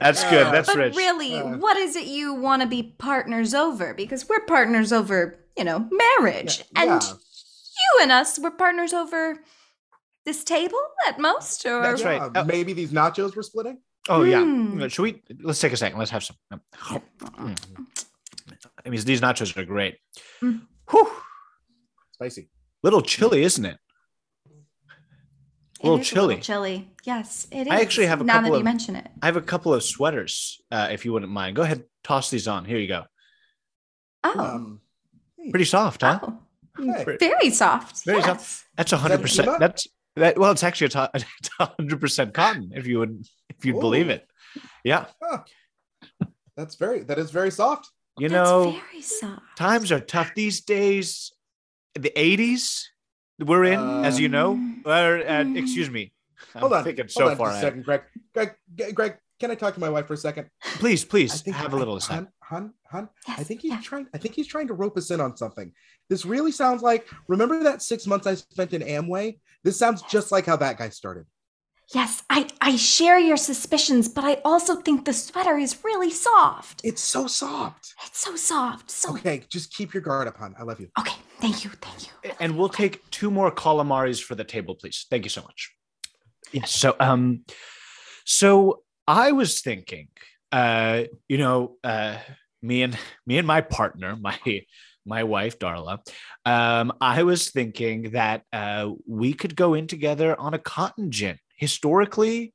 That's 0.00 0.24
good. 0.24 0.46
Uh, 0.46 0.50
That's 0.52 0.68
but 0.68 0.76
rich. 0.76 0.96
really, 0.96 1.36
Uh. 1.36 1.56
what 1.58 1.76
is 1.76 1.96
it 1.96 2.06
you 2.06 2.34
want 2.34 2.62
to 2.62 2.68
be 2.68 2.82
partners 2.82 3.54
over? 3.54 3.94
Because 3.94 4.28
we're 4.28 4.40
partners 4.40 4.92
over, 4.92 5.38
you 5.56 5.64
know, 5.64 5.88
marriage, 5.90 6.64
and 6.74 6.90
Yeah. 7.02 7.08
you 7.12 8.02
and 8.02 8.12
us 8.12 8.38
were 8.38 8.50
partners 8.50 8.92
over 8.92 9.38
this 10.24 10.44
table 10.44 10.80
at 11.06 11.18
most, 11.18 11.64
or 11.64 11.80
That's 11.82 12.02
right. 12.02 12.20
Yeah, 12.20 12.42
Oh. 12.42 12.44
Maybe 12.44 12.72
these 12.72 12.90
nachos 12.92 13.34
were 13.36 13.42
splitting. 13.42 13.78
Oh 14.08 14.22
yeah. 14.22 14.42
Hmm. 14.42 14.86
Should 14.88 15.02
we? 15.02 15.22
Let's 15.42 15.60
take 15.60 15.72
a 15.72 15.76
second. 15.76 15.98
Let's 15.98 16.10
have 16.10 16.24
some. 16.24 16.36
Mm. 16.52 17.58
I 18.84 18.88
mean, 18.88 19.00
these 19.02 19.20
nachos 19.20 19.56
are 19.56 19.64
great. 19.64 19.96
Mm. 20.42 20.62
Whew. 20.90 21.10
Spicy. 22.12 22.48
Little 22.82 23.02
chilly, 23.02 23.42
isn't 23.42 23.64
it? 23.64 23.78
It 25.80 25.84
little 25.84 25.98
is 26.00 26.08
chilly. 26.08 26.38
chilly. 26.38 26.90
Yes, 27.04 27.46
it 27.52 27.62
is. 27.66 27.72
I 27.72 27.80
actually 27.80 28.06
have 28.06 28.20
a 28.20 28.24
now 28.24 28.34
couple 28.34 28.50
that 28.50 28.56
you 28.56 28.60
of- 28.60 28.64
mention 28.64 28.96
it. 28.96 29.06
I 29.22 29.26
have 29.26 29.36
a 29.36 29.42
couple 29.42 29.72
of 29.74 29.82
sweaters, 29.84 30.60
uh, 30.72 30.88
if 30.90 31.04
you 31.04 31.12
wouldn't 31.12 31.30
mind. 31.30 31.54
Go 31.54 31.62
ahead, 31.62 31.84
toss 32.02 32.30
these 32.30 32.48
on. 32.48 32.64
Here 32.64 32.78
you 32.78 32.88
go. 32.88 33.04
Oh, 34.24 34.38
Um, 34.40 34.80
Pretty 35.50 35.64
soft, 35.64 36.02
huh? 36.02 36.18
oh, 36.22 36.38
hey, 36.76 37.16
very 37.20 37.50
soft. 37.50 38.04
Very 38.04 38.18
yes. 38.18 38.26
soft. 38.26 38.64
That's 38.76 38.90
hundred 38.92 39.20
percent. 39.22 39.46
Puma? 39.46 39.58
That's 39.60 39.86
that. 40.18 40.38
Well, 40.38 40.52
it's 40.52 40.62
actually 40.64 40.90
a 41.60 41.66
hundred 41.78 42.00
percent 42.00 42.34
cotton. 42.34 42.72
If 42.74 42.86
you 42.86 42.98
would, 43.00 43.24
if 43.50 43.64
you'd 43.64 43.80
believe 43.80 44.08
it. 44.08 44.26
Yeah. 44.84 45.06
huh. 45.22 45.38
That's 46.56 46.74
very. 46.76 47.02
That 47.04 47.18
is 47.18 47.30
very 47.30 47.50
soft. 47.50 47.90
You 48.18 48.28
That's 48.28 48.50
know, 48.50 48.70
very 48.90 49.02
soft. 49.02 49.42
times 49.56 49.92
are 49.92 50.00
tough 50.00 50.32
these 50.34 50.60
days. 50.62 51.32
The 51.94 52.16
eighties, 52.18 52.90
We're 53.38 53.64
in, 53.64 53.78
as 54.04 54.18
you 54.20 54.28
know. 54.28 54.52
Um, 54.52 54.82
Or, 54.84 55.18
uh, 55.26 55.44
excuse 55.54 55.90
me. 55.90 56.12
I'm 56.54 56.60
Hold 56.60 56.72
on. 56.72 56.84
thinking 56.84 57.04
Hold 57.04 57.10
so 57.10 57.28
on 57.30 57.36
far 57.36 57.48
just 57.50 57.58
a 57.58 57.60
second, 57.66 57.84
Greg. 57.84 58.02
Greg, 58.34 58.54
Greg, 58.94 59.16
can 59.40 59.50
I 59.50 59.54
talk 59.54 59.74
to 59.74 59.80
my 59.80 59.88
wife 59.88 60.06
for 60.06 60.14
a 60.14 60.16
second? 60.16 60.48
Please, 60.62 61.04
please 61.04 61.42
have 61.46 61.72
a 61.72 61.76
little 61.76 61.94
I, 61.94 61.98
aside. 61.98 62.14
hun, 62.14 62.28
hun, 62.42 62.72
hun, 62.90 63.08
I 63.28 63.44
think 63.44 63.62
he's 63.62 63.72
yeah. 63.72 63.80
trying. 63.80 64.06
I 64.14 64.18
think 64.18 64.34
he's 64.34 64.46
trying 64.46 64.68
to 64.68 64.74
rope 64.74 64.96
us 64.96 65.10
in 65.10 65.20
on 65.20 65.36
something. 65.36 65.72
This 66.08 66.24
really 66.24 66.52
sounds 66.52 66.82
like. 66.82 67.06
Remember 67.28 67.62
that 67.64 67.82
six 67.82 68.06
months 68.06 68.26
I 68.26 68.34
spent 68.34 68.72
in 68.72 68.82
Amway? 68.82 69.38
This 69.64 69.78
sounds 69.78 70.02
just 70.02 70.30
like 70.32 70.46
how 70.46 70.56
that 70.56 70.78
guy 70.78 70.88
started. 70.90 71.26
Yes, 71.94 72.22
I, 72.28 72.48
I 72.60 72.76
share 72.76 73.18
your 73.18 73.38
suspicions, 73.38 74.08
but 74.10 74.22
I 74.22 74.34
also 74.44 74.76
think 74.76 75.06
the 75.06 75.14
sweater 75.14 75.56
is 75.56 75.82
really 75.82 76.10
soft. 76.10 76.82
It's 76.84 77.00
so 77.00 77.26
soft. 77.26 77.94
It's 78.06 78.18
so 78.18 78.36
soft. 78.36 78.90
So 78.90 79.14
Okay, 79.16 79.42
just 79.48 79.72
keep 79.74 79.94
your 79.94 80.02
guard 80.02 80.28
up, 80.28 80.36
hon. 80.36 80.54
I 80.58 80.64
love 80.64 80.80
you. 80.80 80.88
okay. 81.00 81.16
Thank 81.40 81.64
you. 81.64 81.70
Thank 81.80 82.06
you. 82.06 82.32
And 82.40 82.58
we'll 82.58 82.68
take 82.68 83.08
two 83.10 83.30
more 83.30 83.50
calamaris 83.50 84.22
for 84.22 84.34
the 84.34 84.44
table, 84.44 84.74
please. 84.74 85.06
Thank 85.08 85.24
you 85.24 85.30
so 85.30 85.40
much. 85.42 85.72
Yes. 86.52 86.72
So, 86.72 86.94
um, 87.00 87.44
so 88.26 88.82
I 89.06 89.32
was 89.32 89.60
thinking, 89.62 90.08
uh, 90.52 91.04
you 91.28 91.38
know, 91.38 91.76
uh, 91.84 92.18
me 92.60 92.82
and 92.82 92.98
me 93.24 93.38
and 93.38 93.46
my 93.46 93.60
partner, 93.60 94.16
my 94.20 94.38
my 95.08 95.24
wife 95.24 95.58
Darla, 95.58 95.98
um, 96.44 96.92
I 97.00 97.22
was 97.22 97.50
thinking 97.50 98.10
that 98.12 98.42
uh, 98.52 98.90
we 99.06 99.32
could 99.32 99.56
go 99.56 99.74
in 99.74 99.86
together 99.86 100.38
on 100.38 100.54
a 100.54 100.58
cotton 100.58 101.10
gin. 101.10 101.38
Historically, 101.56 102.54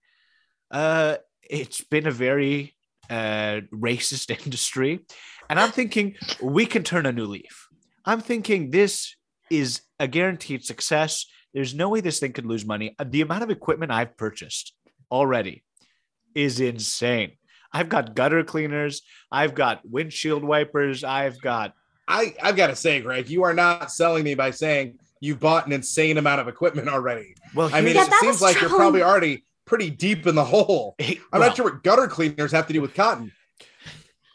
uh, 0.72 1.18
it's 1.42 1.82
been 1.82 2.08
a 2.08 2.12
very 2.12 2.76
uh, 3.10 3.62
racist 3.74 4.30
industry, 4.46 5.00
and 5.50 5.60
I'm 5.60 5.72
thinking 5.72 6.16
we 6.42 6.66
can 6.66 6.84
turn 6.84 7.06
a 7.06 7.12
new 7.12 7.26
leaf. 7.26 7.68
I'm 8.06 8.22
thinking 8.22 8.70
this 8.70 9.16
is 9.50 9.82
a 10.00 10.08
guaranteed 10.08 10.66
success. 10.66 11.26
There's 11.54 11.74
no 11.74 11.89
way 11.89 12.02
this 12.02 12.20
thing 12.20 12.34
could 12.34 12.46
lose 12.46 12.66
money. 12.66 12.96
Uh, 12.98 13.06
The 13.08 13.22
amount 13.22 13.44
of 13.44 13.50
equipment 13.50 13.92
I've 13.92 14.18
purchased 14.18 14.74
already 15.12 15.63
is 16.34 16.60
insane. 16.60 17.34
I've 17.72 17.89
got 17.89 18.16
gutter 18.16 18.44
cleaners, 18.44 19.02
I've 19.32 19.56
got 19.56 19.82
windshield 19.84 20.44
wipers, 20.44 21.04
I've 21.04 21.42
got 21.42 21.74
I 22.08 22.36
I've 22.42 22.56
got 22.56 22.68
to 22.68 22.76
say, 22.76 23.02
Greg, 23.02 23.30
you 23.30 23.44
are 23.44 23.54
not 23.54 23.92
selling 23.92 24.24
me 24.24 24.36
by 24.36 24.52
saying 24.52 25.00
you 25.22 25.36
bought 25.36 25.66
an 25.66 25.72
insane 25.74 26.18
amount 26.18 26.42
of 26.42 26.48
equipment 26.48 26.89
already. 26.89 27.36
well, 27.56 27.70
I 27.74 27.82
mean, 27.82 27.96
Yeah, 27.96 28.06
it 28.06 28.13
seems 28.16 28.26
was 28.36 28.42
like 28.42 28.60
you're 28.60 28.70
probably 28.70 29.02
already 29.02 29.46
pretty 29.66 29.89
deep 29.89 30.28
in 30.28 30.36
the 30.36 30.44
hole. 30.44 30.96
I'm 31.00 31.16
well, 31.32 31.42
not 31.42 31.56
sure 31.56 31.66
what 31.66 31.84
gutter 31.84 32.08
cleaners 32.08 32.52
have 32.52 32.68
to 32.68 32.74
do 32.74 32.82
with 32.82 32.94
cotton. 32.94 33.32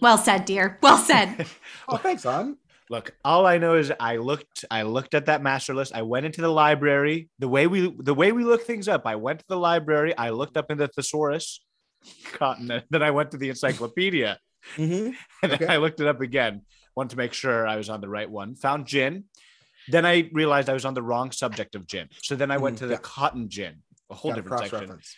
Well 0.00 0.16
said, 0.16 0.44
dear. 0.44 0.78
Well 0.82 0.98
said. 0.98 1.46
Oh, 1.90 1.96
thanks, 1.96 2.22
hon. 2.24 2.56
Look, 2.90 3.14
all 3.24 3.46
I 3.46 3.56
know 3.58 3.74
is 3.74 3.90
I 3.98 4.16
looked 4.16 4.64
I 4.70 4.82
looked 4.82 5.14
at 5.14 5.26
that 5.26 5.42
master 5.42 5.74
list. 5.74 5.94
I 5.94 6.02
went 6.02 6.26
into 6.26 6.40
the 6.42 6.48
library. 6.50 7.28
The 7.38 7.48
way 7.48 7.66
we 7.66 7.94
the 7.98 8.14
way 8.14 8.32
we 8.32 8.44
look 8.44 8.62
things 8.62 8.88
up, 8.88 9.06
I 9.06 9.16
went 9.16 9.40
to 9.40 9.44
the 9.48 9.58
library, 9.58 10.16
I 10.16 10.30
looked 10.30 10.56
up 10.58 10.70
in 10.70 10.76
the 10.78 10.88
thesaurus 10.88 11.60
cotton, 12.32 12.82
then 12.90 13.02
I 13.02 13.10
went 13.10 13.30
to 13.32 13.36
the 13.38 13.48
encyclopedia 13.50 14.38
Mhm. 14.76 15.14
and 15.42 15.52
Okay. 15.52 15.64
then 15.64 15.70
I 15.70 15.76
looked 15.78 16.00
it 16.00 16.06
up 16.06 16.20
again. 16.20 16.62
Wanted 16.98 17.10
to 17.10 17.16
make 17.24 17.32
sure 17.42 17.58
I 17.74 17.76
was 17.76 17.88
on 17.94 18.00
the 18.00 18.08
right 18.08 18.30
one. 18.40 18.56
Found 18.56 18.86
gin. 18.92 19.24
Then 19.94 20.04
I 20.04 20.28
realized 20.32 20.68
I 20.68 20.72
was 20.80 20.84
on 20.84 20.94
the 20.94 21.02
wrong 21.10 21.30
subject 21.42 21.72
of 21.76 21.86
gin. 21.86 22.06
So 22.28 22.34
then 22.40 22.50
I 22.50 22.58
went 22.64 22.74
Mm, 22.76 22.78
to 22.80 22.86
the 22.88 22.94
yeah. 22.94 23.00
cotton 23.16 23.48
gin, 23.48 23.74
a 24.10 24.14
whole 24.20 24.32
Got 24.32 24.36
different 24.36 24.58
section. 24.62 24.78
cross-reference. 24.78 25.16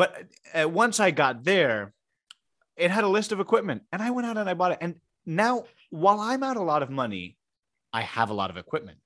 But 0.00 0.10
uh, 0.58 0.68
once 0.68 0.96
I 1.00 1.10
got 1.10 1.34
there, 1.52 1.94
it 2.76 2.90
had 2.90 3.04
a 3.04 3.08
list 3.08 3.32
of 3.32 3.40
equipment, 3.40 3.80
and 3.90 4.00
I 4.06 4.10
went 4.10 4.26
out 4.28 4.36
and 4.36 4.48
I 4.52 4.54
bought 4.60 4.72
it. 4.72 4.78
And 4.84 4.92
now, 5.24 5.64
while 6.04 6.20
I'm 6.20 6.42
out 6.48 6.58
a 6.58 6.62
lot 6.72 6.82
of 6.82 6.90
money, 6.90 7.38
I 8.00 8.02
have 8.02 8.28
a 8.30 8.34
lot 8.34 8.50
of 8.50 8.56
equipment. 8.64 9.04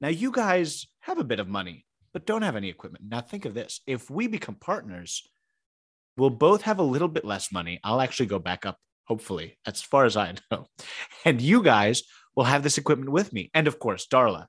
Now, 0.00 0.08
you 0.22 0.30
guys 0.30 0.86
have 1.00 1.18
a 1.18 1.24
bit 1.32 1.40
of 1.40 1.48
money, 1.48 1.84
but 2.12 2.26
don't 2.30 2.42
have 2.48 2.54
any 2.62 2.68
equipment. 2.68 3.02
Now, 3.12 3.22
think 3.22 3.44
of 3.44 3.54
this: 3.54 3.80
if 3.86 4.08
we 4.08 4.28
become 4.28 4.54
partners, 4.54 5.10
we'll 6.16 6.30
both 6.48 6.62
have 6.62 6.78
a 6.78 6.90
little 6.94 7.08
bit 7.16 7.24
less 7.24 7.50
money. 7.58 7.74
I'll 7.82 8.00
actually 8.06 8.26
go 8.34 8.38
back 8.50 8.64
up, 8.64 8.78
hopefully, 9.08 9.58
as 9.66 9.80
far 9.82 10.04
as 10.04 10.16
I 10.16 10.34
know, 10.50 10.66
and 11.24 11.40
you 11.40 11.62
guys 11.62 12.02
will 12.36 12.44
have 12.44 12.62
this 12.62 12.78
equipment 12.78 13.10
with 13.10 13.32
me, 13.32 13.50
and 13.54 13.66
of 13.66 13.78
course, 13.78 14.06
Darla. 14.06 14.46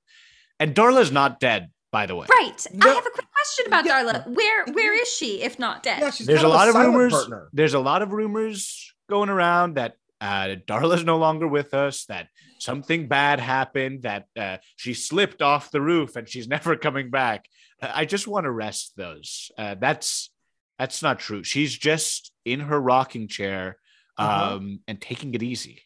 And 0.59 0.75
Darla's 0.75 1.11
not 1.11 1.39
dead, 1.39 1.69
by 1.91 2.05
the 2.05 2.15
way. 2.15 2.27
Right. 2.29 2.67
I 2.83 2.87
have 2.89 3.05
a 3.05 3.09
quick 3.09 3.27
question 3.33 3.65
about 3.67 3.85
Yeah. 3.85 4.03
Darla. 4.03 4.27
Where 4.27 4.65
where 4.73 4.93
is 5.01 5.07
she 5.07 5.41
if 5.41 5.57
not 5.57 5.83
dead? 5.83 6.01
Yeah, 6.01 6.11
she's 6.11 6.27
there's 6.27 6.43
a 6.43 6.47
lot 6.47 6.67
of 6.67 6.75
rumors. 6.75 7.13
Partner. 7.13 7.49
There's 7.53 7.73
a 7.73 7.79
lot 7.79 8.01
of 8.01 8.11
rumors 8.11 8.93
going 9.09 9.29
around 9.29 9.75
that 9.75 9.93
uh, 10.21 10.55
Darla's 10.67 11.05
no 11.05 11.17
longer 11.17 11.47
with 11.47 11.73
us. 11.73 12.05
That 12.05 12.27
something 12.59 13.07
bad 13.07 13.39
happened. 13.39 14.03
That 14.03 14.25
uh, 14.37 14.57
she 14.75 14.93
slipped 14.93 15.41
off 15.41 15.71
the 15.71 15.79
roof 15.81 16.15
and 16.17 16.27
she's 16.27 16.47
never 16.55 16.75
coming 16.75 17.09
back. 17.09 17.45
Uh, 17.81 17.89
I 17.93 18.03
just 18.03 18.27
want 18.27 18.43
to 18.43 18.51
rest 18.51 18.93
those. 18.97 19.49
Uh, 19.57 19.75
that's 19.79 20.29
that's 20.77 21.01
not 21.01 21.19
true. 21.19 21.43
She's 21.43 21.75
just 21.77 22.31
in 22.43 22.59
her 22.59 22.79
rocking 22.79 23.29
chair 23.29 23.77
um, 24.19 24.27
Uh-huh. 24.27 24.59
and 24.87 25.01
taking 25.01 25.33
it 25.33 25.41
easy. 25.43 25.81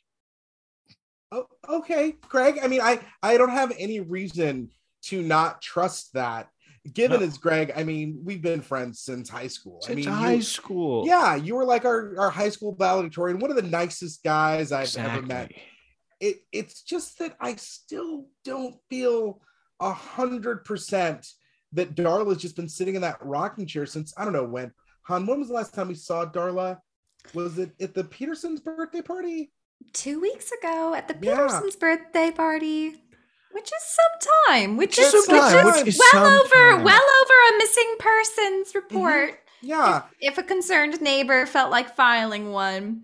Oh, 1.32 1.46
okay, 1.68 2.16
Greg. 2.30 2.60
I 2.62 2.68
mean, 2.68 2.82
I 2.82 3.00
I 3.22 3.38
don't 3.38 3.50
have 3.50 3.72
any 3.78 4.00
reason 4.00 4.70
to 5.06 5.22
not 5.22 5.62
trust 5.62 6.14
that. 6.14 6.50
Given 6.94 7.22
No. 7.22 7.26
as 7.26 7.38
Greg, 7.38 7.72
I 7.76 7.84
mean, 7.84 8.20
we've 8.24 8.42
been 8.42 8.62
friends 8.62 9.00
since 9.00 9.30
high 9.30 9.48
school. 9.48 9.80
I 9.84 9.88
Since 9.88 9.96
mean, 9.98 10.06
you- 10.06 10.12
high 10.12 10.40
school. 10.42 11.08
yeah, 11.08 11.36
you 11.36 11.56
were 11.56 11.64
like 11.66 11.86
our, 11.86 12.14
our 12.20 12.30
high 12.30 12.50
school 12.50 12.76
valedictorian, 12.76 13.40
one 13.40 13.50
of 13.52 13.56
the 13.56 13.62
nicest 13.64 14.22
guys 14.24 14.72
I've 14.72 14.96
ever 14.98 15.22
met. 15.22 15.52
It 16.20 16.38
it's 16.52 16.84
just 16.84 17.20
that 17.20 17.36
I 17.40 17.56
still 17.56 18.28
don't 18.44 18.76
feel 18.90 19.42
a 19.80 19.92
hundred 19.94 20.66
percent 20.66 21.26
that 21.72 21.96
Darla's 21.96 22.42
just 22.42 22.56
been 22.56 22.70
sitting 22.70 22.96
in 22.96 23.02
that 23.02 23.18
rocking 23.26 23.66
chair 23.66 23.86
since 23.86 24.14
I 24.18 24.24
don't 24.24 24.34
know 24.34 24.44
when. 24.46 24.72
Han, 25.04 25.26
when 25.26 25.40
was 25.40 25.48
the 25.48 25.54
last 25.56 25.74
time 25.74 25.88
we 25.88 25.96
saw 25.96 26.26
Darla? 26.26 26.78
Was 27.34 27.58
it 27.58 27.72
at 27.80 27.94
the 27.94 28.04
Petersons' 28.04 28.60
birthday 28.60 29.02
party? 29.02 29.52
Two 29.94 30.20
weeks 30.22 30.52
ago 30.52 30.94
at 30.94 31.08
the 31.08 31.16
Yeah. 31.22 31.36
Petersons' 31.36 31.76
birthday 31.76 32.32
party. 32.32 33.02
Which 33.52 33.66
is 33.72 33.84
some 33.84 34.32
time. 34.48 34.78
Which 34.78 34.98
Which 34.98 35.06
is, 35.08 35.14
is 35.14 35.28
which 35.28 35.40
time, 35.40 35.68
is 35.68 35.76
which 35.78 35.88
is 35.90 36.00
well 36.00 36.12
some 36.26 36.34
over 36.46 36.72
time. 36.76 36.84
well 36.84 37.02
over 37.22 37.34
a 37.56 37.58
missing 37.60 37.96
persons 38.00 38.74
report. 38.76 39.40
Yeah. 39.62 40.04
If 40.20 40.38
a 40.38 40.44
concerned 40.44 41.00
neighbor 41.02 41.46
felt 41.46 41.70
like 41.72 41.96
filing 41.96 42.52
one. 42.52 43.04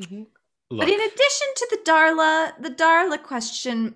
Mhm. 0.00 0.26
But 0.70 0.88
in 0.88 1.00
addition 1.00 1.48
to 1.56 1.66
the 1.70 1.76
Darla, 1.78 2.60
the 2.62 2.70
Darla 2.70 3.22
question, 3.22 3.94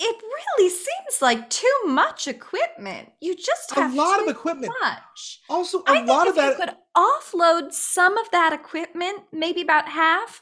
it 0.00 0.22
really 0.22 0.68
seems 0.68 1.22
like 1.22 1.48
too 1.50 1.80
much 1.86 2.26
equipment. 2.28 3.12
You 3.20 3.34
just 3.36 3.70
have 3.74 3.94
A 3.94 3.96
lot 3.96 4.18
too 4.18 4.24
of 4.24 4.30
equipment. 4.30 4.72
much. 4.80 5.40
Also, 5.48 5.78
a 5.82 5.90
I 5.90 5.92
think 5.98 6.08
lot 6.08 6.26
if 6.26 6.30
of 6.30 6.36
that. 6.36 6.48
you 6.50 6.56
could 6.66 6.76
offload 6.96 7.72
some 7.72 8.16
of 8.18 8.30
that 8.30 8.52
equipment, 8.52 9.22
maybe 9.32 9.60
about 9.62 9.88
half, 9.88 10.40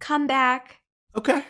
come 0.00 0.26
back. 0.26 0.76
okay. 1.16 1.44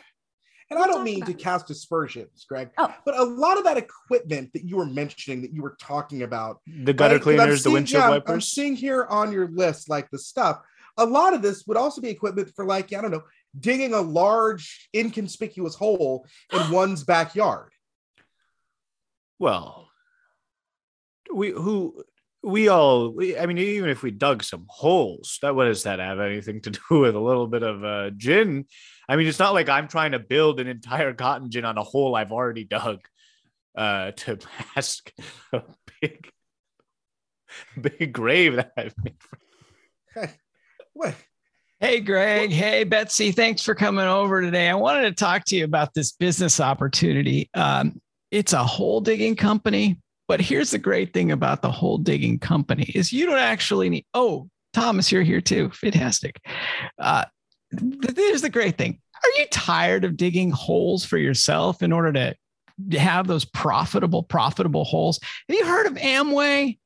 and 0.71 0.79
I 0.79 0.87
We'll 0.87 0.95
don't 0.97 1.05
mean 1.05 1.23
to 1.27 1.33
it. 1.33 1.39
cast 1.39 1.69
aspersions, 1.69 2.47
Greg, 2.49 2.71
Oh. 2.79 2.95
but 3.05 3.15
a 3.19 3.23
lot 3.25 3.59
of 3.59 3.65
that 3.65 3.77
equipment 3.77 4.51
that 4.55 4.65
you 4.65 4.79
were 4.79 4.87
mentioning, 4.87 5.43
that 5.43 5.53
you 5.53 5.61
were 5.61 5.77
talking 5.79 6.23
about, 6.23 6.61
The 6.67 6.95
gutter 6.95 7.17
right? 7.17 7.23
'Cause 7.23 7.33
I'm 7.33 7.37
cleaners, 7.39 7.63
the 7.63 7.71
windshield 7.71 8.03
yeah, 8.05 8.11
I'm- 8.11 8.23
I'm 8.27 8.41
seeing 8.41 8.75
here 8.75 9.05
on 9.05 9.33
your 9.33 9.49
list, 9.49 9.91
like 9.91 10.11
the 10.11 10.19
stuff. 10.19 10.63
A 10.97 11.05
lot 11.05 11.35
of 11.35 11.43
this 11.43 11.67
would 11.67 11.77
also 11.77 12.01
be 12.01 12.09
equipment 12.09 12.55
for, 12.57 12.65
like, 12.65 12.91
I 12.95 13.03
don't 13.03 13.11
know, 13.11 13.23
digging 13.61 13.93
a 13.93 14.01
large, 14.01 14.89
inconspicuous 14.95 15.75
hole 15.75 16.27
in 16.51 16.71
one's 16.71 17.05
backyard. 17.05 17.71
Well, 19.39 19.91
we 21.35 21.51
who 21.51 22.03
we 22.43 22.69
all 22.69 23.11
we, 23.11 23.39
I 23.39 23.47
mean, 23.47 23.59
even 23.59 23.91
if 23.91 24.03
we 24.03 24.11
dug 24.11 24.43
some 24.43 24.67
holes, 24.69 25.39
that 25.43 25.55
what 25.55 25.67
does 25.67 25.85
that 25.85 25.99
have 25.99 26.21
anything 26.21 26.61
to 26.63 26.71
do 26.91 27.01
with 27.01 27.15
a 27.15 27.21
little 27.21 27.47
bit 27.47 27.63
of 27.63 27.85
uh, 27.85 28.11
gin? 28.17 28.67
I 29.09 29.17
mean, 29.17 29.27
it's 29.27 29.39
not 29.39 29.55
like 29.55 29.69
I'm 29.69 29.89
trying 29.89 30.13
to 30.13 30.19
build 30.19 30.61
an 30.61 30.67
entire 30.67 31.13
cotton 31.13 31.51
gin 31.51 31.65
on 31.65 31.79
a 31.79 31.83
hole 31.83 32.15
I've 32.15 32.33
already 32.33 32.65
dug 32.65 33.01
uh, 33.77 34.13
to 34.13 34.39
mask 34.77 35.13
a 35.53 35.63
big, 36.01 36.31
big 37.81 38.13
grave 38.13 38.57
that 38.57 38.73
I've 38.77 38.95
made. 39.03 40.31
What? 40.95 41.15
Hey, 41.81 42.01
Greg. 42.01 42.53
Hey, 42.53 42.85
Betsy. 42.85 43.33
Thanks 43.33 43.63
for 43.63 43.75
coming 43.75 44.05
over 44.05 44.43
today. 44.43 44.69
I 44.69 44.75
wanted 44.75 45.05
to 45.05 45.13
talk 45.13 45.47
to 45.47 45.57
you 45.57 45.65
about 45.65 45.95
this 45.95 46.13
business 46.13 46.61
opportunity. 46.61 47.49
Um, 47.55 47.99
it's 48.31 48.53
a 48.53 48.63
hole 48.63 49.01
digging 49.01 49.37
company, 49.37 49.99
but 50.29 50.41
here's 50.41 50.71
the 50.71 50.79
great 50.79 51.13
thing 51.13 51.31
about 51.33 51.63
the 51.63 51.71
hole 51.71 51.99
digging 51.99 52.39
company 52.39 52.91
is 52.95 53.13
you 53.13 53.27
don't 53.27 53.39
actually 53.39 53.89
need. 53.89 54.07
Oh, 54.15 54.49
Thomas, 54.73 55.13
you're 55.13 55.23
here 55.23 55.41
too. 55.41 55.71
Fantastic. 55.71 56.41
Uh, 56.99 57.25
here's 58.17 58.43
the 58.43 58.51
great 58.51 58.79
thing. 58.79 59.01
Are 59.23 59.41
you 59.41 59.47
tired 59.51 60.05
of 60.05 60.17
digging 60.17 60.51
holes 60.51 61.05
for 61.05 61.19
yourself 61.19 61.83
in 61.83 61.93
order 61.93 62.13
to 62.13 62.99
have 62.99 63.27
those 63.27 63.45
profitable, 63.45 64.23
profitable 64.23 64.85
holes? 64.85 65.21
Have 65.49 65.57
you 65.57 65.67
heard 65.67 65.87
of 65.87 65.95
Amway? 65.95 66.79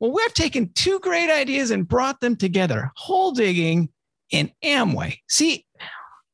Well, 0.00 0.12
we've 0.12 0.34
taken 0.34 0.72
two 0.74 1.00
great 1.00 1.30
ideas 1.30 1.70
and 1.70 1.86
brought 1.86 2.20
them 2.20 2.36
together 2.36 2.90
hole 2.96 3.32
digging 3.32 3.90
and 4.32 4.50
Amway. 4.64 5.18
See, 5.28 5.64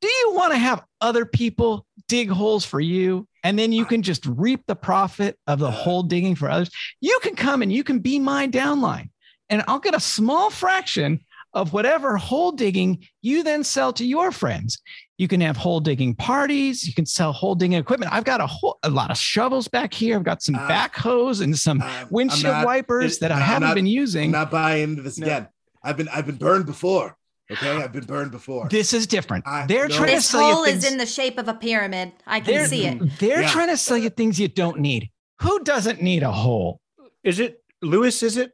do 0.00 0.08
you 0.08 0.32
want 0.34 0.52
to 0.52 0.58
have 0.58 0.84
other 1.00 1.26
people 1.26 1.86
dig 2.08 2.30
holes 2.30 2.64
for 2.64 2.80
you 2.80 3.28
and 3.42 3.58
then 3.58 3.72
you 3.72 3.84
can 3.84 4.02
just 4.02 4.24
reap 4.26 4.62
the 4.66 4.76
profit 4.76 5.38
of 5.46 5.58
the 5.58 5.70
hole 5.70 6.02
digging 6.02 6.34
for 6.34 6.50
others. 6.50 6.70
You 7.00 7.18
can 7.22 7.34
come 7.36 7.62
and 7.62 7.72
you 7.72 7.84
can 7.84 7.98
be 8.00 8.18
my 8.18 8.46
downline, 8.48 9.10
and 9.48 9.62
I'll 9.68 9.78
get 9.80 9.94
a 9.94 10.00
small 10.00 10.50
fraction 10.50 11.20
of 11.52 11.72
whatever 11.72 12.16
hole 12.16 12.52
digging 12.52 13.04
you 13.22 13.42
then 13.42 13.64
sell 13.64 13.92
to 13.94 14.04
your 14.06 14.30
friends. 14.30 14.78
You 15.18 15.26
can 15.26 15.40
have 15.40 15.56
hole 15.56 15.80
digging 15.80 16.14
parties. 16.14 16.86
You 16.86 16.94
can 16.94 17.04
sell 17.04 17.32
hole 17.32 17.56
digging 17.56 17.76
equipment. 17.76 18.12
I've 18.12 18.22
got 18.24 18.40
a 18.40 18.46
whole 18.46 18.78
a 18.84 18.88
lot 18.88 19.10
of 19.10 19.16
shovels 19.18 19.66
back 19.66 19.92
here. 19.92 20.16
I've 20.16 20.22
got 20.24 20.42
some 20.42 20.54
Uh, 20.54 20.68
backhoes 20.68 21.42
and 21.42 21.58
some 21.58 21.82
I'm- 21.82 22.04
I'm 22.06 22.08
windshield 22.10 22.54
not- 22.54 22.66
wipers 22.66 23.16
it- 23.16 23.20
that 23.22 23.32
I 23.32 23.36
I'm 23.36 23.40
haven't 23.42 23.68
not- 23.68 23.74
been 23.74 23.84
I'm 23.84 23.88
using. 23.88 24.30
not 24.30 24.50
buying 24.52 24.82
into 24.90 25.02
this 25.02 25.18
No. 25.18 25.26
again. 25.26 25.48
I've 25.82 25.96
been 25.96 26.08
I've 26.08 26.26
been 26.26 26.36
burned 26.36 26.66
before. 26.66 27.16
Okay, 27.50 27.70
I've 27.82 27.92
been 27.92 28.04
burned 28.04 28.30
before. 28.30 28.68
This 28.68 28.92
is 28.92 29.06
different. 29.06 29.46
I- 29.46 29.66
They're 29.66 29.88
no. 29.88 29.96
trying 29.96 30.08
to 30.08 30.14
This 30.16 30.26
sell 30.28 30.46
you 30.48 30.54
hole 30.54 30.64
things. 30.64 30.84
is 30.84 30.90
in 30.92 30.98
the 30.98 31.06
shape 31.06 31.36
of 31.38 31.48
a 31.48 31.54
pyramid. 31.54 32.12
I 32.26 32.40
can 32.40 32.54
They're- 32.54 32.68
see 32.68 32.86
it. 32.86 33.18
They're 33.18 33.42
Yeah. 33.42 33.50
trying 33.50 33.68
to 33.68 33.76
sell 33.76 33.98
you 33.98 34.10
things 34.10 34.38
you 34.38 34.48
don't 34.48 34.78
need. 34.80 35.10
Who 35.42 35.62
doesn't 35.64 36.00
need 36.02 36.22
a 36.22 36.30
hole? 36.30 36.80
Is 37.24 37.40
it 37.40 37.62
Louis? 37.82 38.22
Is 38.22 38.36
it? 38.36 38.52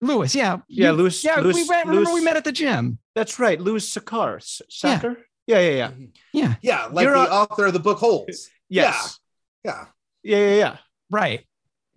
Louis, 0.00 0.34
yeah. 0.34 0.58
Yeah, 0.68 0.90
You- 0.90 0.96
Louis- 0.96 1.24
Yeah, 1.24 1.40
Louis- 1.40 1.54
we 1.54 1.64
met, 1.64 1.86
remember 1.86 2.12
we 2.12 2.20
met 2.20 2.36
at 2.36 2.44
the 2.44 2.52
gym. 2.52 2.98
That's 3.14 3.38
right, 3.38 3.60
Louis 3.60 3.88
Sachar. 3.88 4.36
S- 4.36 4.60
Yeah. 4.82 5.00
Yeah, 5.46 5.58
yeah, 5.60 5.70
yeah. 5.70 5.90
Yeah, 6.32 6.54
yeah, 6.62 6.86
like 6.86 7.04
You're 7.04 7.14
the 7.14 7.30
a- 7.30 7.34
author 7.42 7.66
of 7.66 7.72
the 7.72 7.78
book 7.80 7.98
Holes. 7.98 8.48
Yes. 8.68 9.18
Yeah. 9.64 9.86
Yeah, 10.22 10.38
yeah, 10.38 10.54
yeah. 10.56 10.76
right. 11.10 11.46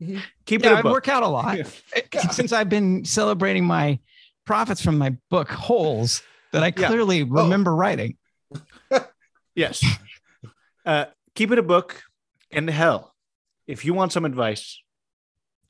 Mm-hmm. 0.01 0.19
Keep 0.45 0.63
Yeah, 0.63 0.71
it 0.71 0.75
I 0.75 0.79
a 0.79 0.83
book. 0.83 0.91
work 0.93 1.07
out 1.07 1.23
a 1.23 1.27
lot 1.27 1.57
Yeah. 2.13 2.29
since 2.31 2.51
I've 2.53 2.69
been 2.69 3.03
celebrating 3.03 3.65
my 3.65 3.99
profits 4.47 4.81
from 4.81 4.97
my 4.97 5.15
book 5.29 5.49
Holes 5.51 6.23
that 6.53 6.63
I 6.63 6.67
Yeah. 6.75 6.87
clearly 6.87 7.21
Oh. 7.21 7.25
remember 7.25 7.75
writing. 7.75 8.17
Yes. 9.55 9.83
Uh, 10.85 11.05
keep 11.33 11.51
it 11.51 11.57
a 11.57 11.63
book. 11.63 12.03
And 12.51 12.69
hell, 12.69 13.15
if 13.65 13.83
you 13.85 13.93
want 13.95 14.13
some 14.13 14.23
advice, 14.23 14.79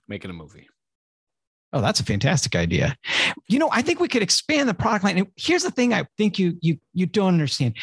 make 0.10 0.26
it 0.26 0.30
a 0.30 0.34
movie. 0.34 0.68
Oh, 1.72 1.80
that's 1.80 2.02
a 2.02 2.04
fantastic 2.04 2.54
idea. 2.54 2.98
You 3.48 3.60
know, 3.60 3.70
I 3.72 3.82
think 3.82 4.02
we 4.02 4.10
could 4.10 4.22
expand 4.22 4.68
the 4.68 4.74
product 4.74 5.06
line. 5.06 5.18
And 5.18 5.28
here's 5.38 5.64
the 5.64 5.72
thing 5.72 5.94
I 5.94 6.06
think 6.18 6.38
you 6.38 6.58
you 6.62 6.80
you 6.94 7.06
don't 7.06 7.30
understand. 7.30 7.76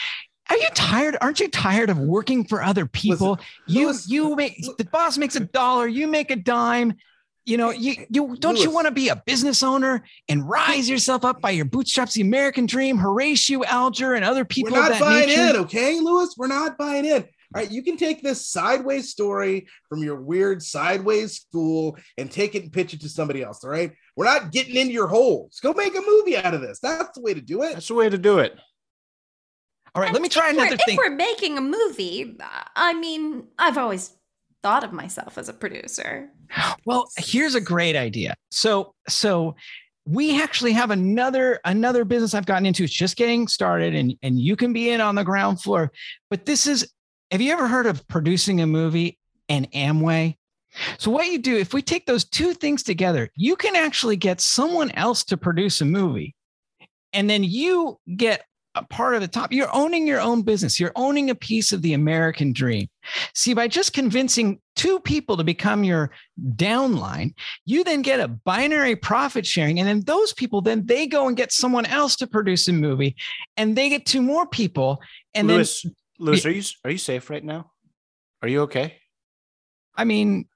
Are 0.50 0.58
you 0.58 0.68
tired? 0.74 1.16
Aren't 1.22 1.40
you 1.40 1.48
tired 1.48 1.88
of 1.88 1.98
working 1.98 2.44
for 2.44 2.62
other 2.62 2.84
people? 2.84 3.40
you 3.66 3.86
Louis- 3.86 4.06
you 4.06 4.36
make 4.36 4.62
the 4.76 4.84
boss 4.84 5.16
makes 5.16 5.36
a 5.36 5.40
dollar, 5.40 5.88
you 5.88 6.06
make 6.06 6.30
a 6.30 6.36
dime. 6.36 6.92
You 7.46 7.58
know, 7.58 7.70
you 7.70 8.06
you 8.08 8.36
don't 8.38 8.58
you 8.58 8.70
want 8.70 8.86
to 8.86 8.90
be 8.90 9.10
a 9.10 9.16
business 9.16 9.62
owner 9.62 10.02
and 10.30 10.48
rise 10.48 10.88
yourself 10.88 11.26
up 11.26 11.42
by 11.42 11.50
your 11.50 11.66
bootstraps, 11.66 12.14
the 12.14 12.22
American 12.22 12.64
dream, 12.64 12.96
Horatio 12.96 13.62
Alger 13.64 14.14
and 14.14 14.24
other 14.24 14.46
people 14.46 14.72
We're 14.72 14.78
of 14.78 14.84
not 14.84 14.92
that 14.92 15.00
buying 15.00 15.28
nature. 15.28 15.40
in, 15.42 15.56
okay, 15.56 16.00
Louis? 16.00 16.34
We're 16.38 16.46
not 16.46 16.78
buying 16.78 17.04
in. 17.04 17.22
All 17.54 17.62
right, 17.62 17.70
you 17.70 17.82
can 17.82 17.96
take 17.96 18.22
this 18.22 18.48
sideways 18.48 19.10
story 19.10 19.68
from 19.88 20.02
your 20.02 20.20
weird 20.20 20.62
sideways 20.62 21.36
school 21.36 21.98
and 22.16 22.30
take 22.30 22.54
it 22.54 22.62
and 22.62 22.72
pitch 22.72 22.94
it 22.94 23.02
to 23.02 23.08
somebody 23.08 23.42
else. 23.42 23.62
All 23.62 23.70
right, 23.70 23.92
we're 24.16 24.24
not 24.24 24.50
getting 24.50 24.76
into 24.76 24.92
your 24.94 25.06
holes. 25.06 25.60
Go 25.60 25.72
make 25.74 25.94
a 25.94 26.00
movie 26.00 26.36
out 26.36 26.54
of 26.54 26.62
this. 26.62 26.80
That's 26.80 27.14
the 27.14 27.22
way 27.22 27.34
to 27.34 27.40
do 27.42 27.62
it. 27.62 27.74
That's 27.74 27.88
the 27.88 27.94
way 27.94 28.08
to 28.08 28.18
do 28.18 28.38
it. 28.38 28.58
All 29.94 30.02
right, 30.02 30.12
let 30.12 30.22
me 30.22 30.28
try 30.28 30.48
if 30.48 30.54
another 30.54 30.76
thing. 30.78 30.94
If 30.94 30.98
we're 30.98 31.14
making 31.14 31.56
a 31.56 31.60
movie, 31.60 32.36
I 32.74 32.94
mean, 32.94 33.44
I've 33.58 33.78
always 33.78 34.12
thought 34.64 34.82
of 34.82 34.94
myself 34.94 35.36
as 35.36 35.50
a 35.50 35.52
producer. 35.52 36.30
Well, 36.86 37.10
here's 37.18 37.54
a 37.54 37.60
great 37.60 37.96
idea. 37.96 38.34
So, 38.50 38.94
so 39.06 39.56
we 40.06 40.40
actually 40.40 40.72
have 40.72 40.90
another 40.90 41.60
another 41.66 42.06
business 42.06 42.32
I've 42.32 42.46
gotten 42.46 42.64
into. 42.64 42.84
It's 42.84 42.92
just 42.92 43.16
getting 43.16 43.46
started, 43.46 43.94
and 43.94 44.14
and 44.22 44.40
you 44.40 44.56
can 44.56 44.72
be 44.72 44.88
in 44.88 45.02
on 45.02 45.16
the 45.16 45.24
ground 45.24 45.60
floor. 45.60 45.92
But 46.30 46.46
this 46.46 46.66
is. 46.66 46.90
Have 47.30 47.42
you 47.42 47.52
ever 47.52 47.68
heard 47.68 47.86
of 47.86 48.06
producing 48.08 48.60
a 48.60 48.66
movie 48.66 49.18
and 49.48 49.70
Amway? 49.72 50.36
So 50.98 51.10
what 51.10 51.26
you 51.26 51.38
do, 51.38 51.56
if 51.56 51.74
we 51.74 51.82
take 51.82 52.06
those 52.06 52.24
two 52.24 52.54
things 52.54 52.82
together, 52.82 53.30
you 53.34 53.56
can 53.56 53.76
actually 53.76 54.16
get 54.16 54.40
someone 54.40 54.90
else 54.92 55.24
to 55.24 55.36
produce 55.36 55.82
a 55.82 55.84
movie, 55.84 56.34
and 57.12 57.28
then 57.28 57.44
you 57.44 57.98
get 58.16 58.42
part 58.82 59.14
of 59.14 59.20
the 59.20 59.28
top. 59.28 59.52
You're 59.52 59.74
owning 59.74 60.06
your 60.06 60.20
own 60.20 60.42
business. 60.42 60.80
You're 60.80 60.92
owning 60.96 61.30
a 61.30 61.34
piece 61.34 61.72
of 61.72 61.82
the 61.82 61.92
American 61.92 62.52
dream. 62.52 62.88
See, 63.34 63.54
by 63.54 63.68
just 63.68 63.92
convincing 63.92 64.60
two 64.74 64.98
people 65.00 65.36
to 65.36 65.44
become 65.44 65.84
your 65.84 66.10
downline, 66.56 67.34
you 67.64 67.84
then 67.84 68.02
get 68.02 68.18
a 68.18 68.28
binary 68.28 68.96
profit 68.96 69.46
sharing. 69.46 69.78
And 69.78 69.88
then 69.88 70.00
those 70.00 70.32
people, 70.32 70.60
then 70.60 70.86
they 70.86 71.06
go 71.06 71.28
and 71.28 71.36
get 71.36 71.52
someone 71.52 71.86
else 71.86 72.16
to 72.16 72.26
produce 72.26 72.66
a 72.66 72.72
movie 72.72 73.14
and 73.56 73.76
they 73.76 73.88
get 73.88 74.06
two 74.06 74.22
more 74.22 74.46
people. 74.46 75.00
And 75.34 75.46
Louis, 75.46 75.86
Louis, 76.18 76.44
Yeah. 76.44 76.50
are 76.50 76.54
you 76.54 76.62
are 76.84 76.90
you 76.90 76.98
safe 76.98 77.30
right 77.30 77.44
now? 77.44 77.70
Are 78.42 78.48
you 78.48 78.62
okay? 78.62 78.96
I 79.94 80.04
mean, 80.04 80.48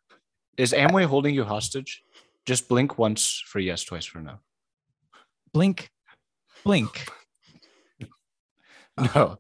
Is 0.57 0.73
Amway 0.73 1.05
holding 1.05 1.35
you 1.35 1.45
hostage? 1.45 2.03
Just 2.47 2.69
blink 2.69 2.99
once 2.99 3.43
for 3.47 3.61
yes, 3.61 3.85
twice 3.85 4.05
for 4.07 4.19
no. 4.21 4.41
blink, 5.53 5.91
blink. 6.64 7.07
No. 9.14 9.38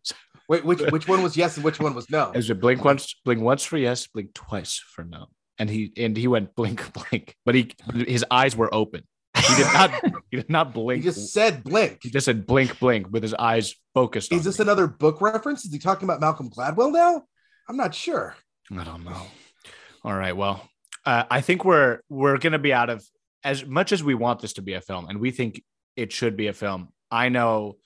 Wait, 0.48 0.64
which 0.64 0.80
which 0.80 1.06
one 1.06 1.22
was 1.22 1.36
yes 1.36 1.56
and 1.56 1.64
which 1.64 1.78
one 1.78 1.94
was 1.94 2.08
no? 2.08 2.32
Is 2.32 2.48
it 2.48 2.58
blink 2.58 2.82
once, 2.82 3.14
blink 3.22 3.42
once 3.42 3.64
for 3.64 3.76
yes, 3.76 4.06
blink 4.06 4.32
twice 4.32 4.78
for 4.78 5.04
no? 5.04 5.26
And 5.58 5.68
he 5.68 5.92
and 5.96 6.16
he 6.16 6.26
went 6.26 6.54
blink, 6.54 6.90
blink, 7.10 7.36
but 7.44 7.54
he 7.54 7.70
his 8.06 8.24
eyes 8.30 8.56
were 8.56 8.72
open. 8.74 9.02
He 9.36 9.56
did 9.56 9.72
not 9.74 9.90
he 10.30 10.36
did 10.38 10.48
not 10.48 10.72
blink. 10.74 11.02
He 11.02 11.10
just 11.10 11.34
said 11.34 11.62
blink. 11.62 11.98
He 12.02 12.10
just 12.10 12.24
said 12.24 12.46
blink, 12.46 12.78
blink 12.78 13.08
with 13.10 13.22
his 13.22 13.34
eyes 13.34 13.74
focused. 13.92 14.32
Is 14.32 14.44
this 14.44 14.58
me. 14.58 14.62
another 14.62 14.86
book 14.86 15.20
reference? 15.20 15.66
Is 15.66 15.72
he 15.72 15.78
talking 15.78 16.04
about 16.04 16.20
Malcolm 16.20 16.48
Gladwell 16.48 16.92
now? 16.92 17.24
I'm 17.68 17.76
not 17.76 17.94
sure. 17.94 18.34
I 18.70 18.84
don't 18.84 19.04
know. 19.04 19.22
All 20.02 20.14
right. 20.14 20.34
Well, 20.34 20.66
uh, 21.04 21.24
I 21.30 21.42
think 21.42 21.64
we're 21.64 22.00
we're 22.08 22.38
gonna 22.38 22.58
be 22.58 22.72
out 22.72 22.88
of 22.88 23.04
as 23.44 23.66
much 23.66 23.92
as 23.92 24.02
we 24.02 24.14
want 24.14 24.40
this 24.40 24.54
to 24.54 24.62
be 24.62 24.74
a 24.74 24.80
film, 24.80 25.08
and 25.08 25.20
we 25.20 25.30
think 25.30 25.62
it 25.96 26.12
should 26.12 26.36
be 26.36 26.46
a 26.46 26.52
film. 26.52 26.88
I 27.10 27.28
know. 27.28 27.76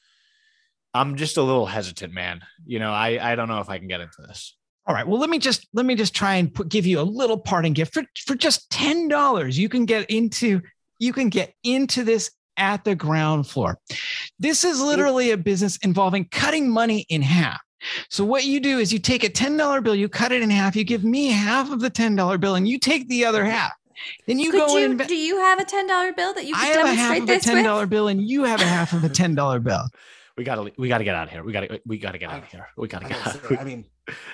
I'm 0.94 1.16
just 1.16 1.36
a 1.36 1.42
little 1.42 1.66
hesitant, 1.66 2.12
man. 2.12 2.42
You 2.66 2.78
know, 2.78 2.92
I 2.92 3.32
I 3.32 3.34
don't 3.34 3.48
know 3.48 3.60
if 3.60 3.70
I 3.70 3.78
can 3.78 3.88
get 3.88 4.00
into 4.00 4.22
this. 4.22 4.56
All 4.86 4.94
right. 4.94 5.06
Well, 5.06 5.20
let 5.20 5.30
me 5.30 5.38
just 5.38 5.66
let 5.72 5.86
me 5.86 5.94
just 5.94 6.14
try 6.14 6.34
and 6.34 6.52
put, 6.52 6.68
give 6.68 6.86
you 6.86 7.00
a 7.00 7.02
little 7.02 7.38
parting 7.38 7.72
gift 7.72 7.94
for 7.94 8.04
for 8.26 8.34
just 8.34 8.70
ten 8.70 9.08
dollars. 9.08 9.58
You 9.58 9.68
can 9.68 9.84
get 9.84 10.10
into 10.10 10.60
you 10.98 11.12
can 11.12 11.28
get 11.28 11.54
into 11.62 12.04
this 12.04 12.30
at 12.56 12.84
the 12.84 12.94
ground 12.94 13.46
floor. 13.46 13.78
This 14.38 14.64
is 14.64 14.80
literally 14.80 15.30
a 15.30 15.36
business 15.36 15.76
involving 15.78 16.26
cutting 16.26 16.70
money 16.70 17.06
in 17.08 17.22
half. 17.22 17.60
So 18.08 18.24
what 18.24 18.44
you 18.44 18.60
do 18.60 18.78
is 18.78 18.92
you 18.92 18.98
take 18.98 19.24
a 19.24 19.28
ten 19.28 19.56
dollar 19.56 19.80
bill, 19.80 19.94
you 19.94 20.08
cut 20.08 20.32
it 20.32 20.42
in 20.42 20.50
half, 20.50 20.76
you 20.76 20.84
give 20.84 21.04
me 21.04 21.28
half 21.28 21.70
of 21.70 21.80
the 21.80 21.90
ten 21.90 22.14
dollar 22.16 22.38
bill, 22.38 22.54
and 22.54 22.68
you 22.68 22.78
take 22.78 23.08
the 23.08 23.24
other 23.24 23.44
half. 23.44 23.72
Then 24.26 24.38
you 24.38 24.50
Could 24.50 24.66
go 24.66 24.76
you, 24.78 24.84
and 24.84 25.00
inve- 25.00 25.08
do 25.08 25.16
you 25.16 25.38
have 25.38 25.58
a 25.58 25.64
ten 25.64 25.86
dollar 25.86 26.12
bill 26.12 26.34
that 26.34 26.44
you 26.44 26.54
I 26.56 26.72
could 26.72 26.86
have 26.86 26.88
a 26.88 26.94
half 26.94 27.20
of 27.20 27.28
a 27.28 27.38
ten 27.38 27.64
dollar 27.64 27.86
bill, 27.86 28.08
and 28.08 28.20
you 28.20 28.44
have 28.44 28.60
a 28.60 28.66
half 28.66 28.92
of 28.92 29.04
a 29.04 29.08
ten 29.08 29.34
dollar 29.34 29.60
bill. 29.60 29.84
We 30.36 30.44
gotta 30.44 30.72
we 30.78 30.88
gotta 30.88 31.04
get 31.04 31.14
out 31.14 31.26
of 31.26 31.32
here. 31.32 31.44
We 31.44 31.52
gotta 31.52 31.80
we 31.84 31.98
gotta 31.98 32.18
get 32.18 32.30
out 32.30 32.42
of 32.42 32.48
here. 32.48 32.66
We 32.76 32.88
gotta 32.88 33.06
I, 33.06 33.08
get 33.10 33.24
gotta 33.24 33.38
out. 33.38 33.48
say, 33.48 33.56
I 33.58 33.64
mean, 33.64 33.84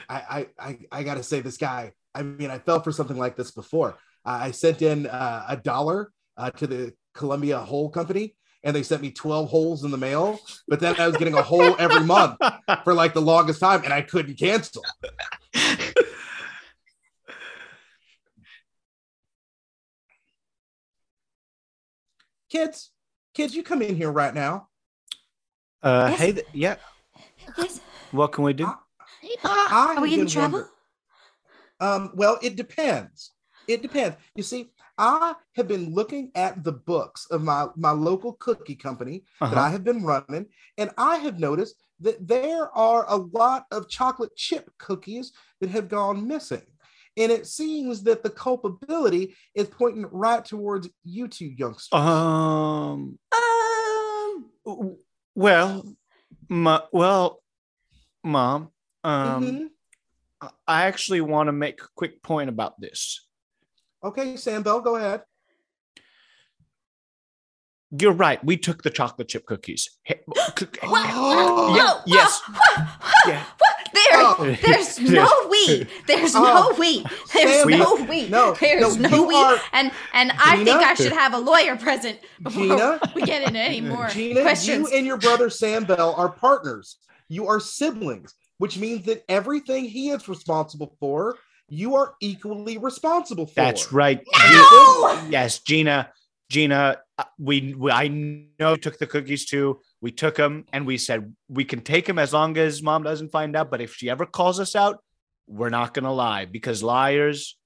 I, 0.09 0.17
I, 0.17 0.47
I, 0.59 0.79
I 0.93 1.03
gotta 1.03 1.23
say, 1.23 1.41
this 1.41 1.57
guy. 1.57 1.93
I 2.15 2.23
mean, 2.23 2.51
I 2.51 2.59
fell 2.59 2.81
for 2.81 2.93
something 2.93 3.17
like 3.17 3.37
this 3.37 3.51
before. 3.51 3.99
Uh, 4.25 4.39
I 4.43 4.51
sent 4.53 4.83
in 4.83 5.07
uh, 5.07 5.45
a 5.49 5.57
dollar 5.57 6.13
uh, 6.37 6.51
to 6.53 6.67
the 6.67 6.93
Columbia 7.15 7.59
Hole 7.59 7.91
Company, 7.91 8.37
and 8.63 8.77
they 8.77 8.85
sent 8.85 9.03
me 9.03 9.11
twelve 9.11 9.51
holes 9.51 9.85
in 9.85 9.91
the 9.91 9.99
mail. 9.99 10.39
But 10.69 10.79
then 10.79 10.95
I 11.01 11.09
was 11.09 11.17
getting 11.17 11.35
a 11.35 11.43
hole 11.43 11.75
every 11.79 12.05
month 12.05 12.37
for 12.85 12.95
like 12.95 13.15
the 13.15 13.23
longest 13.23 13.61
time, 13.61 13.83
and 13.83 13.93
I 13.93 14.03
couldn't 14.03 14.39
cancel. 14.39 14.85
Kids, 22.51 22.91
kids, 23.35 23.55
you 23.55 23.63
come 23.63 23.83
in 23.83 23.95
here 23.95 24.11
right 24.11 24.35
now. 24.35 24.68
Uh, 25.83 26.09
Yes. 26.11 26.19
hey, 26.19 26.33
th- 26.33 26.47
yeah. 26.53 26.77
Yes. 27.57 27.81
What 28.11 28.33
can 28.33 28.45
we 28.45 28.53
do? 28.53 28.67
I 29.45 29.95
Are 29.97 30.01
we 30.01 30.15
in 30.21 30.27
trouble? 30.27 30.59
wonder- 30.61 30.71
Um, 31.81 32.11
well, 32.15 32.39
it 32.43 32.57
depends. 32.57 33.33
It 33.69 33.83
depends. 33.83 34.17
You 34.35 34.43
see, 34.43 34.73
I 34.97 35.35
have 35.55 35.69
been 35.69 35.95
looking 35.95 36.33
at 36.35 36.65
the 36.65 36.73
books 36.73 37.27
of 37.31 37.43
my, 37.43 37.69
my 37.77 37.91
local 37.93 38.33
cookie 38.35 38.75
company 38.75 39.25
that 39.41 39.53
Uh-huh. 39.53 39.61
I 39.61 39.69
have 39.71 39.85
been 39.85 40.03
running, 40.05 40.47
and 40.77 40.91
I 40.99 41.19
have 41.19 41.39
noticed 41.39 41.77
that 42.01 42.27
there 42.27 42.71
are 42.77 43.05
a 43.09 43.17
lot 43.17 43.67
of 43.71 43.89
chocolate 43.89 44.35
chip 44.37 44.71
cookies 44.79 45.33
that 45.61 45.71
have 45.71 45.89
gone 45.89 46.27
missing. 46.27 46.63
And 47.17 47.31
it 47.33 47.47
seems 47.47 48.03
that 48.05 48.23
the 48.23 48.31
culpability 48.31 49.37
is 49.55 49.69
pointing 49.69 50.07
right 50.11 50.45
towards 50.45 50.89
you 51.05 51.29
two 51.29 51.47
youngsters. 51.47 51.93
Um. 52.01 53.19
Um. 54.67 54.97
W- 55.39 55.43
Well, 55.43 55.85
my, 56.49 56.83
well, 56.93 57.43
mom. 58.25 58.71
Um. 59.05 59.45
Mhm. 59.45 59.69
I- 60.41 60.51
I 60.67 60.87
actually 60.87 61.21
want 61.21 61.49
to 61.49 61.53
make 61.53 61.81
a 61.83 61.89
quick 61.97 62.23
point 62.23 62.49
about 62.49 62.81
this. 62.81 63.27
Okay, 64.05 64.37
Sam 64.37 64.63
Bell, 64.63 64.81
go 64.81 64.97
ahead. 64.97 65.23
You're 67.91 68.13
right. 68.13 68.43
We 68.45 68.57
took 68.57 68.83
the 68.83 68.91
chocolate 68.91 69.29
chip 69.29 69.47
cookies. 69.47 69.89
Hey, 70.05 70.21
c- 70.59 70.67
What? 70.83 71.09
Yeah, 71.09 71.95
Whoa, 71.95 72.03
yes. 72.07 72.41
whoa, 72.47 72.85
whoa, 72.85 73.33
Yeah. 73.33 73.45
What? 74.23 74.39
Oh. 74.41 74.57
there's 74.63 74.99
no 75.01 75.29
we. 75.51 75.87
There's 76.07 76.35
Oh. 76.35 76.43
no 76.73 76.79
we. 76.79 77.05
There's 77.33 77.63
Sam, 77.63 77.69
no 77.79 77.95
we. 78.09 78.29
no, 78.29 78.53
there's 78.55 78.97
no, 78.99 79.09
no, 79.09 79.27
we. 79.27 79.35
are- 79.37 79.59
and 79.73 79.91
and 80.13 80.33
I 80.39 80.57
Gina? 80.57 80.65
think 80.65 80.83
I 80.83 80.95
should 80.95 81.13
have 81.13 81.35
a 81.35 81.39
lawyer 81.39 81.77
present 81.77 82.19
before 82.43 82.63
Gina? 82.63 83.01
we 83.15 83.23
get 83.23 83.43
into 83.47 83.59
any 83.59 83.81
more 83.81 84.09
Gina, 84.09 84.43
questions. 84.43 84.91
you 84.91 84.97
and 84.97 85.07
your 85.07 85.17
brother 85.19 85.51
Sam 85.51 85.85
Bell 85.85 86.15
are 86.17 86.29
partners. 86.31 86.99
You 87.29 87.47
are 87.49 87.61
siblings, 87.61 88.35
which 88.59 88.79
means 88.79 89.05
that 89.07 89.23
everything 89.29 89.85
he 89.85 90.11
is 90.11 90.29
responsible 90.29 90.97
for, 91.01 91.37
you 91.69 91.95
are 91.97 92.15
equally 92.21 92.79
responsible 92.79 93.47
for. 93.47 93.55
That's 93.55 93.93
right. 93.93 94.21
No! 94.51 95.27
Yes, 95.31 95.59
Gina. 95.61 96.11
Gina, 96.51 96.99
uh, 97.19 97.25
we, 97.39 97.75
we 97.75 97.91
I 97.91 98.09
know 98.09 98.71
you 98.73 98.77
took 98.79 98.99
the 98.99 99.07
cookies 99.07 99.45
too. 99.45 99.81
We 100.01 100.13
took 100.13 100.37
him 100.37 100.65
and 100.73 100.87
we 100.87 100.97
said 100.99 101.35
we 101.49 101.65
can 101.65 101.81
take 101.81 102.09
him 102.09 102.19
as 102.19 102.33
long 102.33 102.57
as 102.57 102.83
mom 102.83 103.03
doesn't 103.03 103.31
find 103.31 103.57
out. 103.57 103.71
But 103.71 103.81
if 103.81 103.95
she 103.95 104.09
ever 104.09 104.27
calls 104.27 104.61
us 104.61 104.77
out, 104.77 105.03
we're 105.47 105.71
not 105.71 105.95
gonna 105.95 106.13
lie 106.13 106.45
because 106.45 106.83
liars. 106.83 107.57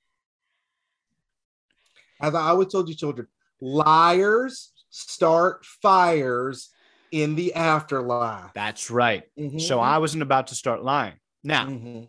As 2.20 2.34
I 2.34 2.48
always 2.50 2.68
told 2.68 2.88
you, 2.88 2.94
children, 2.94 3.26
liars 3.60 4.72
start 4.90 5.64
fires 5.66 6.70
in 7.10 7.34
the 7.34 7.54
afterlife. 7.54 8.52
That's 8.54 8.90
right. 8.90 9.24
Mhm. 9.38 9.60
So 9.60 9.80
I 9.80 9.98
wasn't 9.98 10.22
about 10.22 10.46
to 10.48 10.54
start 10.54 10.82
lying. 10.82 11.18
Now, 11.42 11.66
Mhm. 11.66 12.08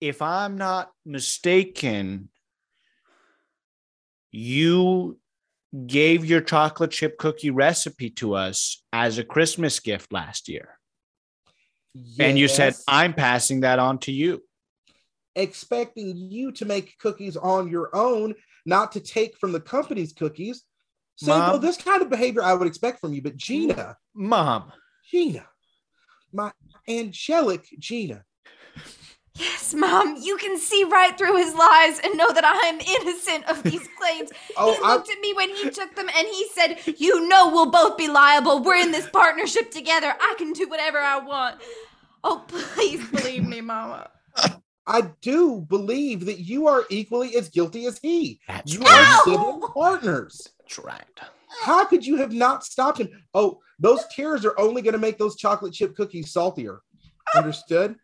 if 0.00 0.22
I'm 0.22 0.56
not 0.56 0.92
mistaken, 1.04 2.30
you 4.30 5.20
gave 5.86 6.24
your 6.24 6.40
chocolate 6.40 6.90
chip 6.92 7.18
cookie 7.18 7.50
recipe 7.50 8.10
to 8.10 8.34
us 8.34 8.82
as 8.92 9.18
a 9.18 9.24
Christmas 9.24 9.80
gift 9.80 10.12
last 10.12 10.48
year. 10.48 10.78
And 12.18 12.38
you 12.38 12.48
said, 12.48 12.74
I'm 12.88 13.12
passing 13.14 13.60
that 13.60 13.78
on 13.78 13.98
to 14.00 14.12
you. 14.12 14.42
expecting 15.36 16.16
you 16.16 16.52
to 16.52 16.64
make 16.64 16.98
cookies 16.98 17.36
on 17.36 17.68
your 17.68 17.90
own, 17.94 18.34
not 18.66 18.92
to 18.92 19.00
take 19.00 19.36
from 19.38 19.52
the 19.52 19.60
company's 19.60 20.12
cookies. 20.12 20.62
So 21.16 21.32
well, 21.32 21.52
Mom? 21.52 21.60
this 21.60 21.76
kind 21.76 22.02
of 22.02 22.10
behavior 22.10 22.42
I 22.42 22.54
would 22.54 22.66
expect 22.66 23.00
from 23.00 23.12
you, 23.12 23.22
but 23.22 23.36
Gina, 23.36 23.96
Mom, 24.14 24.72
Gina, 25.10 25.46
my 26.32 26.52
angelic 26.88 27.66
Gina. 27.78 28.24
Yes, 29.38 29.74
mom, 29.74 30.16
you 30.20 30.36
can 30.36 30.58
see 30.58 30.84
right 30.84 31.16
through 31.16 31.36
his 31.36 31.54
lies 31.54 32.00
and 32.04 32.16
know 32.16 32.32
that 32.32 32.44
I 32.44 32.68
am 32.68 32.80
innocent 32.80 33.44
of 33.48 33.62
these 33.62 33.86
claims. 33.98 34.30
Oh, 34.56 34.74
he 34.74 34.80
I, 34.84 34.94
looked 34.94 35.10
at 35.10 35.20
me 35.20 35.32
when 35.34 35.50
he 35.50 35.70
took 35.70 35.94
them 35.96 36.08
and 36.16 36.26
he 36.28 36.48
said, 36.54 36.78
You 36.98 37.28
know, 37.28 37.50
we'll 37.50 37.70
both 37.70 37.96
be 37.96 38.08
liable. 38.08 38.62
We're 38.62 38.76
in 38.82 38.92
this 38.92 39.08
partnership 39.10 39.70
together. 39.70 40.12
I 40.20 40.34
can 40.38 40.52
do 40.52 40.68
whatever 40.68 40.98
I 40.98 41.18
want. 41.18 41.60
Oh, 42.22 42.44
please 42.48 43.06
believe 43.10 43.46
me, 43.46 43.60
Mama. 43.60 44.08
I 44.86 45.10
do 45.22 45.62
believe 45.62 46.26
that 46.26 46.40
you 46.40 46.66
are 46.68 46.84
equally 46.90 47.36
as 47.36 47.48
guilty 47.48 47.86
as 47.86 47.98
he. 47.98 48.40
That's 48.48 48.72
You 48.74 48.80
right. 48.80 48.90
are 48.90 49.02
Ow! 49.02 49.22
sibling 49.24 49.60
partners. 49.72 50.48
that's 50.60 50.78
right. 50.78 51.04
How 51.62 51.84
could 51.84 52.04
you 52.04 52.16
have 52.16 52.32
not 52.32 52.64
stopped 52.64 52.98
him? 53.00 53.08
Oh, 53.32 53.60
those 53.78 54.04
tears 54.14 54.44
are 54.44 54.58
only 54.58 54.82
going 54.82 54.92
to 54.92 54.98
make 54.98 55.16
those 55.18 55.36
chocolate 55.36 55.72
chip 55.72 55.96
cookies 55.96 56.32
saltier. 56.32 56.80
Understood? 57.34 57.96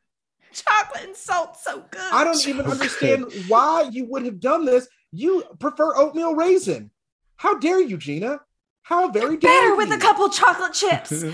Chocolate 0.53 1.05
and 1.05 1.17
salt, 1.17 1.57
so 1.57 1.85
good. 1.91 2.01
I 2.13 2.25
don't 2.25 2.47
even 2.47 2.65
good. 2.67 2.73
understand 2.73 3.27
why 3.49 3.89
you 3.91 4.05
would 4.07 4.25
have 4.25 4.41
done 4.41 4.65
this. 4.65 4.89
You 5.13 5.45
prefer 5.59 5.95
oatmeal 5.97 6.35
raisin. 6.35 6.91
How 7.37 7.59
dare 7.59 7.81
you, 7.81 7.97
Gina? 7.97 8.41
How 8.83 9.09
very 9.11 9.37
dare 9.37 9.51
Better 9.51 9.67
you? 9.69 9.77
with 9.77 9.93
a 9.93 9.99
couple 9.99 10.29
chocolate 10.31 10.73
chips. 10.73 11.25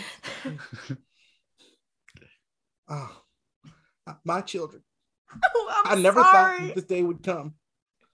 Oh, 2.88 3.22
my 4.24 4.40
children. 4.40 4.82
Oh, 5.44 5.82
I 5.84 5.94
never 5.96 6.20
sorry. 6.22 6.58
thought 6.60 6.74
this 6.76 6.84
day 6.84 7.02
would 7.02 7.22
come. 7.22 7.54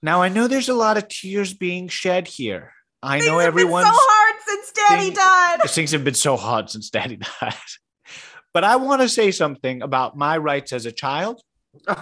Now 0.01 0.21
I 0.21 0.29
know 0.29 0.47
there's 0.47 0.69
a 0.69 0.73
lot 0.73 0.97
of 0.97 1.07
tears 1.07 1.53
being 1.53 1.87
shed 1.87 2.27
here. 2.27 2.73
I 3.01 3.19
Things 3.19 3.27
know 3.31 3.39
have 3.39 3.53
been 3.53 3.61
everyone's 3.63 3.87
so 3.87 3.93
hard 3.93 4.41
since 4.45 4.71
Daddy 4.71 5.03
thing- 5.05 5.13
died. 5.13 5.59
things 5.69 5.91
have 5.91 6.03
been 6.03 6.13
so 6.13 6.35
hard 6.37 6.69
since 6.69 6.89
daddy 6.89 7.17
died. 7.41 7.53
But 8.53 8.63
I 8.63 8.75
want 8.75 9.01
to 9.01 9.09
say 9.09 9.31
something 9.31 9.81
about 9.81 10.15
my 10.15 10.37
rights 10.37 10.71
as 10.73 10.85
a 10.85 10.91
child. 10.91 11.41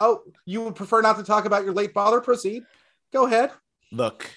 Oh, 0.00 0.20
you 0.44 0.62
would 0.62 0.74
prefer 0.74 1.00
not 1.00 1.16
to 1.16 1.22
talk 1.22 1.44
about 1.46 1.64
your 1.64 1.72
late 1.72 1.94
father? 1.94 2.20
Proceed. 2.20 2.64
Go 3.12 3.26
ahead. 3.26 3.52
Look, 3.92 4.28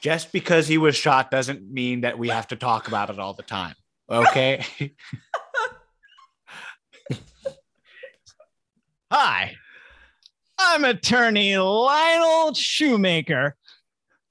just 0.00 0.32
because 0.32 0.66
he 0.66 0.78
was 0.78 0.96
shot 0.96 1.30
doesn't 1.30 1.70
mean 1.70 2.00
that 2.00 2.18
we 2.18 2.28
have 2.28 2.48
to 2.48 2.56
talk 2.56 2.88
about 2.88 3.10
it 3.10 3.18
all 3.18 3.34
the 3.34 3.42
time. 3.42 3.74
Okay? 4.10 4.64
Hi, 9.12 9.54
I'm 10.58 10.84
attorney 10.84 11.56
Lionel 11.56 12.54
Shoemaker. 12.54 13.54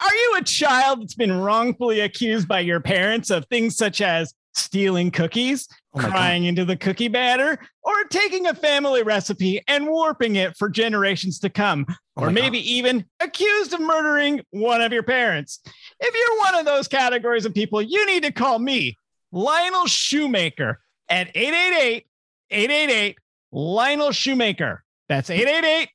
Are 0.02 0.14
you 0.14 0.36
a 0.38 0.44
child 0.44 1.02
that's 1.02 1.16
been 1.16 1.40
wrongfully 1.40 2.02
accused 2.02 2.48
by 2.48 2.60
your 2.60 2.82
parents 2.82 3.30
of 3.30 3.46
things 3.46 3.78
such 3.78 4.02
as 4.02 4.34
stealing 4.54 5.12
cookies, 5.12 5.68
Oh 5.96 6.00
my 6.00 6.04
God. 6.04 6.12
crying 6.12 6.44
into 6.44 6.66
the 6.66 6.76
cookie 6.76 7.08
batter, 7.08 7.58
or 7.84 8.04
taking 8.10 8.48
a 8.48 8.54
family 8.54 9.02
recipe 9.04 9.64
and 9.68 9.88
warping 9.88 10.36
it 10.36 10.58
for 10.58 10.70
generations 10.70 11.40
to 11.40 11.50
come? 11.50 11.86
Oh 12.18 12.24
or 12.24 12.26
my 12.28 12.34
maybe 12.34 12.60
even 12.74 13.06
accused 13.20 13.74
of 13.74 13.80
murdering 13.80 14.42
one 14.52 14.82
of 14.82 14.92
your 14.92 15.04
parents. 15.04 15.62
If 16.00 16.14
you're 16.14 16.40
one 16.40 16.56
of 16.56 16.66
those 16.66 16.88
categories 16.88 17.46
of 17.46 17.54
people, 17.54 17.82
you 17.82 18.06
need 18.06 18.24
to 18.24 18.32
call 18.32 18.60
me, 18.60 18.98
Lionel 19.32 19.88
Shoemaker, 19.88 20.80
at 21.10 21.30
888 21.36 22.06
888 22.52 23.18
Lionel 23.52 24.12
Shoemaker. 24.12 24.84
That's 25.08 25.30
888 25.30 25.90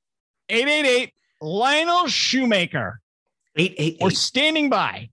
888 0.49 1.13
Lionel 1.43 2.07
Shoemaker. 2.09 3.01
888 3.57 3.99
Or 4.01 4.11
standing 4.11 4.71
by. 4.71 5.11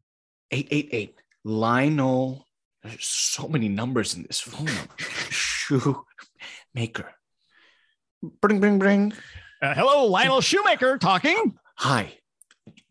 888 0.51 1.15
Lionel. 1.43 2.46
There's 2.87 3.05
so 3.05 3.47
many 3.47 3.67
numbers 3.67 4.15
in 4.15 4.23
this 4.23 4.39
phone 4.39 4.65
number. 4.65 4.93
Shoemaker. 5.29 7.13
Bring, 8.41 8.59
bring, 8.59 8.79
bring. 8.79 9.13
Uh, 9.61 9.73
hello, 9.73 10.05
Lionel 10.05 10.41
Shoemaker 10.41 10.97
talking. 10.97 11.55
Hi. 11.77 12.13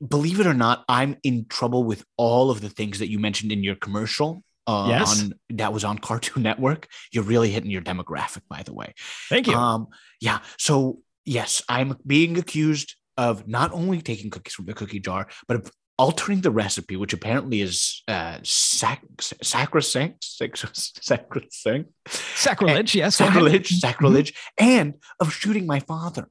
Believe 0.07 0.40
it 0.40 0.47
or 0.47 0.55
not, 0.55 0.84
I'm 0.88 1.16
in 1.22 1.47
trouble 1.49 1.84
with 1.84 2.05
all 2.16 2.51
of 2.51 2.61
the 2.61 2.68
things 2.68 2.99
that 2.99 3.09
you 3.11 3.18
mentioned 3.18 3.53
in 3.53 3.64
your 3.64 3.76
commercial. 3.76 4.42
Uh, 4.66 4.86
Yes. 4.90 5.22
on 5.22 5.34
that 5.51 5.72
was 5.72 5.84
on 5.84 5.99
Cartoon 5.99 6.42
Network. 6.42 6.88
You're 7.12 7.22
really 7.24 7.51
hitting 7.51 7.70
your 7.70 7.82
demographic, 7.82 8.42
by 8.49 8.62
the 8.64 8.74
way. 8.74 8.94
Thank 9.28 9.47
you. 9.47 9.55
Um, 9.55 9.86
yeah. 10.20 10.40
So 10.59 10.99
yes, 11.24 11.62
I'm 11.68 11.97
being 12.07 12.36
accused 12.36 12.97
of 13.16 13.47
not 13.49 13.72
only 13.72 14.03
taking 14.03 14.28
cookies 14.28 14.55
from 14.55 14.66
the 14.66 14.74
cookie 14.74 15.01
jar, 15.01 15.28
but 15.47 15.57
of 15.57 15.70
altering 15.99 16.42
the 16.42 16.51
recipe, 16.51 16.97
which 16.97 17.12
apparently 17.12 17.61
is 17.61 18.03
uh, 18.09 18.38
sac- 18.42 19.03
sacrosanct, 19.20 20.22
sac- 20.24 20.57
sacrosanct, 20.74 21.90
Sacrilege, 22.09 22.94
yes. 22.94 23.16
sacrilege, 23.16 23.68
sacrilege, 23.78 24.34
and 24.59 24.94
of 25.20 25.32
shooting 25.32 25.66
my 25.66 25.80
father, 25.80 26.28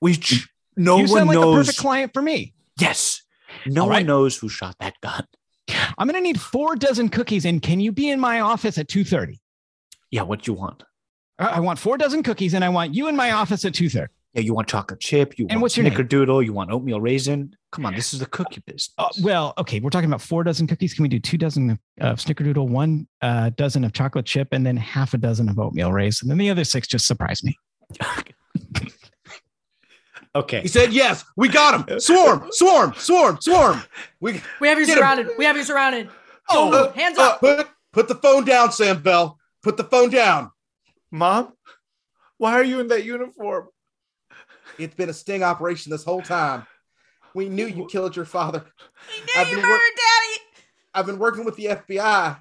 which 0.00 0.48
no 0.76 0.96
one 0.96 1.02
knows. 1.04 1.10
you 1.10 1.14
one 1.14 1.18
sound 1.20 1.28
like 1.28 1.34
the 1.36 1.40
knows. 1.40 1.56
perfect 1.66 1.78
client 1.78 2.12
for 2.12 2.22
me. 2.22 2.54
yes, 2.80 3.22
no 3.66 3.82
All 3.82 3.88
one 3.88 3.96
right. 3.98 4.06
knows 4.06 4.36
who 4.36 4.48
shot 4.48 4.74
that 4.80 4.94
gun. 5.00 5.24
I'm 5.96 6.08
going 6.08 6.14
to 6.14 6.20
need 6.20 6.40
four 6.40 6.74
dozen 6.76 7.08
cookies, 7.08 7.44
and 7.44 7.62
can 7.62 7.80
you 7.80 7.92
be 7.92 8.10
in 8.10 8.18
my 8.20 8.40
office 8.40 8.76
at 8.76 8.88
2.30? 8.88 9.38
Yeah, 10.10 10.22
what 10.22 10.46
you 10.46 10.52
want? 10.54 10.82
I 11.38 11.60
want 11.60 11.78
four 11.78 11.96
dozen 11.96 12.22
cookies, 12.22 12.54
and 12.54 12.64
I 12.64 12.68
want 12.68 12.94
you 12.94 13.08
in 13.08 13.16
my 13.16 13.30
office 13.32 13.64
at 13.64 13.72
2.30. 13.72 14.08
Yeah, 14.34 14.42
you 14.42 14.52
want 14.52 14.66
chocolate 14.68 14.98
chip. 15.00 15.38
You 15.38 15.46
And 15.48 15.56
want 15.56 15.62
what's 15.62 15.76
your 15.76 15.84
name? 15.84 15.92
snickerdoodle. 15.94 16.44
You 16.44 16.52
want 16.52 16.70
oatmeal 16.72 17.00
raisin. 17.00 17.54
Come 17.70 17.86
on, 17.86 17.94
this 17.94 18.12
is 18.12 18.18
the 18.20 18.26
cookie 18.26 18.60
business. 18.66 18.90
Uh, 18.98 19.08
well, 19.22 19.54
okay, 19.58 19.78
we're 19.80 19.90
talking 19.90 20.08
about 20.10 20.20
four 20.20 20.42
dozen 20.42 20.66
cookies. 20.66 20.92
Can 20.92 21.02
we 21.04 21.08
do 21.08 21.20
two 21.20 21.38
dozen 21.38 21.70
of 21.70 21.78
of 22.00 22.18
snickerdoodle, 22.18 22.68
one 22.68 23.06
uh, 23.22 23.50
dozen 23.50 23.84
of 23.84 23.92
chocolate 23.92 24.26
chip, 24.26 24.48
and 24.52 24.66
then 24.66 24.76
half 24.76 25.14
a 25.14 25.18
dozen 25.18 25.48
of 25.48 25.58
oatmeal 25.58 25.92
raisin? 25.92 26.26
And 26.26 26.32
then 26.32 26.38
the 26.44 26.50
other 26.50 26.64
six 26.64 26.88
just 26.88 27.06
surprise 27.06 27.44
me. 27.44 27.56
okay. 30.34 30.60
He 30.62 30.68
said, 30.68 30.92
Yes, 30.92 31.24
we 31.36 31.48
got 31.48 31.88
him. 31.88 32.00
Swarm, 32.00 32.48
swarm, 32.50 32.94
swarm, 32.96 33.38
swarm. 33.40 33.82
We 34.20 34.40
We 34.60 34.68
have 34.68 34.78
you 34.78 34.86
Get 34.86 34.94
him. 34.98 35.02
surrounded. 35.02 35.28
We 35.38 35.44
have 35.44 35.56
you 35.56 35.64
surrounded. 35.64 36.08
oh, 36.50 36.70
Oh, 36.72 36.92
hands 36.92 37.18
up. 37.18 37.40
Put, 37.40 37.68
put 37.92 38.08
the 38.08 38.14
phone 38.16 38.44
down, 38.44 38.72
Sam 38.72 39.00
Bell. 39.02 39.38
Put 39.62 39.76
the 39.76 39.84
phone 39.84 40.10
down. 40.10 40.50
Mom, 41.10 41.52
why 42.38 42.54
are 42.54 42.64
you 42.64 42.80
in 42.80 42.88
that 42.88 43.04
uniform? 43.04 43.68
It's 44.78 44.94
been 44.94 45.08
a 45.08 45.12
sting 45.14 45.42
operation 45.42 45.90
this 45.90 46.04
whole 46.04 46.22
time. 46.22 46.66
We 47.34 47.48
knew 47.48 47.66
you 47.66 47.86
killed 47.86 48.14
your 48.16 48.24
father. 48.24 48.64
He 49.08 49.22
I've 49.40 49.46
knew 49.48 49.56
you 49.56 49.60
been 49.62 49.68
wor- 49.70 49.76
murdered 49.76 49.96
Daddy. 49.96 50.40
I've 50.94 51.06
been 51.06 51.18
working 51.18 51.44
with 51.44 51.56
the 51.56 51.64
FBI. 51.66 52.40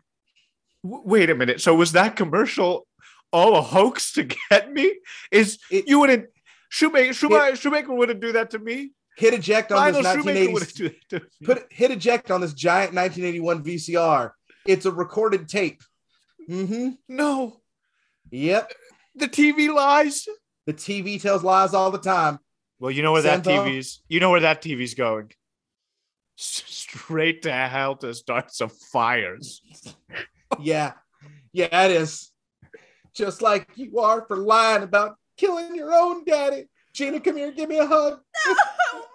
W- 0.84 1.04
Wait 1.06 1.30
a 1.30 1.36
minute. 1.36 1.62
So 1.62 1.74
was 1.76 1.94
that 1.94 2.16
commercial 2.16 2.88
all 3.32 3.56
a 3.56 3.62
hoax 3.62 4.14
to 4.14 4.24
get 4.50 4.72
me? 4.72 4.94
Is 5.32 5.58
It- 5.72 5.88
you 5.88 6.00
wouldn't 6.00 6.28
Shoemaker 6.70 7.14
Shoemaker, 7.14 7.56
Shoemaker 7.56 7.94
wouldn't 7.94 8.20
do 8.20 8.32
that 8.34 8.50
to 8.52 8.60
me? 8.60 8.92
Hit 9.16 9.34
eject 9.36 9.72
on 9.72 9.78
Lionel 9.78 10.02
this 10.02 10.12
Shoemaker 10.14 10.52
1980. 10.52 10.74
do 10.78 10.90
that 10.90 11.10
to 11.10 11.20
me. 11.20 11.46
Put 11.46 11.72
hit 11.72 11.92
eject 11.92 12.32
on 12.32 12.42
this 12.42 12.54
giant 12.54 12.94
1981 12.96 13.64
VCR. 13.64 14.32
It's 14.66 14.86
a 14.88 14.92
recorded 14.92 15.48
tape. 15.48 15.82
Mm-hmm. 16.50 16.90
no, 17.10 17.62
Yep. 18.32 18.74
the 19.16 19.28
TV 19.28 19.74
lies. 19.74 20.28
The 20.66 20.74
TV 20.74 21.22
tells 21.22 21.43
lies 21.43 21.74
all 21.74 21.91
the 21.91 21.97
time. 21.99 22.39
Well, 22.80 22.91
you 22.91 23.03
know 23.03 23.11
where 23.14 23.22
that 23.22 23.45
Santa? 23.45 23.61
TV's. 23.70 24.01
You 24.07 24.20
know 24.20 24.30
where 24.32 24.41
that 24.41 24.61
TV's 24.61 24.93
going. 24.93 25.32
S- 26.39 26.64
Straight 26.68 27.41
to 27.43 27.51
hell 27.51 27.95
to 27.97 28.14
start 28.14 28.53
some 28.53 28.70
fires. 28.91 29.61
Yeah, 30.59 30.93
yeah, 31.51 31.86
it 31.86 31.91
is. 31.91 32.32
Just 33.16 33.41
like 33.41 33.68
you 33.76 33.99
are 33.99 34.26
for 34.28 34.38
lying 34.38 34.84
about 34.84 35.16
killing 35.38 35.76
your 35.76 35.93
own 35.93 36.24
daddy. 36.26 36.68
Gina, 36.93 37.20
come 37.20 37.38
here, 37.38 37.51
give 37.51 37.70
me 37.70 37.78
a 37.80 37.86
hug. 37.86 38.20
Oh, 38.95 39.05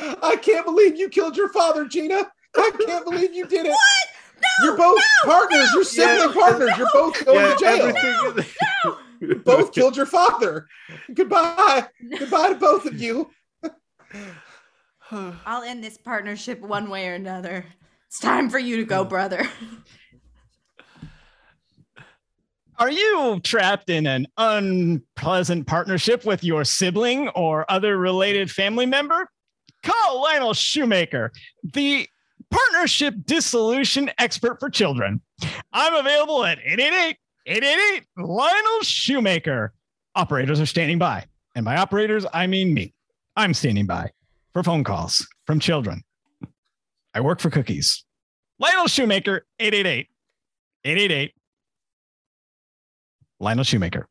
Mama. 0.00 0.18
I 0.22 0.36
can't 0.36 0.66
believe 0.66 0.96
you 0.96 1.08
killed 1.08 1.36
your 1.36 1.48
father, 1.48 1.86
Gina. 1.86 2.30
I 2.56 2.70
can't 2.86 3.04
believe 3.04 3.32
you 3.32 3.46
did 3.46 3.64
it. 3.66 3.70
No, 3.70 4.66
You're 4.66 4.76
both 4.76 4.98
no, 5.24 5.30
partners. 5.32 5.66
no, 5.68 5.74
You're 5.74 5.84
sibling 5.84 6.28
Yeah. 6.28 6.42
partners. 6.42 6.70
You're 6.76 6.90
both 6.92 7.24
going 7.24 7.56
to 7.56 7.64
jail. 7.64 7.86
everything. 7.96 8.52
You 9.20 9.36
both 9.44 9.72
killed 9.72 9.96
your 9.96 10.06
father. 10.06 10.68
Goodbye. 11.12 11.86
Goodbye 12.18 12.50
to 12.50 12.54
both 12.56 12.86
of 12.86 13.00
you. 13.00 13.30
I'll 15.10 15.62
end 15.62 15.84
this 15.84 15.98
partnership 15.98 16.60
one 16.60 16.88
way 16.90 17.08
or 17.08 17.14
another. 17.14 17.66
It's 18.08 18.18
time 18.18 18.48
for 18.50 18.58
you 18.58 18.76
to 18.78 18.84
go, 18.84 19.04
brother. 19.04 19.46
Are 22.76 22.90
you 22.90 23.38
trapped 23.44 23.88
in 23.88 24.04
an 24.06 24.26
unpleasant 24.36 25.68
partnership 25.68 26.24
with 26.24 26.42
your 26.42 26.64
sibling 26.64 27.28
or 27.28 27.70
other 27.70 27.96
related 27.96 28.50
family 28.50 28.84
member? 28.84 29.28
Call 29.84 30.22
Lionel 30.22 30.54
Shoemaker, 30.54 31.30
the 31.62 32.08
partnership 32.50 33.14
dissolution 33.24 34.10
expert 34.18 34.58
for 34.58 34.70
children. 34.70 35.20
I'm 35.72 35.94
available 35.94 36.44
at 36.44 36.58
888 36.58 37.16
888 37.46 38.06
Lionel 38.16 38.80
Shoemaker. 38.82 39.72
Operators 40.14 40.60
are 40.60 40.66
standing 40.66 40.98
by. 40.98 41.24
And 41.54 41.64
by 41.64 41.76
operators, 41.76 42.26
I 42.32 42.46
mean 42.46 42.74
me. 42.74 42.94
I'm 43.36 43.54
standing 43.54 43.86
by 43.86 44.10
for 44.52 44.62
phone 44.62 44.84
calls 44.84 45.26
from 45.46 45.60
children. 45.60 46.02
I 47.14 47.20
work 47.20 47.40
for 47.40 47.50
cookies. 47.50 48.04
Lionel 48.58 48.86
Shoemaker, 48.86 49.46
888 49.58 50.08
888 50.84 51.32
Lionel 53.40 53.64
Shoemaker. 53.64 54.08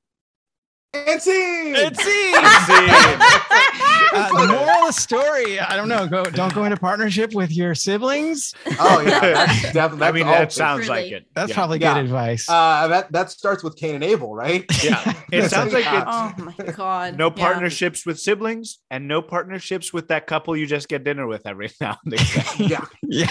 And 0.93 1.21
see. 1.21 1.73
It's 1.75 2.03
Uh, 4.13 4.27
the 4.41 4.47
moral 4.53 4.69
of 4.69 4.87
the 4.87 4.91
story, 4.93 5.59
I 5.59 5.75
don't 5.75 5.89
know. 5.89 6.07
Go, 6.07 6.23
don't 6.25 6.53
go 6.53 6.63
into 6.65 6.77
partnership 6.77 7.33
with 7.33 7.51
your 7.51 7.73
siblings. 7.75 8.53
oh 8.79 9.01
yeah, 9.01 9.19
that's 9.21 9.73
definitely. 9.73 10.07
I 10.07 10.11
mean, 10.11 10.25
that 10.27 10.51
sounds 10.53 10.87
Really? 10.87 11.03
like 11.03 11.11
it. 11.11 11.25
That's 11.33 11.49
Yeah. 11.49 11.55
probably 11.55 11.79
Yeah. 11.79 11.93
good 11.95 12.05
advice. 12.05 12.47
Uh, 12.49 12.87
that 12.89 13.11
that 13.11 13.31
starts 13.31 13.63
with 13.63 13.75
Cain 13.75 13.95
and 13.95 14.03
Abel, 14.03 14.33
right? 14.35 14.65
Yeah. 14.83 15.13
It 15.31 15.49
sounds 15.49 15.73
like 15.73 15.85
it's 15.87 16.05
oh 16.05 16.33
my 16.37 16.53
god. 16.73 17.17
no 17.17 17.27
Yeah. 17.35 17.43
partnerships 17.43 18.05
with 18.05 18.19
siblings 18.19 18.79
and 18.91 19.07
no 19.07 19.21
partnerships 19.21 19.91
with 19.93 20.09
that 20.09 20.27
couple 20.27 20.55
you 20.57 20.67
just 20.67 20.87
get 20.89 21.03
dinner 21.03 21.25
with 21.25 21.47
every 21.47 21.71
now 21.81 21.97
and 22.05 22.13
again. 22.13 22.45
Yeah. 22.59 22.85
yeah, 23.01 23.27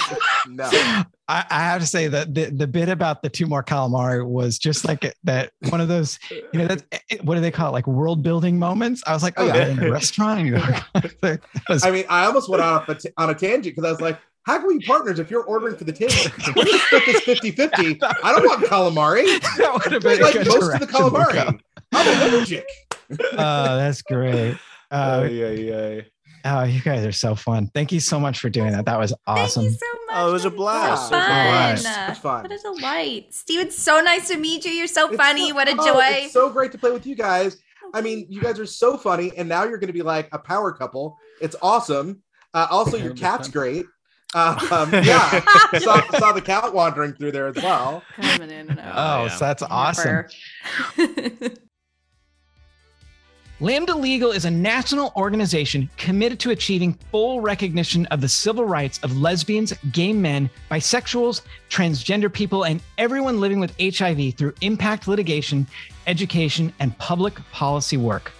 No. 0.49 0.65
I, 1.29 1.45
I 1.51 1.61
have 1.61 1.81
to 1.81 1.87
say 1.87 2.09
that 2.09 2.35
the, 2.35 2.47
the 2.47 2.67
bit 2.67 2.89
about 2.89 3.23
the 3.23 3.29
two 3.29 3.47
more 3.47 3.63
calamari 3.63 4.27
was 4.27 4.59
just 4.59 4.85
like 4.87 5.15
that 5.25 5.53
one 5.71 5.81
of 5.81 5.89
those, 5.89 6.19
you 6.31 6.43
know, 6.59 6.67
that's 6.67 6.83
what 7.23 7.37
do 7.37 7.41
they 7.41 7.51
call 7.51 7.69
it? 7.69 7.73
Like 7.73 7.87
world 7.87 8.23
building 8.23 8.59
moments. 8.59 9.03
I 9.07 9.13
was 9.15 9.23
like, 9.23 9.35
oh, 9.37 9.47
yeah, 9.47 9.57
yeah. 9.57 9.69
in 9.69 9.79
a 9.85 9.91
restaurant. 9.91 10.41
You 10.45 10.53
know, 10.53 10.59
that 10.61 10.71
was- 10.72 10.72
I 11.83 11.91
mean, 11.91 12.05
I 12.09 12.25
almost 12.27 12.49
went 12.49 12.63
off 12.63 12.89
a 12.89 12.95
t- 12.95 13.11
on 13.17 13.31
a 13.31 13.35
tangent 13.35 13.77
because 13.77 13.85
I 13.85 13.91
was 13.91 14.01
like, 14.01 14.19
how 14.45 14.59
can 14.59 14.67
we 14.69 14.79
be 14.79 14.85
partners 14.87 15.19
if 15.19 15.31
you're 15.31 15.45
ordering 15.45 15.77
for 15.77 15.85
the 15.85 15.93
table? 15.93 16.15
We're 16.49 16.65
going 16.65 16.67
to 16.67 16.79
split 16.79 17.07
this 17.07 17.21
50 17.21 17.51
50. 17.53 18.03
I 18.23 18.33
don't 18.33 18.45
want 18.45 18.65
calamari. 18.65 19.41
that 19.59 19.73
would 19.73 19.93
have 19.93 20.05
I 20.07 20.15
been 20.15 20.21
a 20.21 20.25
like 20.25 20.33
good 20.35 20.47
most 20.47 20.73
of 20.73 20.81
the 20.81 20.87
direction 20.87 20.89
to 20.89 20.93
calamari. 20.93 21.61
I'm 21.93 22.33
allergic. 22.33 22.67
Oh, 23.33 23.77
that's 23.79 24.03
great. 24.03 24.57
Uh, 24.93 25.27
yeah, 25.33 25.49
yeah. 25.49 26.01
oh, 26.45 26.65
you 26.65 26.79
guys 26.83 27.03
are 27.07 27.13
so 27.13 27.35
fun. 27.35 27.67
Thank 27.73 27.93
you 27.93 27.99
so 27.99 28.21
much 28.21 28.41
for 28.41 28.51
doing 28.51 28.73
that. 28.73 28.85
That 28.85 28.99
was 28.99 29.15
awesome. 29.27 29.63
Thank 29.63 29.73
you 29.73 29.79
so 29.79 29.87
much. 30.07 30.17
Oh, 30.19 30.29
it 30.29 30.33
was 30.33 30.45
a 30.45 30.51
blast. 30.51 31.09
So 31.09 31.17
was 31.17 31.25
fun. 31.25 31.47
blast. 31.47 32.11
It's 32.11 32.19
fun. 32.19 32.43
What 32.43 32.53
a 32.53 32.59
delight. 32.59 33.33
Steve, 33.33 33.61
it's 33.61 33.79
so 33.79 34.03
nice 34.03 34.29
to 34.29 34.37
meet 34.37 34.67
you. 34.67 34.71
You're 34.71 34.87
so 34.87 35.09
It's 35.09 35.17
funny. 35.17 35.49
so- 35.49 35.55
what 35.55 35.67
a 35.67 35.77
oh, 35.79 35.95
joy. 35.95 36.25
It's 36.25 36.35
so 36.35 36.51
great 36.51 36.73
to 36.73 36.79
play 36.79 36.91
with 36.91 37.07
you 37.07 37.15
guys. 37.15 37.57
I 37.95 38.01
mean, 38.01 38.27
you 38.29 38.41
guys 38.41 38.59
are 38.59 38.67
so 38.67 38.97
funny, 38.97 39.33
and 39.37 39.49
now 39.49 39.65
you're 39.65 39.79
going 39.79 39.89
to 39.89 39.93
be 39.93 40.03
like 40.03 40.29
a 40.33 40.39
power 40.39 40.73
couple. 40.73 41.17
It's 41.41 41.57
awesome. 41.63 42.23
Uh, 42.55 42.67
also, 42.71 42.97
your 42.97 43.15
cat's 43.15 43.49
great. 43.49 43.87
Uh, 44.35 44.59
um, 44.73 44.93
yeah, 45.05 45.41
saw, 45.79 46.01
saw 46.19 46.33
the 46.33 46.41
cat 46.41 46.73
wandering 46.73 47.13
through 47.15 47.33
there 47.33 47.47
as 47.49 47.57
well. 47.57 48.03
Coming 48.17 48.51
in 48.51 48.71
and 48.71 48.79
Oh, 48.81 48.83
out. 48.83 49.23
yeah. 49.25 49.29
so 49.37 49.45
that's 49.45 49.63
awesome. 49.63 50.25
Lambda 53.63 53.95
Legal 53.95 54.33
is 54.33 54.45
a 54.45 54.51
national 54.51 55.13
organization 55.15 55.89
committed 55.97 56.41
to 56.41 56.51
achieving 56.51 56.95
full 57.13 57.41
recognition 57.41 58.07
of 58.07 58.21
the 58.21 58.29
civil 58.29 58.65
rights 58.65 58.99
of 59.05 59.17
lesbians, 59.17 59.73
gay 59.93 60.13
men, 60.13 60.51
bisexuals, 60.69 61.43
transgender 61.71 62.33
people, 62.33 62.65
and 62.65 62.83
everyone 62.99 63.39
living 63.39 63.61
with 63.61 63.73
HIV 63.81 64.35
through 64.35 64.55
impact 64.63 65.07
litigation, 65.07 65.65
education, 66.09 66.73
and 66.81 66.99
public 66.99 67.35
policy 67.53 67.97
work. 67.97 68.33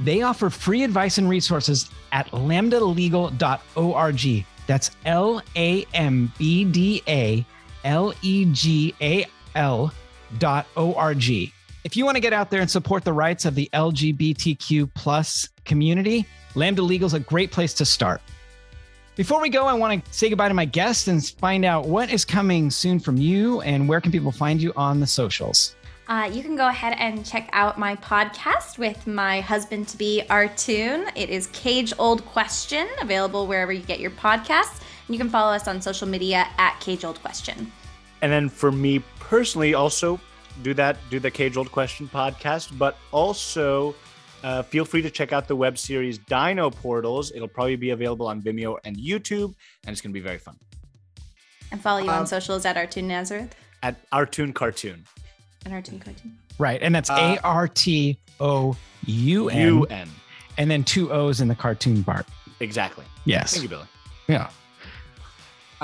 They 0.00 0.22
offer 0.22 0.50
free 0.50 0.82
advice 0.82 1.18
and 1.18 1.28
resources 1.28 1.88
at 2.10 2.26
lambdalegal.org. 2.32 4.46
That's 4.66 4.90
L 5.06 5.40
A 5.54 5.86
M 5.94 6.32
B 6.36 6.64
D 6.64 7.00
A 7.06 7.46
L 7.84 8.12
E 8.22 8.44
G 8.46 8.92
A 9.00 9.24
L 9.54 9.94
dot 10.38 10.66
O-R-G. 10.76 11.53
If 11.84 11.98
you 11.98 12.06
want 12.06 12.16
to 12.16 12.20
get 12.20 12.32
out 12.32 12.50
there 12.50 12.62
and 12.62 12.70
support 12.70 13.04
the 13.04 13.12
rights 13.12 13.44
of 13.44 13.54
the 13.54 13.68
LGBTQ 13.74 14.94
plus 14.94 15.50
community, 15.66 16.24
Lambda 16.54 16.80
Legal 16.80 17.04
is 17.04 17.12
a 17.12 17.20
great 17.20 17.52
place 17.52 17.74
to 17.74 17.84
start. 17.84 18.22
Before 19.16 19.42
we 19.42 19.50
go, 19.50 19.66
I 19.66 19.74
want 19.74 20.02
to 20.02 20.12
say 20.14 20.30
goodbye 20.30 20.48
to 20.48 20.54
my 20.54 20.64
guests 20.64 21.08
and 21.08 21.22
find 21.22 21.62
out 21.62 21.86
what 21.86 22.10
is 22.10 22.24
coming 22.24 22.70
soon 22.70 22.98
from 22.98 23.18
you 23.18 23.60
and 23.60 23.86
where 23.86 24.00
can 24.00 24.10
people 24.10 24.32
find 24.32 24.62
you 24.62 24.72
on 24.76 24.98
the 24.98 25.06
socials. 25.06 25.76
Uh, 26.08 26.30
you 26.32 26.42
can 26.42 26.56
go 26.56 26.68
ahead 26.68 26.96
and 26.98 27.24
check 27.24 27.50
out 27.52 27.78
my 27.78 27.96
podcast 27.96 28.78
with 28.78 29.06
my 29.06 29.42
husband 29.42 29.86
to 29.88 29.98
be 29.98 30.22
Artoon. 30.30 31.12
It 31.14 31.28
is 31.28 31.48
Cage 31.48 31.92
Old 31.98 32.24
Question, 32.24 32.88
available 33.02 33.46
wherever 33.46 33.74
you 33.74 33.82
get 33.82 34.00
your 34.00 34.10
podcasts. 34.12 34.80
And 35.06 35.14
you 35.14 35.18
can 35.18 35.28
follow 35.28 35.52
us 35.52 35.68
on 35.68 35.82
social 35.82 36.08
media 36.08 36.46
at 36.56 36.80
Cage 36.80 37.04
Old 37.04 37.20
Question. 37.20 37.70
And 38.22 38.32
then 38.32 38.48
for 38.48 38.72
me 38.72 39.00
personally, 39.20 39.74
also 39.74 40.18
do 40.62 40.74
that, 40.74 40.96
do 41.10 41.18
the 41.18 41.30
Cage 41.30 41.56
Old 41.56 41.70
Question 41.72 42.08
podcast, 42.08 42.76
but 42.78 42.96
also 43.12 43.94
uh, 44.42 44.62
feel 44.62 44.84
free 44.84 45.02
to 45.02 45.10
check 45.10 45.32
out 45.32 45.48
the 45.48 45.56
web 45.56 45.78
series 45.78 46.18
Dino 46.18 46.70
Portals. 46.70 47.32
It'll 47.34 47.48
probably 47.48 47.76
be 47.76 47.90
available 47.90 48.26
on 48.26 48.40
Vimeo 48.42 48.78
and 48.84 48.96
YouTube, 48.96 49.54
and 49.86 49.92
it's 49.92 50.00
going 50.00 50.12
to 50.12 50.14
be 50.14 50.20
very 50.20 50.38
fun. 50.38 50.56
And 51.72 51.80
follow 51.80 51.98
you 52.02 52.10
Um, 52.10 52.20
on 52.20 52.26
socials 52.26 52.64
at 52.66 52.76
Artoon 52.76 53.04
Nazareth 53.04 53.54
At 53.82 53.96
Artoon 54.10 54.52
Cartoon. 54.54 55.04
and 55.64 55.74
Artoon 55.74 55.98
Cartoon. 56.00 56.38
Right. 56.58 56.80
And 56.82 56.94
that's 56.94 57.10
Uh, 57.10 57.36
A 57.36 57.40
R 57.42 57.66
T 57.68 58.18
O 58.38 58.76
U 59.06 59.48
N 59.48 59.66
U-N. 59.66 60.08
and 60.56 60.70
then 60.70 60.84
two 60.84 61.10
O's 61.12 61.40
in 61.40 61.48
the 61.48 61.54
cartoon 61.54 62.04
part. 62.04 62.26
Exactly. 62.60 63.04
Yes. 63.24 63.52
Thank 63.54 63.64
you, 63.64 63.68
Billy. 63.70 63.86
Yeah. 64.28 64.50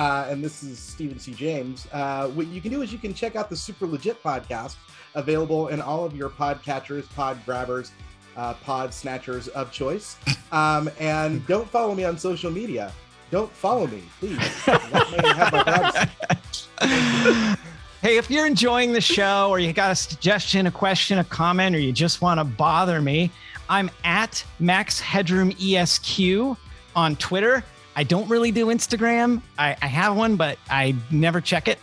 Uh, 0.00 0.26
and 0.30 0.42
this 0.42 0.62
is 0.62 0.78
Stephen 0.78 1.18
C. 1.18 1.34
James. 1.34 1.86
Uh, 1.92 2.28
what 2.28 2.46
you 2.46 2.62
can 2.62 2.70
do 2.70 2.80
is 2.80 2.90
you 2.90 2.98
can 2.98 3.12
check 3.12 3.36
out 3.36 3.50
the 3.50 3.56
Super 3.56 3.86
Legit 3.86 4.22
podcast, 4.22 4.76
available 5.14 5.68
in 5.68 5.78
all 5.78 6.06
of 6.06 6.16
your 6.16 6.30
podcatchers, 6.30 7.06
pod 7.14 7.38
grabbers, 7.44 7.92
uh, 8.34 8.54
pod 8.54 8.94
snatchers 8.94 9.48
of 9.48 9.70
choice. 9.70 10.16
Um, 10.52 10.90
and 10.98 11.46
don't 11.48 11.68
follow 11.68 11.94
me 11.94 12.04
on 12.04 12.16
social 12.16 12.50
media. 12.50 12.94
Don't 13.30 13.52
follow 13.52 13.86
me, 13.88 14.02
please. 14.20 14.38
Let 14.66 15.10
me 15.10 15.28
have 15.28 15.52
my 15.52 15.62
privacy. 15.64 17.56
Hey, 18.00 18.16
if 18.16 18.30
you're 18.30 18.46
enjoying 18.46 18.94
the 18.94 19.00
show 19.02 19.50
or 19.50 19.58
you 19.58 19.74
got 19.74 19.90
a 19.90 19.94
suggestion, 19.94 20.66
a 20.66 20.70
question, 20.70 21.18
a 21.18 21.24
comment, 21.24 21.76
or 21.76 21.78
you 21.78 21.92
just 21.92 22.22
want 22.22 22.40
to 22.40 22.44
bother 22.44 23.02
me, 23.02 23.30
I'm 23.68 23.90
at 24.04 24.42
Max 24.58 24.98
Headroom 24.98 25.52
ESQ 25.60 26.56
on 26.96 27.16
Twitter. 27.16 27.62
I 28.00 28.02
don't 28.02 28.26
really 28.30 28.50
do 28.50 28.68
Instagram. 28.68 29.42
I, 29.58 29.76
I 29.82 29.86
have 29.86 30.16
one, 30.16 30.36
but 30.36 30.56
I 30.70 30.94
never 31.10 31.38
check 31.38 31.68
it. 31.68 31.78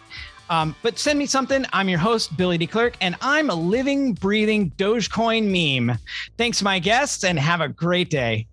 Um, 0.49 0.75
but 0.81 0.97
send 0.97 1.19
me 1.19 1.27
something. 1.27 1.63
I'm 1.71 1.87
your 1.89 1.99
host, 1.99 2.35
Billy 2.35 2.57
D. 2.57 2.65
Clerk, 2.65 2.97
and 3.01 3.15
I'm 3.21 3.51
a 3.51 3.53
living, 3.53 4.13
breathing 4.13 4.71
Dogecoin 4.77 5.45
meme. 5.45 5.95
Thanks, 6.35 6.63
my 6.63 6.79
guests, 6.79 7.23
and 7.23 7.37
have 7.37 7.61
a 7.61 7.67
great 7.67 8.09
day. 8.09 8.47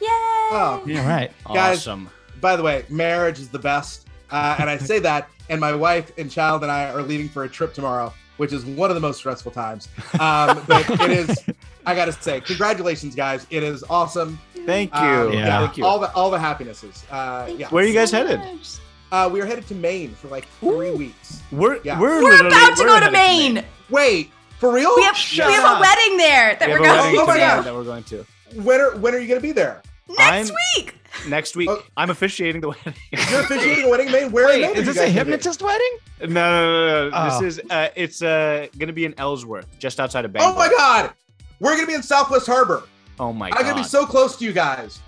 Yay! 0.00 0.08
Oh. 0.08 0.80
All 0.82 0.86
right. 0.86 1.30
Guys, 1.44 1.86
Awesome. 1.86 2.08
By 2.40 2.56
the 2.56 2.62
way, 2.62 2.86
marriage 2.88 3.38
is 3.38 3.50
the 3.50 3.58
best. 3.58 4.08
Uh, 4.30 4.56
and 4.58 4.70
I 4.70 4.78
say 4.78 4.98
that, 5.00 5.28
and 5.50 5.60
my 5.60 5.74
wife 5.74 6.10
and 6.16 6.30
child 6.30 6.62
and 6.62 6.72
I 6.72 6.88
are 6.88 7.02
leaving 7.02 7.28
for 7.28 7.44
a 7.44 7.48
trip 7.50 7.74
tomorrow, 7.74 8.14
which 8.38 8.54
is 8.54 8.64
one 8.64 8.88
of 8.88 8.94
the 8.94 9.00
most 9.00 9.18
stressful 9.18 9.52
times. 9.52 9.88
Um, 10.18 10.64
but 10.66 10.88
it 10.88 11.10
is, 11.10 11.44
I 11.84 11.94
got 11.94 12.06
to 12.06 12.12
say, 12.12 12.40
congratulations, 12.40 13.14
guys. 13.14 13.46
It 13.50 13.62
is 13.62 13.84
awesome. 13.90 14.38
Thank 14.66 14.94
you. 14.94 15.00
Um, 15.00 15.32
Yeah. 15.32 15.60
Thank 15.60 15.76
you. 15.78 15.84
All 15.86 15.98
the 15.98 16.12
all 16.12 16.30
the 16.30 16.38
happinesses. 16.38 17.04
Uh, 17.10 17.50
yeah. 17.56 17.68
Where 17.68 17.84
are 17.84 17.86
you 17.86 17.94
guys 17.94 18.10
so 18.10 18.18
headed? 18.26 18.40
much. 18.40 18.76
Uh, 19.12 19.28
we 19.32 19.40
are 19.40 19.46
headed 19.46 19.66
to 19.68 19.74
Maine 19.74 20.14
for 20.14 20.28
like 20.28 20.46
three 20.60 20.90
weeks. 20.90 21.40
We're 21.52 21.78
Yeah. 21.84 21.98
we're, 22.00 22.22
We're 22.22 22.46
about 22.46 22.76
to 22.76 22.82
we're 22.82 22.88
go 22.88 22.94
to 23.00 23.04
headed 23.06 23.12
Maine. 23.12 23.64
Wait, 23.88 24.30
For 24.58 24.72
real? 24.72 24.92
We 24.96 25.04
have 25.04 25.16
Shut 25.16 25.46
we 25.46 25.54
have 25.54 25.78
a 25.78 25.80
wedding 25.80 26.16
there 26.16 26.56
that 26.56 26.66
We 26.68 26.72
we're 26.74 26.78
going 26.80 26.90
wedding 26.98 27.20
Oh 27.20 27.26
my 27.26 27.34
to 27.34 27.38
God. 27.38 27.64
that 27.64 27.74
we're 27.74 27.84
going 27.84 28.02
to 28.04 28.26
when 28.62 28.80
are 28.80 28.96
when 28.96 29.14
are 29.14 29.18
you 29.18 29.28
gonna 29.28 29.40
be 29.40 29.52
there? 29.52 29.82
next 30.08 30.20
I'm- 30.20 30.48
week. 30.76 30.94
next 31.28 31.56
week. 31.56 31.68
Oh. 31.70 31.82
I'm 31.96 32.10
officiating 32.10 32.60
the 32.60 32.68
wedding. 32.68 32.94
You're 33.30 33.40
officiating 33.46 33.84
a 33.84 33.88
wedding, 33.88 34.10
Maine. 34.10 34.30
Where 34.32 34.46
Wait, 34.48 34.60
Maine 34.62 34.76
is 34.76 34.86
this 34.86 34.96
a 34.96 35.00
guys 35.00 35.14
gonna 35.14 35.24
be? 35.24 35.30
hypnotist 35.32 35.62
wedding? 35.62 35.98
no, 36.20 36.28
no, 36.28 36.86
no, 36.86 37.10
no. 37.10 37.16
Oh. 37.16 37.40
This 37.40 37.58
is 37.58 37.70
uh, 37.70 37.88
it's 37.96 38.22
uh 38.22 38.66
gonna 38.78 38.92
be 38.92 39.04
in 39.04 39.14
Ellsworth, 39.18 39.66
just 39.78 39.98
outside 40.00 40.24
of 40.24 40.32
Bangor. 40.32 40.52
Oh 40.52 40.54
my 40.58 40.68
god! 40.68 41.12
We're 41.60 41.74
gonna 41.74 41.86
be 41.86 41.94
in 41.94 42.02
Southwest 42.02 42.46
Harbor. 42.46 42.82
Oh 43.18 43.32
my 43.32 43.50
god. 43.50 43.58
I'm 43.58 43.64
gonna 43.66 43.82
be 43.82 43.88
so 43.88 44.06
close 44.06 44.36
to 44.36 44.44
you 44.44 44.52
guys. 44.52 45.00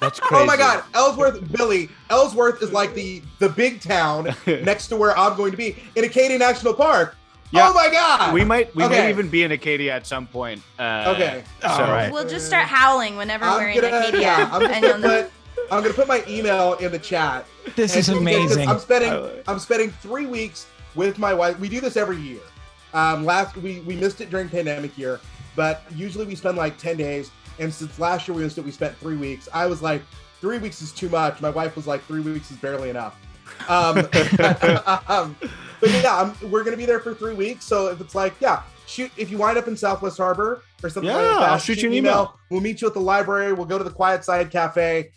That's 0.00 0.18
crazy. 0.20 0.42
Oh 0.42 0.46
my 0.46 0.56
god, 0.56 0.84
Ellsworth, 0.94 1.52
Billy. 1.52 1.88
Ellsworth 2.10 2.62
is 2.62 2.72
like 2.72 2.94
the 2.94 3.22
the 3.38 3.48
big 3.48 3.80
town 3.80 4.34
next 4.46 4.88
to 4.88 4.96
where 4.96 5.16
I'm 5.16 5.36
going 5.36 5.50
to 5.52 5.56
be 5.56 5.76
in 5.94 6.04
Acadia 6.04 6.38
National 6.38 6.74
Park. 6.74 7.16
Yeah. 7.52 7.68
Oh 7.70 7.74
my 7.74 7.88
god! 7.90 8.34
We 8.34 8.44
might 8.44 8.74
we 8.74 8.84
Okay. 8.84 8.98
may 9.02 9.10
even 9.10 9.28
be 9.28 9.44
in 9.44 9.52
Acadia 9.52 9.94
at 9.94 10.06
some 10.06 10.26
point. 10.26 10.60
Uh, 10.78 11.12
Okay. 11.14 11.44
So 11.62 11.68
All 11.68 11.80
right. 11.92 12.10
We'll 12.12 12.28
just 12.28 12.46
start 12.46 12.64
howling 12.66 13.16
whenever 13.16 13.44
we're 13.44 13.68
I'm 13.68 13.68
in 13.68 13.80
gonna 13.80 13.96
Acadia, 13.98 14.20
yeah, 14.20 14.50
I'm 14.52 14.60
just 14.62 14.80
gonna 14.82 15.08
put 15.08 15.30
I'm 15.70 15.82
gonna 15.82 15.94
put 15.94 16.08
my 16.08 16.24
email 16.28 16.74
in 16.74 16.90
the 16.90 16.98
chat. 16.98 17.46
This 17.76 17.94
is 17.96 18.08
amazing. 18.08 18.68
I'm 18.68 18.78
spending 18.80 19.42
I'm 19.46 19.58
spending 19.58 19.90
three 19.90 20.26
weeks 20.26 20.66
with 20.94 21.18
my 21.18 21.32
wife. 21.34 21.58
We 21.60 21.68
do 21.68 21.80
this 21.80 21.96
every 21.96 22.16
year. 22.18 22.40
Um, 22.94 23.24
last 23.24 23.56
we 23.56 23.80
we 23.80 23.94
missed 23.96 24.20
it 24.20 24.30
during 24.30 24.48
pandemic 24.48 24.96
year, 24.98 25.20
but 25.54 25.82
usually 25.94 26.24
we 26.26 26.34
spend 26.34 26.56
like 26.56 26.76
ten 26.78 26.96
days. 26.96 27.30
And 27.58 27.72
since 27.72 27.98
last 27.98 28.28
year 28.28 28.36
we 28.36 28.44
we 28.62 28.70
spent 28.70 28.96
three 28.96 29.16
weeks. 29.16 29.48
I 29.52 29.66
was 29.66 29.82
like, 29.82 30.02
three 30.40 30.58
weeks 30.58 30.82
is 30.82 30.92
too 30.92 31.08
much. 31.08 31.40
My 31.40 31.50
wife 31.50 31.76
was 31.76 31.86
like, 31.86 32.02
three 32.04 32.20
weeks 32.20 32.50
is 32.50 32.56
barely 32.58 32.90
enough. 32.90 33.18
Um, 33.68 33.98
um, 35.08 35.36
but 35.80 35.90
yeah, 35.90 36.16
I'm, 36.20 36.50
we're 36.50 36.64
gonna 36.64 36.76
be 36.76 36.86
there 36.86 37.00
for 37.00 37.14
three 37.14 37.34
weeks. 37.34 37.64
So 37.64 37.88
if 37.88 38.00
it's 38.00 38.14
like, 38.14 38.34
yeah, 38.40 38.62
shoot, 38.86 39.10
if 39.16 39.30
you 39.30 39.38
wind 39.38 39.58
up 39.58 39.68
in 39.68 39.76
Southwest 39.76 40.18
Harbor 40.18 40.62
or 40.82 40.90
something 40.90 41.12
like 41.12 41.22
Yeah, 41.22 41.34
that, 41.34 41.50
I'll 41.50 41.58
shoot 41.58 41.82
you 41.82 41.88
an 41.88 41.94
email. 41.94 42.38
We'll 42.50 42.60
meet 42.60 42.80
you 42.80 42.88
at 42.88 42.94
the 42.94 43.00
library. 43.00 43.52
We'll 43.52 43.66
go 43.66 43.78
to 43.78 43.84
the 43.84 43.90
Quiet 43.90 44.24
Side 44.24 44.50
Cafe. 44.50 45.10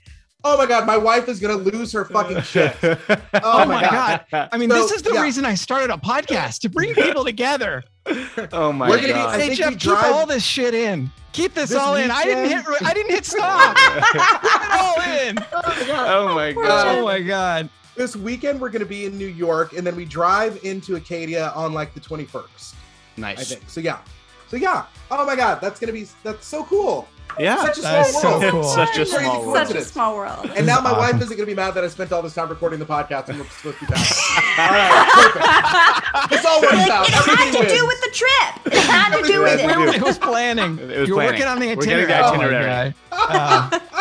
Oh 0.43 0.57
my 0.57 0.65
god, 0.65 0.85
my 0.87 0.95
wife 0.97 1.27
is 1.27 1.39
gonna 1.39 1.55
lose 1.55 1.91
her 1.91 2.05
fucking 2.05 2.41
shit. 2.43 2.75
Oh, 2.81 3.63
Oh 3.63 3.65
my 3.65 3.81
god. 3.81 4.25
I 4.31 4.57
mean, 4.57 4.69
So, 4.69 4.75
this 4.75 4.91
is 4.91 5.01
the 5.01 5.13
yeah. 5.13 5.21
reason 5.21 5.43
I 5.45 5.55
started 5.55 5.89
a 5.93 5.97
podcast 5.97 6.59
to 6.61 6.69
bring 6.69 6.93
people 6.93 7.25
together. 7.25 7.83
oh 8.53 8.71
my 8.71 8.89
We're 8.89 8.95
gonna 8.97 9.07
be- 9.07 9.13
god. 9.13 9.29
I 9.35 9.37
hey 9.39 9.47
think 9.47 9.57
Jeff, 9.59 9.67
we 9.69 9.73
keep 9.75 9.81
drive- 9.81 10.05
all 10.13 10.25
this 10.25 10.43
shit 10.43 10.73
in. 10.73 11.11
Keep 11.33 11.53
this, 11.53 11.69
This 11.69 11.77
all 11.77 11.95
in. 11.95 12.09
I 12.09 12.23
didn't 12.23 12.49
hit. 12.49 12.65
I 12.83 12.93
didn't 12.93 13.11
hit 13.11 13.25
stop. 13.25 13.75
Keep 13.75 14.15
it 14.15 14.71
all 14.71 15.01
in. 15.27 15.37
oh 15.53 16.33
my 16.33 16.53
god. 16.53 16.87
Oh, 16.87 16.99
oh 16.99 17.03
my 17.05 17.19
god. 17.21 17.69
This 17.95 18.15
weekend 18.15 18.61
we're 18.61 18.69
gonna 18.69 18.85
be 18.85 19.05
in 19.05 19.17
New 19.17 19.27
York, 19.27 19.73
and 19.73 19.85
then 19.85 19.95
we 19.95 20.05
drive 20.05 20.57
into 20.63 20.95
Acadia 20.95 21.49
on 21.49 21.73
like 21.73 21.93
the 21.93 21.99
21st, 21.99 22.45
Nice. 22.47 22.73
I 23.17 23.21
Nice. 23.41 23.49
think. 23.49 23.69
So 23.69 23.81
yeah, 23.81 23.99
so 24.47 24.55
yeah. 24.55 24.85
Oh 25.11 25.25
my 25.25 25.35
god, 25.35 25.59
that's 25.61 25.79
gonna 25.81 25.91
be 25.93 26.07
that's 26.23 26.47
so 26.47 26.63
cool. 26.63 27.07
Yeah. 27.37 27.57
Such 27.65 27.77
a 27.77 27.81
That 27.81 28.05
is 28.07 28.11
small 28.15 28.21
so 28.21 28.39
world. 28.39 28.51
cool. 28.51 28.59
It's 28.61 28.73
such 28.73 28.89
a 28.89 29.05
Crazy 29.05 29.05
small 29.25 29.53
Such 29.55 29.67
world. 29.69 29.75
a 29.75 29.85
small 29.85 30.15
world. 30.15 30.51
And 30.55 30.65
now 30.65 30.81
my 30.81 30.89
Awesome. 30.91 30.99
wife 31.15 31.21
isn't 31.23 31.37
gonna 31.37 31.45
be 31.45 31.53
mad 31.55 31.73
that 31.75 31.83
I 31.83 31.87
spent 31.87 32.11
all 32.11 32.21
this 32.21 32.33
time 32.33 32.49
recording 32.49 32.79
the 32.79 32.85
podcast 32.85 33.29
and 33.29 33.39
we're 33.39 33.45
supposed 33.49 33.77
to 33.79 33.85
be 33.85 33.91
back. 33.91 33.99
all 34.59 34.69
right, 34.69 35.09
perfect. 35.13 36.29
This 36.31 36.45
all 36.45 36.61
works 36.61 36.73
Like, 36.73 36.89
out. 36.91 37.07
it 37.07 37.13
had 37.13 37.29
Everything 37.29 37.61
to 37.63 37.69
do 37.75 37.87
with 37.87 38.01
the 38.01 38.09
trip. 38.13 38.73
It 38.73 38.73
had 38.85 39.15
to 39.21 39.27
do 39.27 39.41
with 39.41 39.51
Everything 39.59 39.69
it. 39.69 39.73
had 39.85 39.91
to 39.91 39.97
It 39.97 40.01
was 40.03 40.17
planning. 40.17 40.79
It 40.79 40.99
was 40.99 41.07
You're 41.07 41.17
planning. 41.17 41.33
working 41.33 41.47
on 41.47 41.59
the 41.59 41.67
We're 41.75 41.85
getting 41.85 42.05
itinerary. 42.05 42.07
the 42.07 42.27
Oh 42.27 42.35
my 42.35 42.43
itinerary. 42.45 42.93
God. 43.11 43.81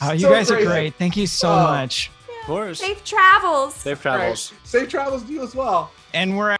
Uh, 0.00 0.08
oh, 0.08 0.12
you 0.12 0.20
So 0.20 0.30
guys 0.30 0.50
are 0.50 0.62
great. 0.62 0.94
Thank 0.96 1.16
you 1.16 1.26
so 1.26 1.48
Oh. 1.50 1.62
much. 1.64 2.10
Of 2.42 2.46
course. 2.46 2.78
Safe 2.80 3.02
travels. 3.04 3.74
Safe 3.74 4.04
All 4.06 4.12
right. 4.12 4.18
travels. 4.18 4.52
Safe 4.64 4.88
travels 4.88 5.22
to 5.24 5.32
you 5.32 5.42
as 5.42 5.54
well. 5.54 5.90
And 6.12 6.36
we're 6.36 6.56